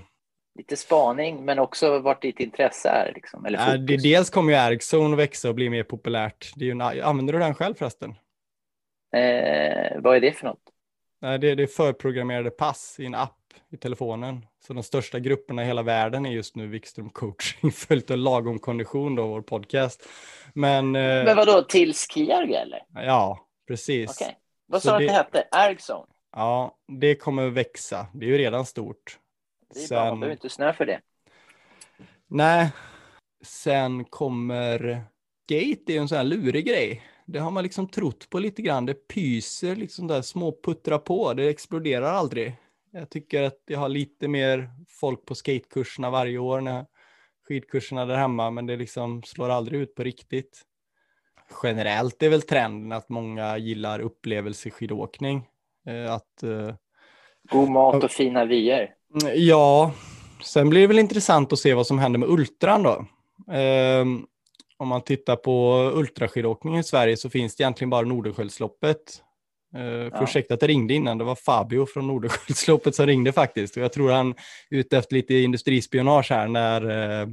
Lite 0.55 0.77
spaning, 0.77 1.45
men 1.45 1.59
också 1.59 1.99
vart 1.99 2.21
ditt 2.21 2.39
intresse 2.39 2.89
är. 2.89 3.11
Liksom, 3.15 3.45
eller 3.45 3.59
Eh, 3.59 3.65
fokus. 3.65 3.85
det, 3.87 3.97
dels 3.97 4.29
kommer 4.29 4.53
ju 4.53 4.59
Ergzone 4.59 5.15
växa 5.15 5.49
och 5.49 5.55
bli 5.55 5.69
mer 5.69 5.83
populärt. 5.83 6.51
Det 6.55 6.69
är 6.69 6.93
ju 6.93 7.01
använder 7.01 7.33
du 7.33 7.39
den 7.39 7.55
själv 7.55 7.73
förresten? 7.75 8.15
eh, 9.15 10.01
vad 10.01 10.15
är 10.15 10.19
det 10.21 10.31
för 10.31 10.45
något? 10.47 10.59
Nej, 11.21 11.39
det, 11.39 11.55
det 11.55 11.63
är 11.63 11.67
förprogrammerade 11.67 12.49
pass 12.49 12.95
i 12.99 13.05
en 13.05 13.15
app 13.15 13.37
i 13.71 13.77
telefonen. 13.77 14.45
Så 14.67 14.73
de 14.73 14.83
största 14.83 15.19
grupperna 15.19 15.63
i 15.63 15.65
hela 15.65 15.81
världen 15.83 16.25
är 16.25 16.31
just 16.31 16.55
nu 16.55 16.67
Wikström 16.67 17.09
coaching, 17.09 17.71
följt 17.75 18.11
av 18.11 18.17
lagom 18.17 18.59
kondition 18.59 19.15
då, 19.15 19.27
vår 19.27 19.41
podcast. 19.41 20.07
Men, 20.53 20.95
eh, 20.95 21.23
Men 21.23 21.35
vad 21.37 21.47
då 21.47 21.61
till 21.61 21.93
Skierg 21.93 22.53
eller? 22.55 22.83
ja, 22.93 23.39
precis. 23.67 24.21
Okej. 24.21 24.37
Vad 24.67 24.81
sa 24.83 24.99
du 24.99 25.05
att 25.05 25.11
det 25.11 25.17
hette? 25.17 25.47
Ergzone? 25.51 26.05
Ja, 26.35 26.77
det 26.87 27.15
kommer 27.15 27.49
växa. 27.49 28.07
Det 28.13 28.25
är 28.25 28.29
ju 28.29 28.37
redan 28.37 28.65
stort. 28.65 29.17
Det 29.73 29.84
är 29.84 29.89
bra, 29.89 30.05
man 30.05 30.19
behöver 30.19 30.36
inte 30.36 30.49
snö 30.49 30.73
för 30.73 30.86
det. 30.86 31.01
Nej, 32.27 32.71
sen 33.43 34.05
kommer 34.05 34.79
Gate, 35.47 35.81
det 35.86 35.93
är 35.93 35.93
ju 35.93 36.01
en 36.01 36.07
sån 36.07 36.17
här 36.17 36.23
lurig 36.23 36.65
grej. 36.65 37.03
Det 37.25 37.39
har 37.39 37.51
man 37.51 37.63
liksom 37.63 37.88
trott 37.88 38.29
på 38.29 38.39
lite 38.39 38.62
grann. 38.62 38.86
Det 38.86 39.07
pyser 39.07 39.75
liksom 39.75 40.07
där 40.07 40.21
små 40.21 40.57
puttra 40.63 40.99
på. 40.99 41.34
Det 41.34 41.49
exploderar 41.49 42.13
aldrig. 42.13 42.55
Jag 42.91 43.10
tycker 43.10 43.43
att 43.43 43.60
jag 43.65 43.79
har 43.79 43.89
lite 43.89 44.27
mer 44.27 44.69
folk 44.89 45.25
på 45.25 45.36
skatekurserna 45.36 46.10
varje 46.10 46.38
år 46.38 46.62
när 46.62 46.86
skidkurserna 47.47 48.05
där 48.05 48.15
hemma, 48.15 48.51
men 48.51 48.65
det 48.65 48.75
liksom 48.75 49.23
slår 49.23 49.49
aldrig 49.49 49.81
ut 49.81 49.95
på 49.95 50.03
riktigt. 50.03 50.62
Generellt 51.63 52.23
är 52.23 52.29
väl 52.29 52.41
trenden 52.41 52.91
att 52.91 53.10
många 53.10 53.57
gillar 53.57 53.99
upplevelseskidåkning. 53.99 55.47
Eh, 55.88 56.13
Att 56.13 56.43
eh, 56.43 56.75
God 57.51 57.69
mat 57.69 58.03
och 58.03 58.12
fina 58.12 58.45
vyer. 58.45 58.95
Mm, 59.13 59.34
Ja, 59.36 59.93
sen 60.43 60.69
blir 60.69 60.82
det 60.82 60.88
väl 60.88 61.00
intressant 61.00 61.54
att 61.54 61.60
se 61.60 61.74
vad 61.74 61.88
som 61.88 62.00
händer 62.00 62.19
med 62.19 62.30
ultran 62.30 62.84
då. 62.84 63.06
Ehm, 63.54 64.26
om 64.78 64.88
man 64.88 65.02
tittar 65.02 65.36
på 65.36 65.76
ultraskidåkning 65.95 66.78
i 66.78 66.84
Sverige 66.84 67.17
så 67.17 67.30
finns 67.30 67.56
det 67.56 67.63
egentligen 67.63 67.89
bara 67.89 68.06
Nordenskiöldsloppet. 68.06 69.21
Uh, 69.78 69.84
Ja. 69.84 70.24
Ursäkta 70.24 70.53
att 70.53 70.62
jag 70.62 70.70
ringde 70.70 70.93
innan, 70.93 71.18
det 71.18 71.24
var 71.24 71.36
Fabio 71.36 71.86
från 71.86 72.07
Nordenskiöldsloppet 72.07 72.95
som 72.95 73.05
ringde 73.05 73.32
faktiskt. 73.32 73.78
Och 73.78 73.84
jag 73.84 73.93
tror 73.93 74.12
han 74.12 74.30
är 74.70 74.78
ute 74.78 74.97
efter 74.97 75.16
lite 75.16 75.34
industrispionage 75.34 76.28
här 76.30 76.47
när, 76.47 76.82
eh, 76.82 77.28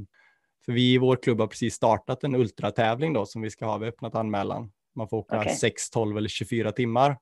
för 0.65 0.71
vi 0.71 0.93
i 0.93 0.97
vår 0.97 1.15
klubb 1.15 1.39
har 1.39 1.47
precis 1.47 1.73
startat 1.75 2.23
en 2.23 2.35
ultratävling 2.35 3.13
då 3.13 3.25
som 3.25 3.41
vi 3.41 3.49
ska 3.49 3.65
ha, 3.65 3.77
vi 3.77 3.85
har 3.85 3.91
öppnat 3.91 4.15
anmälan. 4.15 4.71
Man 4.95 5.09
får 5.09 5.17
åka 5.17 5.39
Okej. 5.39 5.55
6, 5.55 5.89
12 5.89 6.17
eller 6.17 6.29
24 6.29 6.71
timmar. 6.71 7.17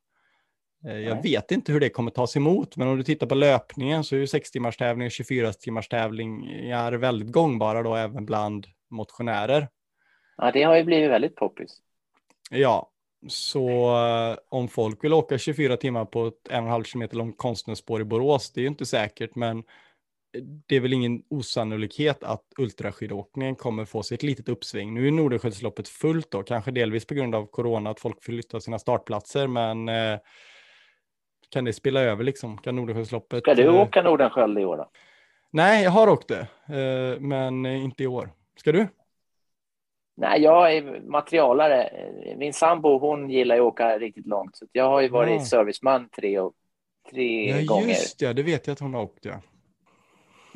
Eh, 0.86 1.00
Jag 1.00 1.24
vet 1.24 1.52
inte 1.52 1.72
hur 1.72 1.80
det 1.80 1.90
kommer 1.90 2.12
tas 2.12 2.36
emot, 2.36 2.78
men 2.78 2.88
om 2.88 2.98
du 2.98 3.04
tittar 3.04 3.28
på 3.28 3.36
löpningen 3.36 4.04
så 4.04 4.16
är 4.16 4.20
ju 4.20 4.28
6 4.28 4.52
timmars 4.52 4.78
tävling 4.78 5.06
och 5.06 5.12
24 5.12 5.54
timmars 5.54 5.88
tävlingar 5.88 6.94
väldigt 6.94 7.32
gångbara 7.32 7.84
då 7.84 7.96
även 7.96 8.26
bland 8.26 8.68
motionärer. 8.90 9.68
Ja, 10.38 10.52
det 10.52 10.64
har 10.64 10.76
ju 10.76 10.84
blivit 10.84 11.10
väldigt 11.10 11.36
poppis. 11.36 11.82
Ja, 12.52 12.92
så 13.28 13.70
eh, 14.06 14.38
om 14.50 14.68
folk 14.68 15.04
vill 15.04 15.14
åka 15.14 15.38
24 15.38 15.78
timmar 15.78 16.06
på 16.06 16.28
ett 16.28 16.48
en 16.50 16.60
och 16.60 16.66
en 16.66 16.72
halv 16.72 16.84
kilometer 16.84 17.18
långt 17.18 17.38
konstnärsspår 17.38 18.02
i 18.02 18.04
Borås, 18.04 18.52
det 18.52 18.60
är 18.60 18.62
ju 18.62 18.68
inte 18.68 18.86
säkert, 18.86 19.36
men 19.36 19.64
det 20.68 20.76
är 20.76 20.80
väl 20.80 20.94
ingen 20.94 21.24
osannolikhet 21.30 22.24
att 22.24 22.44
ultraskidåkningen 22.58 23.56
kommer 23.56 23.86
få 23.86 24.04
sig 24.04 24.16
ett 24.16 24.24
litet 24.24 24.50
uppsving. 24.50 24.94
Nu 24.94 25.08
är 25.08 25.12
Nordenskiöldsloppet 25.12 25.88
fullt 25.88 26.32
då, 26.32 26.44
kanske 26.44 26.72
delvis 26.72 27.06
på 27.06 27.14
grund 27.14 27.36
av 27.36 27.46
corona, 27.46 27.90
att 27.90 28.00
folk 28.00 28.24
flyttar 28.24 28.60
sina 28.60 28.80
startplatser, 28.80 29.48
men 29.48 29.90
eh, 29.90 30.20
kan 31.50 31.66
det 31.66 31.74
spela 31.74 32.02
över 32.02 32.24
liksom? 32.24 32.58
Kan 32.58 32.76
Nordenskiöldsloppet... 32.76 33.44
Ska 33.44 33.56
du 33.56 33.64
eh, 33.64 33.82
åka 33.82 34.02
Nordenskiöld 34.02 34.60
i 34.60 34.66
år 34.66 34.78
då? 34.78 34.90
Nej, 35.52 35.84
jag 35.84 35.92
har 35.92 36.10
åkt 36.10 36.28
det, 36.28 36.48
eh, 36.78 37.20
men 37.20 37.66
inte 37.66 38.04
i 38.04 38.08
år. 38.08 38.30
Ska 38.60 38.72
du? 38.72 38.88
Nej, 40.18 40.42
jag 40.42 40.74
är 40.76 41.02
materialare. 41.02 41.90
Min 42.38 42.54
sambo 42.54 42.98
hon 43.00 43.30
gillar 43.30 43.56
ju 43.56 43.62
att 43.62 43.68
åka 43.68 43.98
riktigt 44.00 44.28
långt. 44.28 44.56
Så 44.58 44.66
jag 44.72 44.90
har 44.90 45.02
ju 45.02 45.08
varit 45.10 45.32
Ja. 45.40 45.46
serviceman 45.46 46.10
tre, 46.10 46.40
och, 46.40 46.54
tre 47.12 47.50
Ja, 47.60 47.66
gånger. 47.66 47.88
just 47.88 48.22
ja, 48.22 48.34
det 48.34 48.44
vet 48.44 48.68
jag 48.68 48.74
att 48.74 48.80
hon 48.80 48.94
har 48.94 49.02
åkt, 49.04 49.26
ja. 49.26 49.42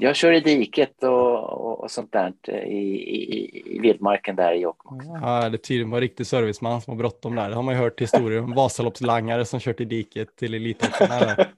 Jag 0.02 0.16
kör 0.16 0.32
i 0.32 0.40
diket 0.40 1.04
och, 1.04 1.44
och, 1.44 1.80
och 1.84 1.92
sånt 1.92 2.12
där 2.12 2.34
eh, 2.48 2.64
i, 2.64 2.96
i, 2.96 3.64
i 3.76 3.80
vildmarken 3.80 4.36
där 4.36 4.54
i 4.54 4.60
Jokkmokk. 4.60 5.04
Ja, 5.22 5.50
det 5.50 5.58
tydligen 5.58 5.90
var 5.90 5.98
en 5.98 6.02
riktig 6.02 6.28
serviceman 6.28 6.82
som 6.82 6.92
har 6.92 6.98
bråttom 6.98 7.36
där. 7.36 7.50
Det 7.50 7.56
har 7.56 7.64
man 7.64 7.74
ju 7.74 7.80
hört 7.82 8.02
historier 8.02 8.42
om 8.42 8.54
Vasaloppslangare 8.56 9.46
som 9.46 9.60
kört 9.60 9.82
i 9.82 9.86
diket 9.86 10.36
till 10.36 10.52
där. 10.52 11.52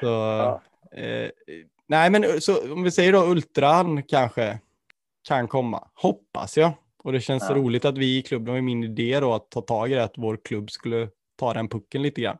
Så, 0.00 0.40
eh, 0.92 1.30
nej, 1.86 2.10
men 2.10 2.40
så 2.40 2.72
om 2.72 2.82
vi 2.82 2.90
säger 2.90 3.12
då 3.12 3.24
ultran 3.24 4.02
kanske 4.02 4.58
kan 5.28 5.48
komma, 5.48 5.88
hoppas 5.94 6.56
jag. 6.56 6.72
Och 7.02 7.12
det 7.12 7.20
känns 7.20 7.46
Ja. 7.48 7.54
roligt 7.54 7.84
att 7.84 7.98
vi 7.98 8.18
i 8.18 8.22
klubben 8.22 8.54
har 8.54 8.60
min 8.60 8.84
idé 8.84 9.20
då 9.20 9.34
att 9.34 9.50
ta 9.50 9.60
tag 9.60 9.92
i 9.92 9.94
det, 9.94 10.04
att 10.04 10.14
vår 10.18 10.38
klubb 10.44 10.70
skulle 10.70 11.08
ta 11.36 11.52
den 11.54 11.68
pucken 11.68 12.02
lite 12.02 12.20
grann. 12.20 12.38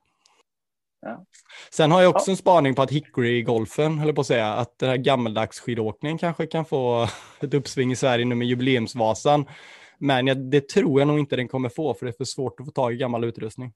Ja. 1.00 1.24
Sen 1.70 1.90
har 1.90 2.02
jag 2.02 2.16
också 2.16 2.30
en 2.30 2.36
spaning 2.36 2.74
på 2.74 2.82
att 2.82 2.90
Hickory-golfen, 2.90 3.98
höll 3.98 4.14
på 4.14 4.20
att 4.20 4.26
säga, 4.26 4.52
att 4.52 4.78
den 4.78 4.88
här 4.88 4.96
gammeldags 4.96 5.60
skidåkningen 5.60 6.18
kanske 6.18 6.46
kan 6.46 6.64
få 6.64 7.08
ett 7.40 7.54
uppsving 7.54 7.92
i 7.92 7.96
Sverige 7.96 8.24
nu 8.24 8.34
med 8.34 8.48
jubileumsvasan. 8.48 9.46
Men 9.98 10.26
jag, 10.26 10.36
det 10.36 10.68
tror 10.68 11.00
jag 11.00 11.08
nog 11.08 11.18
inte 11.18 11.36
den 11.36 11.48
kommer 11.48 11.68
få, 11.68 11.94
för 11.94 12.06
det 12.06 12.10
är 12.10 12.16
för 12.16 12.24
svårt 12.24 12.60
att 12.60 12.66
få 12.66 12.72
tag 12.72 12.92
i 12.92 12.96
gammal 12.96 13.24
utrustning. 13.24 13.72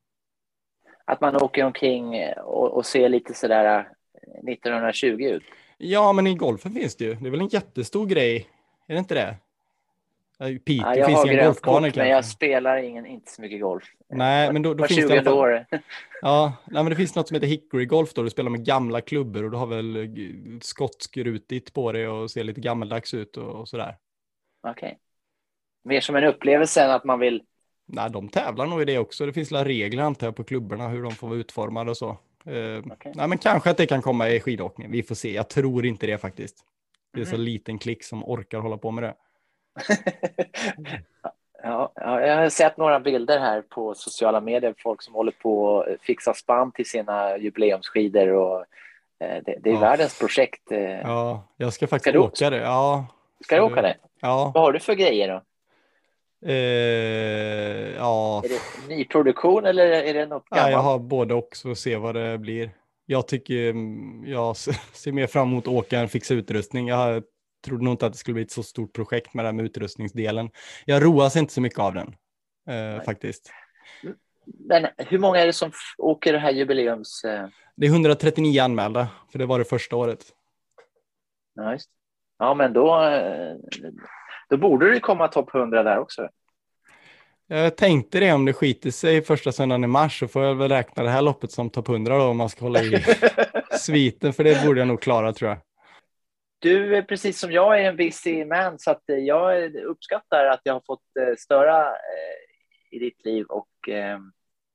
Att 1.04 1.20
man 1.20 1.36
åker 1.36 1.64
omkring 1.64 2.14
och, 2.44 2.76
och 2.76 2.86
ser 2.86 3.08
lite 3.08 3.34
sådär 3.34 3.78
eh, 3.78 4.52
1920 4.52 5.06
ut. 5.06 5.42
Ja, 5.78 6.12
men 6.12 6.26
i 6.26 6.34
golfen 6.34 6.72
finns 6.72 6.96
det 6.96 7.04
ju. 7.04 7.14
Det 7.14 7.26
är 7.26 7.30
väl 7.30 7.40
en 7.40 7.48
jättestor 7.48 8.06
grej, 8.06 8.46
är 8.86 8.94
det 8.94 8.98
inte 8.98 9.14
det? 9.14 9.36
Piteå 10.40 10.86
Ja, 10.86 10.96
jag 10.96 11.06
finns 11.06 11.22
det 11.22 11.30
en 11.38 11.44
golfbana 11.44 11.88
kort, 11.88 11.96
men 11.96 12.08
jag 12.08 12.24
spelar 12.24 12.76
ingen, 12.76 13.06
inte 13.06 13.30
så 13.32 13.42
mycket 13.42 13.60
golf. 13.60 13.84
Nej, 14.08 14.52
men 14.52 14.62
då, 14.62 14.74
då 14.74 14.84
finns 14.84 15.08
det 15.08 15.14
i 15.14 15.18
alla 15.18 15.20
20 15.20 15.24
fall... 15.24 15.34
år. 15.38 15.66
Ja, 16.22 16.52
nej, 16.66 16.82
men 16.82 16.90
det 16.90 16.96
finns 16.96 17.14
något 17.14 17.28
som 17.28 17.34
heter 17.34 17.46
Hickory 17.46 17.86
Golf 17.86 18.14
då, 18.14 18.22
du 18.22 18.30
spelar 18.30 18.50
med 18.50 18.64
gamla 18.64 19.00
klubbor 19.00 19.44
och 19.44 19.50
du 19.50 19.56
har 19.56 19.66
väl 19.66 19.96
eh, 19.96 20.10
skottskrutigt 20.60 21.72
på 21.74 21.92
det 21.92 22.08
och 22.08 22.30
ser 22.30 22.44
lite 22.44 22.60
gammaldags 22.60 23.14
ut 23.14 23.36
och, 23.36 23.60
och 23.60 23.68
sådär. 23.68 23.96
Okej. 24.68 24.98
Mer 25.84 26.00
som 26.00 26.16
en 26.16 26.24
upplevelse 26.24 26.82
än 26.84 26.90
att 26.90 27.04
man 27.04 27.18
vill... 27.18 27.42
Nej, 27.86 28.10
de 28.10 28.28
tävlar 28.28 28.66
nog 28.66 28.82
i 28.82 28.84
det 28.84 28.98
också. 28.98 29.26
Det 29.26 29.32
finns 29.32 29.52
regler 29.52 30.02
antar 30.02 30.26
jag 30.26 30.36
på 30.36 30.44
klubborna 30.44 30.88
hur 30.88 31.02
de 31.02 31.12
får 31.12 31.28
vara 31.28 31.38
utformade 31.38 31.90
och 31.90 31.96
så. 31.96 32.08
Eh, 32.46 32.92
Okej. 32.92 33.12
Nej, 33.14 33.28
men 33.28 33.38
kanske 33.38 33.70
att 33.70 33.76
det 33.76 33.86
kan 33.86 34.02
komma 34.02 34.28
i 34.28 34.40
skidåkning. 34.40 34.90
Vi 34.90 35.02
får 35.02 35.14
se. 35.14 35.34
Jag 35.34 35.48
tror 35.48 35.86
inte 35.86 36.06
det 36.06 36.18
faktiskt. 36.18 36.64
Det 37.14 37.20
är 37.20 37.24
så 37.24 37.36
Mhm. 37.36 37.44
liten 37.44 37.78
klick 37.78 38.04
som 38.04 38.24
orkar 38.24 38.58
hålla 38.58 38.78
på 38.78 38.90
med 38.90 39.04
det. 39.04 39.14
Ja, 41.62 41.92
ja, 41.94 42.20
jag 42.26 42.36
har 42.36 42.48
sett 42.48 42.76
några 42.76 43.00
bilder 43.00 43.38
här 43.38 43.62
på 43.62 43.94
sociala 43.94 44.40
medier. 44.40 44.74
Folk 44.78 45.02
som 45.02 45.14
håller 45.14 45.32
på 45.32 45.80
att 45.82 46.00
fixa 46.02 46.34
spann 46.34 46.72
till 46.72 46.86
sina 46.88 47.36
jubileumsskidor. 47.38 48.28
Och, 48.28 48.58
eh, 49.20 49.42
det, 49.46 49.56
det 49.62 49.70
är 49.70 49.74
Ja. 49.74 49.80
världens 49.80 50.18
projekt. 50.18 50.72
eh. 50.72 50.80
Ja, 50.80 51.48
jag 51.56 51.72
ska 51.72 51.86
faktiskt 51.86 52.02
Ska 52.04 52.12
du- 52.12 52.18
åka 52.18 52.50
det. 52.50 52.56
Ja, 52.56 53.06
Ska 53.44 53.56
du 53.56 53.62
åka 53.62 53.82
det? 53.82 53.96
ja. 54.20 54.50
Vad 54.54 54.62
har 54.64 54.72
du 54.72 54.80
för 54.80 54.94
grejer 54.94 55.28
då? 55.28 55.42
Eh, 56.48 57.96
ja, 57.96 58.42
Är 58.44 58.48
det 58.48 58.94
nyproduktion 58.96 59.64
eller 59.64 59.86
är 59.86 60.14
det 60.14 60.26
något 60.26 60.44
Ja, 60.50 60.56
gammalt? 60.56 60.72
jag 60.72 60.78
har 60.78 60.98
både 60.98 61.34
och 61.34 61.48
så 61.56 61.74
se 61.74 61.96
vad 61.96 62.14
det 62.14 62.38
blir. 62.38 62.70
Jag 63.06 63.28
tycker 63.28 63.70
mm, 63.70 64.24
jag 64.26 64.56
ser 64.92 65.12
mer 65.12 65.26
fram 65.26 65.48
emot 65.48 65.64
att 65.66 65.72
åka 65.74 65.98
än 65.98 66.08
fixa 66.08 66.34
utrustning. 66.34 66.88
Jag 66.88 67.22
trodde 67.64 67.84
nog 67.84 67.92
inte 67.92 68.06
att 68.06 68.12
det 68.12 68.18
skulle 68.18 68.34
bli 68.34 68.42
ett 68.42 68.50
så 68.50 68.62
stort 68.62 68.92
projekt 68.92 69.34
med 69.34 69.44
det 69.44 69.48
här 69.48 69.52
med 69.52 69.64
utrustningsdelen. 69.64 70.50
Jag 70.84 71.04
roas 71.04 71.36
inte 71.36 71.52
så 71.52 71.60
mycket 71.60 71.78
av 71.78 71.94
den 71.94 72.14
eh, 72.68 73.02
faktiskt. 73.02 73.50
Men 74.46 74.86
hur 74.98 75.18
många 75.18 75.38
är 75.38 75.46
det 75.46 75.52
som 75.52 75.72
åker 75.98 76.32
det 76.32 76.38
här 76.38 76.50
jubileums... 76.50 77.24
eh, 77.24 77.48
Det 77.76 77.86
är 77.86 77.90
139 77.90 78.62
anmälda, 78.62 79.08
för 79.32 79.38
det 79.38 79.46
var 79.46 79.58
det 79.58 79.64
första 79.64 79.96
året. 79.96 80.24
Ja, 81.54 81.72
just. 81.72 81.90
ja 82.38 82.54
men 82.54 82.72
då, 82.72 83.02
eh, 83.04 83.56
då 84.48 84.56
borde 84.56 84.90
det 84.90 85.00
komma 85.00 85.28
topp 85.28 85.54
100 85.54 85.82
där 85.82 85.98
också. 85.98 86.28
Jag 87.46 87.76
tänkte 87.76 88.20
det 88.20 88.32
om 88.32 88.44
det 88.44 88.52
skiter 88.52 88.90
sig 88.90 89.22
första 89.22 89.52
söndagen 89.52 89.84
i 89.84 89.86
mars 89.86 90.18
så 90.18 90.28
får 90.28 90.42
jag 90.42 90.54
väl 90.54 90.68
räkna 90.68 91.02
det 91.02 91.10
här 91.10 91.22
loppet 91.22 91.52
som 91.52 91.70
topp 91.70 91.88
100 91.88 92.18
då 92.18 92.24
om 92.24 92.36
man 92.36 92.48
ska 92.48 92.64
hålla 92.64 92.82
i 92.82 93.04
sviten 93.80 94.32
för 94.32 94.44
det 94.44 94.64
borde 94.66 94.80
jag 94.80 94.88
nog 94.88 95.00
klara 95.02 95.32
tror 95.32 95.50
jag. 95.50 95.58
Du, 96.62 96.96
är 96.96 97.02
precis 97.02 97.38
som 97.40 97.52
jag, 97.52 97.80
är 97.80 97.84
en 97.88 97.96
busy 97.96 98.44
man 98.44 98.78
så 98.78 98.90
att 98.90 99.10
eh, 99.10 99.16
jag 99.16 99.74
uppskattar 99.76 100.44
att 100.46 100.60
jag 100.64 100.72
har 100.72 100.82
fått 100.86 101.16
eh, 101.20 101.36
störa 101.38 101.86
eh, 101.86 102.96
i 102.96 102.98
ditt 102.98 103.24
liv 103.24 103.46
och 103.48 103.88
eh, 103.88 104.18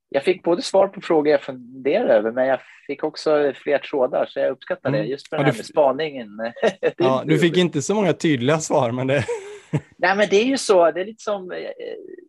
jag 0.09 0.23
fick 0.23 0.43
både 0.43 0.61
svar 0.61 0.88
på 0.88 1.01
frågor 1.01 1.31
jag 1.31 1.41
funderar 1.41 2.07
över 2.07 2.31
men 2.31 2.47
jag 2.47 2.59
fick 2.88 3.03
också 3.03 3.53
fler 3.55 3.77
trådar 3.79 4.25
så 4.25 4.39
jag 4.39 4.51
uppskattar 4.51 4.91
det 4.91 4.97
Mm. 4.97 5.09
just 5.09 5.29
för 5.29 5.36
Ja, 5.38 5.39
den 5.39 5.45
här 5.45 5.53
du 5.53 5.57
med 5.59 5.65
spaningen. 5.65 6.29
Ja, 6.97 7.23
du 7.25 7.39
fick 7.39 7.57
inte 7.57 7.81
så 7.81 7.95
många 7.95 8.13
tydliga 8.13 8.59
svar 8.59 8.91
men 8.91 9.07
det, 9.07 9.25
Nej 9.97 10.15
men 10.17 10.27
det 10.29 10.36
är 10.36 10.45
ju 10.45 10.57
så, 10.57 10.91
det 10.91 11.01
är 11.01 11.05
lite 11.05 11.23
som, 11.23 11.53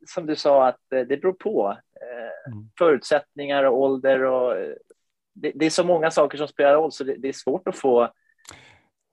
som 0.07 0.26
du 0.26 0.36
sa 0.36 0.68
att 0.68 0.80
det 0.90 1.20
beror 1.20 1.32
på 1.32 1.78
Mm. 2.52 2.68
förutsättningar 2.78 3.64
och 3.64 3.80
ålder 3.80 4.22
och 4.24 4.54
det, 5.34 5.52
det 5.54 5.66
är 5.66 5.70
så 5.70 5.84
många 5.84 6.11
saker 6.11 6.38
som 6.38 6.48
spelar 6.48 6.74
roll 6.74 6.92
så 6.92 7.04
det, 7.04 7.14
det 7.18 7.28
är 7.28 7.32
svårt 7.32 7.68
att 7.68 7.78
få 7.78 8.12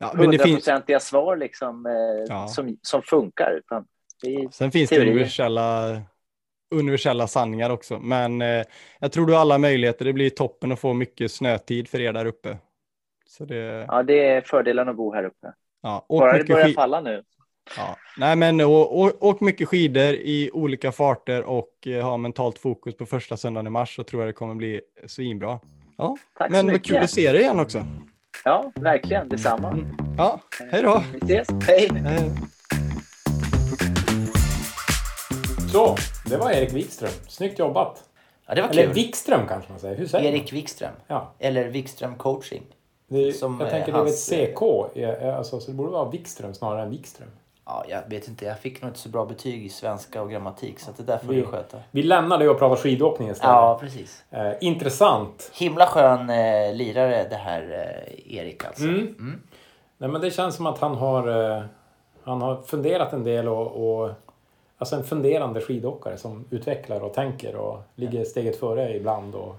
ja, 0.04 0.12
men 0.18 0.32
det 0.32 0.38
finns, 0.38 0.46
hundraprocentiga 0.46 1.00
svar 1.00 1.38
liksom, 1.38 1.86
eh, 1.86 1.94
Ja. 2.30 2.48
som, 2.48 2.78
som 2.82 3.02
funkar. 3.02 3.52
Utan 3.58 3.86
det 4.24 4.54
Sen 4.54 4.72
finns 4.72 4.90
det 4.90 4.96
Teorier. 4.96 5.14
universella, 5.14 6.02
universella 6.76 7.28
sanningar 7.28 7.70
också. 7.70 8.00
Men 8.00 8.42
eh, 8.42 8.64
jag 9.00 9.12
tror 9.12 9.26
du 9.26 9.34
har 9.34 9.40
alla 9.40 9.58
möjligheter. 9.58 10.06
Det 10.06 10.14
blir 10.14 10.30
toppen 10.30 10.72
att 10.72 10.80
få 10.80 10.94
mycket 10.94 11.32
snötid 11.32 11.88
för 11.88 12.00
er 12.02 12.14
där 12.14 12.26
uppe. 12.26 12.58
Så 13.28 13.46
det, 13.46 13.86
ja, 13.88 14.04
det 14.04 14.28
är 14.28 14.42
fördelen 14.42 14.90
att 14.90 14.96
bo 14.96 15.14
här 15.14 15.24
uppe. 15.26 15.54
ja, 15.82 16.06
Bara 16.10 16.38
det 16.38 16.44
börjar 16.44 16.66
skid- 16.66 16.76
falla 16.76 17.02
nu. 17.02 17.24
ja. 17.78 17.98
Nej, 18.18 18.36
men 18.36 18.62
åk 18.62 19.42
mycket 19.42 19.68
skidor 19.68 20.14
i 20.14 20.50
olika 20.54 20.92
farter 20.92 21.44
och 21.44 21.88
eh, 21.88 22.04
ha 22.06 22.18
mentalt 22.18 22.58
fokus 22.58 22.98
på 22.98 23.06
första 23.06 23.38
söndagen 23.38 23.68
i 23.68 23.70
mars 23.70 23.96
så 23.96 24.04
tror 24.04 24.22
jag 24.22 24.30
det 24.30 24.34
kommer 24.34 24.56
bli 24.56 24.82
svinbra. 25.08 25.60
Ja, 25.98 26.18
Tack 26.38 26.52
men 26.52 26.68
vad 26.68 26.84
kul 26.86 26.98
att 26.98 27.10
se 27.10 27.32
dig 27.32 27.42
igen 27.42 27.60
också. 27.60 27.86
Ja, 28.46 28.72
verkligen. 28.76 29.30
Detsamma. 29.30 29.78
Ja, 30.18 30.40
hej 30.72 30.84
då. 30.84 31.04
Vi 31.22 31.36
ses. 31.40 31.48
Hej. 31.68 31.90
Eh, 32.06 32.24
Så, 35.72 35.96
det 36.26 36.38
var 36.38 36.52
Erik 36.52 36.74
Wikström. 36.74 37.10
Snyggt 37.28 37.60
jobbat. 37.60 38.04
Ja, 38.48 38.56
det 38.56 38.62
var 38.62 38.70
Eller 38.70 38.84
kul. 38.84 38.94
Wikström 38.94 39.48
kanske 39.48 39.72
man 39.72 39.80
säger. 39.80 39.96
Hur 39.98 40.08
säger 40.08 40.32
man? 40.32 40.34
Erik 40.40 40.54
Wikström. 40.54 40.92
Ja. 41.08 41.34
Eller 41.40 41.68
Wikström 41.68 42.16
coaching. 42.16 42.64
Det 43.08 43.28
är, 43.28 43.32
Som, 43.32 43.60
jag 43.60 43.68
eh, 43.68 43.72
tänker 43.72 43.92
det 43.92 43.98
är 43.98 44.04
väl 44.04 44.12
hans, 44.12 44.32
ett 44.32 44.56
CK. 44.56 44.98
eh, 44.98 45.38
Alltså, 45.38 45.60
så 45.60 45.72
det 45.72 45.78
borde 45.78 45.92
vara 45.92 46.10
Wikström 46.10 46.54
snarare 46.54 46.82
än 46.84 46.90
Wikström. 46.90 47.30
Ja, 47.66 47.86
jag 47.90 48.10
vet 48.10 48.28
inte. 48.28 48.46
Jag 48.46 48.60
fick 48.60 48.82
nog 48.82 48.90
inte 48.90 49.00
så 49.00 49.10
bra 49.10 49.26
betyg 49.26 49.66
i 49.66 49.70
svenska 49.70 50.22
och 50.22 50.32
grammatik. 50.32 50.80
Så 50.80 50.92
det 50.98 51.04
där 51.04 51.18
får 51.18 51.28
Vi- 51.28 51.36
du 51.42 51.46
sköta. 51.46 51.78
Vi 51.92 52.04
lämnar 52.04 52.38
det 52.38 52.50
och 52.50 52.60
pratar 52.60 52.76
skidåkning 52.76 53.30
istället. 53.30 53.54
Ja, 53.54 53.78
precis. 53.82 54.24
Eh, 54.32 54.52
intressant. 54.62 55.52
Himla 55.54 55.86
skön 55.88 56.30
eh, 56.30 56.74
lirare 56.76 57.28
det 57.30 57.36
här 57.36 57.62
eh, 57.72 58.38
Erik 58.38 58.66
alltså. 58.66 58.84
Mm. 58.84 59.42
Nej, 59.98 60.10
men 60.10 60.22
det 60.22 60.32
känns 60.32 60.56
som 60.56 60.66
att 60.66 60.80
han 60.80 60.96
har, 60.96 61.52
eh, 61.58 61.64
han 62.24 62.42
har 62.42 62.62
funderat 62.62 63.14
en 63.14 63.24
del 63.24 63.48
och, 63.48 63.68
och 64.04 64.12
alltså 64.78 64.96
en 64.96 65.04
funderande 65.04 65.62
skidåkare 65.62 66.18
som 66.18 66.46
utvecklar 66.50 67.00
och 67.04 67.14
tänker 67.14 67.56
och 67.56 67.82
ligger 67.96 68.24
steget 68.24 68.60
före 68.60 68.96
ibland. 68.96 69.36
Och, 69.36 69.56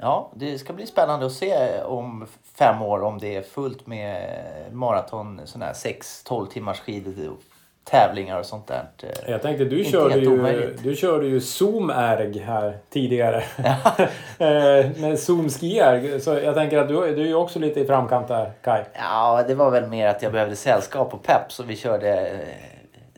Ja, 0.00 0.30
det 0.34 0.58
ska 0.58 0.72
bli 0.72 0.86
spännande 0.86 1.26
att 1.26 1.32
se 1.32 1.82
om 1.82 2.26
fem 2.54 2.82
år 2.82 3.02
om 3.02 3.18
det 3.18 3.36
är 3.36 3.42
fullt 3.42 3.86
med 3.86 4.34
maraton, 4.72 5.40
sådana 5.44 5.66
här 5.66 5.72
6-12 5.72 6.46
timmars 6.46 6.80
skidor, 6.80 7.36
tävlingar 7.84 8.38
och 8.38 8.46
sånt 8.46 8.66
där. 8.66 8.88
jag 9.26 9.42
tänkte, 9.42 9.64
du 9.64 9.78
Inte 9.78 9.90
körde, 9.90 10.18
ju, 10.18 10.32
omöjligt. 10.32 10.82
du 10.82 10.96
körde 10.96 11.26
ju 11.26 11.40
Zoom-erg 11.40 12.38
här 12.38 12.78
tidigare. 12.90 13.42
Eh, 14.40 14.86
med 14.96 15.18
Zoom-ski-erg. 15.18 16.20
Så 16.20 16.30
jag 16.30 16.54
tänker 16.54 16.78
att 16.78 16.88
du, 16.88 16.94
du 16.94 17.22
är 17.22 17.26
ju 17.26 17.34
också 17.34 17.58
lite 17.58 17.80
i 17.80 17.86
framkant 17.86 18.28
där, 18.28 18.52
Kai. 18.62 18.82
Ja, 18.94 19.44
det 19.48 19.54
var 19.54 19.70
väl 19.70 19.88
mer 19.88 20.06
att 20.08 20.22
jag 20.22 20.32
behövde 20.32 20.56
sällskap 20.56 21.14
och 21.14 21.22
pepp 21.22 21.52
så 21.52 21.62
vi 21.62 21.76
körde 21.76 22.28
eh, 22.28 22.38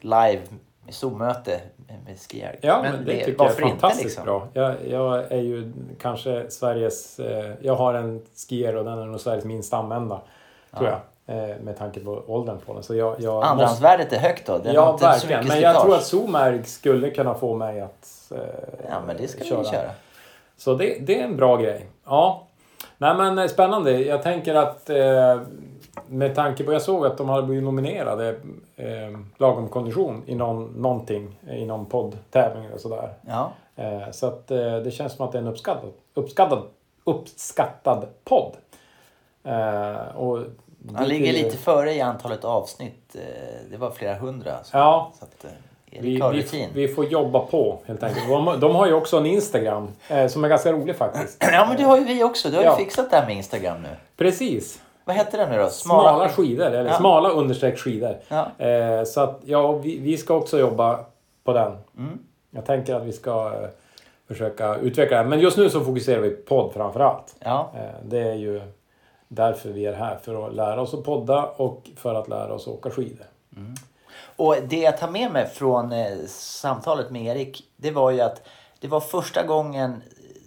live 0.01 0.41
Zoom-möte 0.89 1.61
skijärg. 2.17 2.59
Ja, 2.61 2.83
men, 2.83 3.05
det, 3.05 3.25
tycker 3.25 3.45
jag 3.45 3.51
är 3.51 3.61
fantastiskt 3.61 4.05
liksom? 4.05 4.25
bra. 4.25 4.49
Jag, 4.53 4.75
jag 4.89 5.33
är 5.33 5.41
ju 5.41 5.73
kanske 6.01 6.51
Sveriges... 6.51 7.21
Eh, 7.21 7.53
jag 7.61 7.75
har 7.75 7.95
en 7.95 8.23
skier 8.49 8.77
och 8.77 8.85
den 8.85 8.99
är 8.99 9.05
nog 9.05 9.21
Sveriges 9.21 9.45
minst 9.45 9.75
använda. 9.75 10.21
Tror 10.77 10.89
jag. 10.89 11.01
Eh, 11.31 11.57
med 11.61 11.79
tanke 11.79 12.01
på 12.01 12.23
åldern 12.27 12.59
på 12.67 12.75
den. 12.75 12.83
Så 12.83 12.95
jag, 12.95 13.17
jag 13.21 13.35
måste, 13.35 13.49
Andrahandsvärdet 13.49 14.13
är 14.13 14.19
högt 14.19 14.47
då? 14.47 14.59
Den 14.59 14.75
Ja, 14.75 14.97
verkligen. 14.97 15.47
Men 15.47 15.61
jag 15.61 15.83
tror 15.83 15.95
att 15.95 16.05
Zoomärg 16.05 16.65
skulle 16.65 17.11
kunna 17.11 17.35
få 17.35 17.55
mig 17.55 17.81
att 17.81 18.33
eh, 18.35 18.39
Ja, 18.89 18.97
men 19.07 19.17
det 19.17 19.29
ska 19.29 19.45
vi 19.45 19.65
köra. 19.65 19.91
Så 20.57 20.75
det, 20.75 20.99
det 21.01 21.21
är 21.21 21.25
en 21.25 21.37
bra 21.37 21.57
grej. 21.57 21.87
Ja. 22.05 22.47
Nej 22.99 23.15
men 23.15 23.39
eh, 23.39 23.47
spännande. 23.47 24.01
Jag 24.01 24.23
tänker 24.23 24.55
att 24.55 24.91
eh, 24.91 25.41
med 26.09 26.35
tanke 26.35 26.65
på, 26.65 26.73
jag 26.73 26.83
såg 26.83 27.07
att 27.07 27.19
de 27.19 27.29
hade 27.29 27.43
blivit 27.47 27.65
nominerade 27.65 28.29
eh, 28.77 28.87
lagom 29.39 29.69
kondition 29.69 30.23
i 30.27 30.35
någon, 30.35 30.65
någonting, 30.67 31.37
i 31.51 31.65
någon 31.65 31.87
poddtävling 31.87 32.65
eller 32.65 32.79
sådär. 32.79 33.13
Ja. 33.29 33.53
Eh, 33.77 34.11
så 34.13 34.27
att 34.27 34.51
eh, 34.51 34.77
det 34.77 34.91
känns 34.91 35.13
som 35.13 35.27
att 35.27 35.33
det 35.33 35.39
är 35.39 35.43
en 35.43 35.49
uppskattad, 35.49 35.91
uppskattad, 36.15 36.63
uppskattad 37.05 38.07
podd. 38.25 38.53
Eh, 39.45 40.17
och 40.17 40.39
Han 40.95 41.09
ligger 41.09 41.33
lite 41.33 41.57
före 41.57 41.93
i 41.95 42.01
antalet 42.01 42.45
avsnitt. 42.45 43.15
Eh, 43.17 43.71
Det 43.71 43.77
var 43.77 43.91
flera 43.91 44.15
hundra. 44.15 44.65
Så, 44.65 44.77
Ja, 44.77 45.13
så 45.19 45.25
att, 45.25 45.45
eh, 45.45 45.51
vi, 46.01 46.21
vi, 46.53 46.69
vi 46.75 46.89
får 46.89 47.05
jobba 47.07 47.39
på 47.39 47.79
helt 47.87 48.03
enkelt. 48.03 48.29
De, 48.29 48.61
de 48.61 48.75
har 48.75 48.87
ju 48.87 48.93
också 48.95 49.17
en 49.19 49.27
Instagram 49.27 49.89
eh, 50.09 50.27
som 50.27 50.45
är 50.45 50.49
ganska 50.49 50.73
rolig 50.73 50.97
faktiskt. 50.97 51.37
Ja, 51.53 51.67
men 51.69 51.77
det 51.77 51.83
har 51.83 51.99
ju 51.99 52.05
vi 52.05 52.25
också. 52.25 52.49
Du 52.51 52.57
har 52.57 52.65
Ja. 52.65 52.79
ju 52.79 52.85
fixat 52.85 53.11
det 53.11 53.17
här 53.17 53.27
med 53.27 53.37
Instagram 53.37 53.83
nu. 53.83 53.89
Precis. 54.17 54.83
Vad 55.11 55.17
heter 55.17 55.39
den 55.39 55.51
nu 55.51 55.59
då? 55.59 55.69
Smala, 55.69 56.29
skidor, 56.29 56.67
eller 56.67 56.91
Ja. 56.91 56.97
smala 56.99 57.29
understreck 57.29 57.79
skidor. 57.79 58.17
Ja. 58.29 58.65
Eh, 58.67 59.05
så 59.05 59.21
att 59.21 59.41
ja, 59.45 59.73
vi, 59.73 59.99
vi 59.99 60.17
ska 60.17 60.35
också 60.35 60.59
jobba 60.59 61.01
på 61.45 61.53
den. 61.53 61.73
Mm. 61.99 62.19
Jag 62.51 62.67
tänker 62.67 62.95
att 62.95 63.03
vi 63.03 63.13
ska 63.13 63.53
eh, 63.63 63.69
försöka 64.29 64.77
utveckla 64.77 65.17
den. 65.17 65.29
Men 65.29 65.41
just 65.41 65.57
nu 65.57 65.71
så 65.71 65.81
fokuserar 65.81 66.21
vi 66.21 66.31
på 66.31 66.43
podd 66.63 66.73
framför 66.73 67.01
allt. 67.01 67.37
Ja. 67.39 67.71
Eh, 67.75 67.81
det 68.05 68.19
är 68.19 68.35
ju 68.35 68.61
därför 69.29 69.69
vi 69.69 69.87
är 69.87 69.93
här. 69.93 70.19
För 70.23 70.47
att 70.47 70.55
lära 70.55 70.81
oss 70.81 70.95
att 70.95 71.05
podda 71.05 71.45
och 71.45 71.91
för 71.97 72.15
att 72.15 72.29
lära 72.29 72.53
oss 72.55 72.69
att 72.69 72.75
åka 72.75 72.91
skidor. 72.91 73.27
Och 74.37 74.57
det 74.69 74.79
jag 74.81 74.99
tar 74.99 75.09
med 75.09 75.33
mig 75.33 75.47
från 75.47 75.93
eh, 75.93 76.07
samtalet 76.29 77.11
med 77.11 77.37
Erik, 77.37 77.65
det 77.77 77.91
var 77.91 78.11
ju 78.11 78.21
att 78.21 78.43
det 78.81 78.89
var 78.89 79.01
första 79.01 79.47
gången 79.47 80.03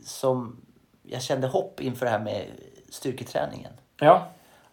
som 0.05 0.57
jag 1.03 1.21
kände 1.21 1.47
hopp 1.47 1.81
inför 1.81 2.05
det 2.05 2.11
här 2.11 2.19
med 2.19 2.45
styrketräningen. 2.89 3.71
Ja, 3.99 4.21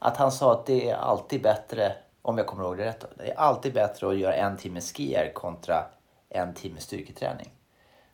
Att 0.02 0.16
han 0.16 0.32
sa 0.32 0.52
att 0.52 0.66
det 0.66 0.90
är 0.90 0.96
alltid 0.96 1.42
bättre, 1.42 1.92
om 2.22 2.38
jag 2.38 2.46
kommer 2.46 2.64
ihåg 2.64 2.76
det 2.76 2.84
rätt, 2.84 3.04
det 3.14 3.30
är 3.30 3.38
alltid 3.38 3.74
bättre 3.74 4.08
att 4.08 4.18
göra 4.18 4.34
en 4.34 4.56
timme 4.56 4.80
skier 4.80 5.32
kontra 5.34 5.84
en 6.28 6.54
timme 6.54 6.80
styrketräning. 6.80 7.50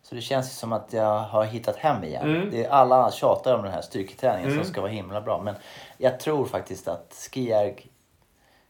Så 0.03 0.15
det 0.15 0.21
känns 0.21 0.47
ju 0.47 0.51
som 0.51 0.73
att 0.73 0.93
jag 0.93 1.19
har 1.19 1.45
hittat 1.45 1.77
hem 1.77 2.05
igen. 2.05 2.37
Mm. 2.37 2.51
Det 2.51 2.65
är, 2.65 2.71
alla 2.71 3.11
tjatar 3.11 3.55
om 3.55 3.63
den 3.63 3.73
här 3.73 3.81
styrketräningen 3.81 4.55
som 4.55 4.65
ska 4.65 4.81
vara 4.81 4.91
himla 4.91 5.21
bra. 5.21 5.43
Men 5.43 5.55
jag 5.99 6.21
tror 6.21 6.47
faktiskt 6.47 6.89
att 6.89 7.29
skier 7.33 7.75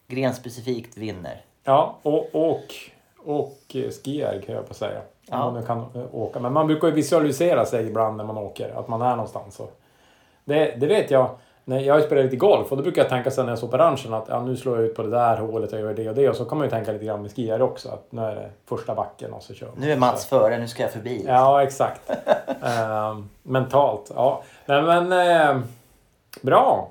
grenspecifikt 0.07 0.97
vinner. 0.97 1.45
ja 1.64 1.97
och, 2.03 2.35
och, 2.35 2.75
och 3.25 3.59
skier 3.69 4.43
kan 4.47 4.55
jag 4.55 4.69
på 4.69 4.75
säga. 4.75 5.01
Ja. 5.27 5.45
Om 5.45 5.53
man 5.53 5.61
nu 5.61 5.67
kan 5.67 5.79
eh, 5.79 6.14
åka. 6.14 6.41
Men 6.41 6.53
man 6.53 6.67
brukar 6.67 6.89
ju 6.89 6.95
visualisera 6.95 7.67
sig 7.67 7.87
ibland 7.87 8.17
när 8.17 8.25
man 8.25 8.39
åker. 8.39 8.79
Att 8.79 8.89
man 8.89 9.03
är 9.03 9.17
någonstans. 9.17 9.55
Så. 9.55 9.69
Det, 10.45 10.77
det 10.81 10.87
vet 10.87 11.11
jag. 11.11 11.39
När 11.69 11.81
jag 11.81 12.03
spelat 12.03 12.25
lite 12.25 12.37
golf 12.37 12.71
och 12.71 12.77
då 12.77 12.83
brukar 12.83 13.03
jag 13.03 13.09
tänka 13.09 13.31
sen 13.31 13.45
när 13.47 13.53
jag 13.53 13.59
står 13.59 13.69
på 13.69 13.77
ranchen 13.77 14.14
att 14.14 14.29
ja, 14.29 14.43
nu 14.43 14.57
slår 14.57 14.77
jag 14.77 14.85
ut 14.85 14.95
på 14.95 15.03
det 15.03 15.11
där 15.11 15.37
hålet 15.37 15.73
och 15.73 15.81
gör 15.81 15.95
det 15.95 16.09
och 16.09 16.14
det. 16.14 16.29
Och 16.29 16.37
så 16.37 16.45
kan 16.45 16.59
man 16.59 16.67
ju 16.67 16.71
tänka 16.71 16.93
lite 16.93 17.05
grann 17.05 17.23
med 17.23 17.37
skier 17.37 17.62
också. 17.62 17.89
Att 17.89 18.12
nu 18.12 18.23
är 18.23 18.35
det 18.35 18.51
första 18.69 18.95
backen 18.95 19.33
och 19.33 19.43
så 19.43 19.55
kör 19.55 19.67
man. 19.67 19.75
Nu 19.79 19.93
är 19.93 19.97
Mats 19.97 20.27
före, 20.27 20.59
nu 20.59 20.69
ska 20.69 20.83
jag 20.83 20.93
förbi. 20.93 21.25
Ja, 21.27 21.62
exakt. 21.62 22.11
Ehm, 22.62 23.29
mentalt. 23.43 24.12
Ja. 24.14 24.43
Nej, 24.67 24.83
men 24.83 25.12
eh, 25.12 25.62
bra. 26.43 26.89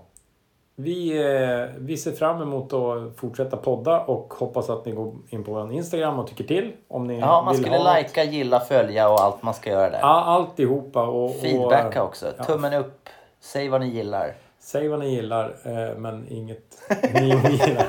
Vi, 0.76 1.18
eh, 1.18 1.76
vi 1.78 1.98
ser 1.98 2.12
fram 2.12 2.42
emot 2.42 2.74
att 2.74 3.18
fortsätta 3.18 3.58
podda 3.58 4.00
och 4.00 4.34
hoppas 4.34 4.70
att 4.70 4.86
ni 4.86 4.92
går 4.92 5.14
in 5.30 5.44
på 5.44 5.52
vår 5.52 5.74
Instagram 5.74 6.20
och 6.20 6.28
tycker 6.28 6.44
till. 6.44 6.72
Om 6.88 7.08
ni 7.08 7.20
Ja, 7.20 7.42
man 7.42 7.56
skulle 7.56 7.78
ha 7.78 7.98
likea, 7.98 8.24
gilla, 8.24 8.60
följa 8.60 9.10
och 9.10 9.20
allt 9.20 9.44
man 9.44 9.54
ska 9.54 9.70
göra 9.70 9.90
där. 9.90 10.00
Ja, 10.00 10.24
alltihopa. 10.24 11.04
Och, 11.04 11.26
och, 11.26 11.36
Feedbacka 11.36 12.04
också. 12.04 12.26
ja. 12.38 12.44
Tummen 12.44 12.74
upp. 12.74 13.10
Säg 13.40 13.70
vad 13.70 13.82
ni 13.82 13.88
gillar. 13.88 14.34
Säg 14.66 14.88
vad 14.88 15.00
ni 15.00 15.16
gillar, 15.16 15.56
eh, 15.64 15.98
men 15.98 16.28
inget 16.30 16.78
ni 17.14 17.36
ogillar. 17.36 17.88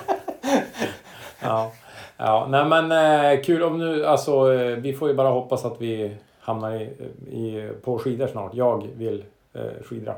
ja. 1.43 1.73
ja, 2.17 2.47
nej 2.51 2.65
men 2.65 2.93
eh, 2.93 3.41
kul 3.43 3.63
om 3.63 3.79
nu, 3.79 4.07
alltså 4.07 4.55
eh, 4.55 4.77
vi 4.77 4.93
får 4.93 5.09
ju 5.09 5.15
bara 5.15 5.29
hoppas 5.29 5.65
att 5.65 5.81
vi 5.81 6.17
hamnar 6.41 6.75
i, 6.75 6.83
i, 7.31 7.71
på 7.85 7.99
skidor 7.99 8.27
snart. 8.27 8.55
Jag 8.55 8.89
vill 8.97 9.25
eh, 9.55 9.85
skidra. 9.85 10.15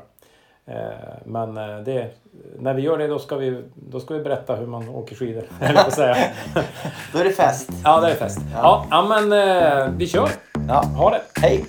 Eh, 0.65 0.75
men 1.25 1.57
eh, 1.57 1.79
det, 1.79 2.09
när 2.59 2.73
vi 2.73 2.81
gör 2.81 2.97
det 2.97 3.07
då 3.07 3.19
ska 3.19 3.35
vi, 3.35 3.63
då 3.73 3.99
ska 3.99 4.13
vi 4.13 4.23
berätta 4.23 4.55
hur 4.55 4.67
man 4.67 4.89
åker 4.89 5.15
skidor. 5.15 5.43
säga. 5.91 6.15
Då 7.13 7.19
är 7.19 7.23
det 7.23 7.31
fest. 7.31 7.69
ja, 7.83 7.99
det 8.01 8.11
är 8.11 8.15
fest. 8.15 8.39
Ja, 8.53 8.85
ja 8.91 9.05
men 9.07 9.31
eh, 9.31 9.89
vi 9.97 10.07
kör. 10.07 10.29
Ja. 10.67 10.83
Ha 10.83 11.09
det! 11.09 11.21
Hej! 11.41 11.65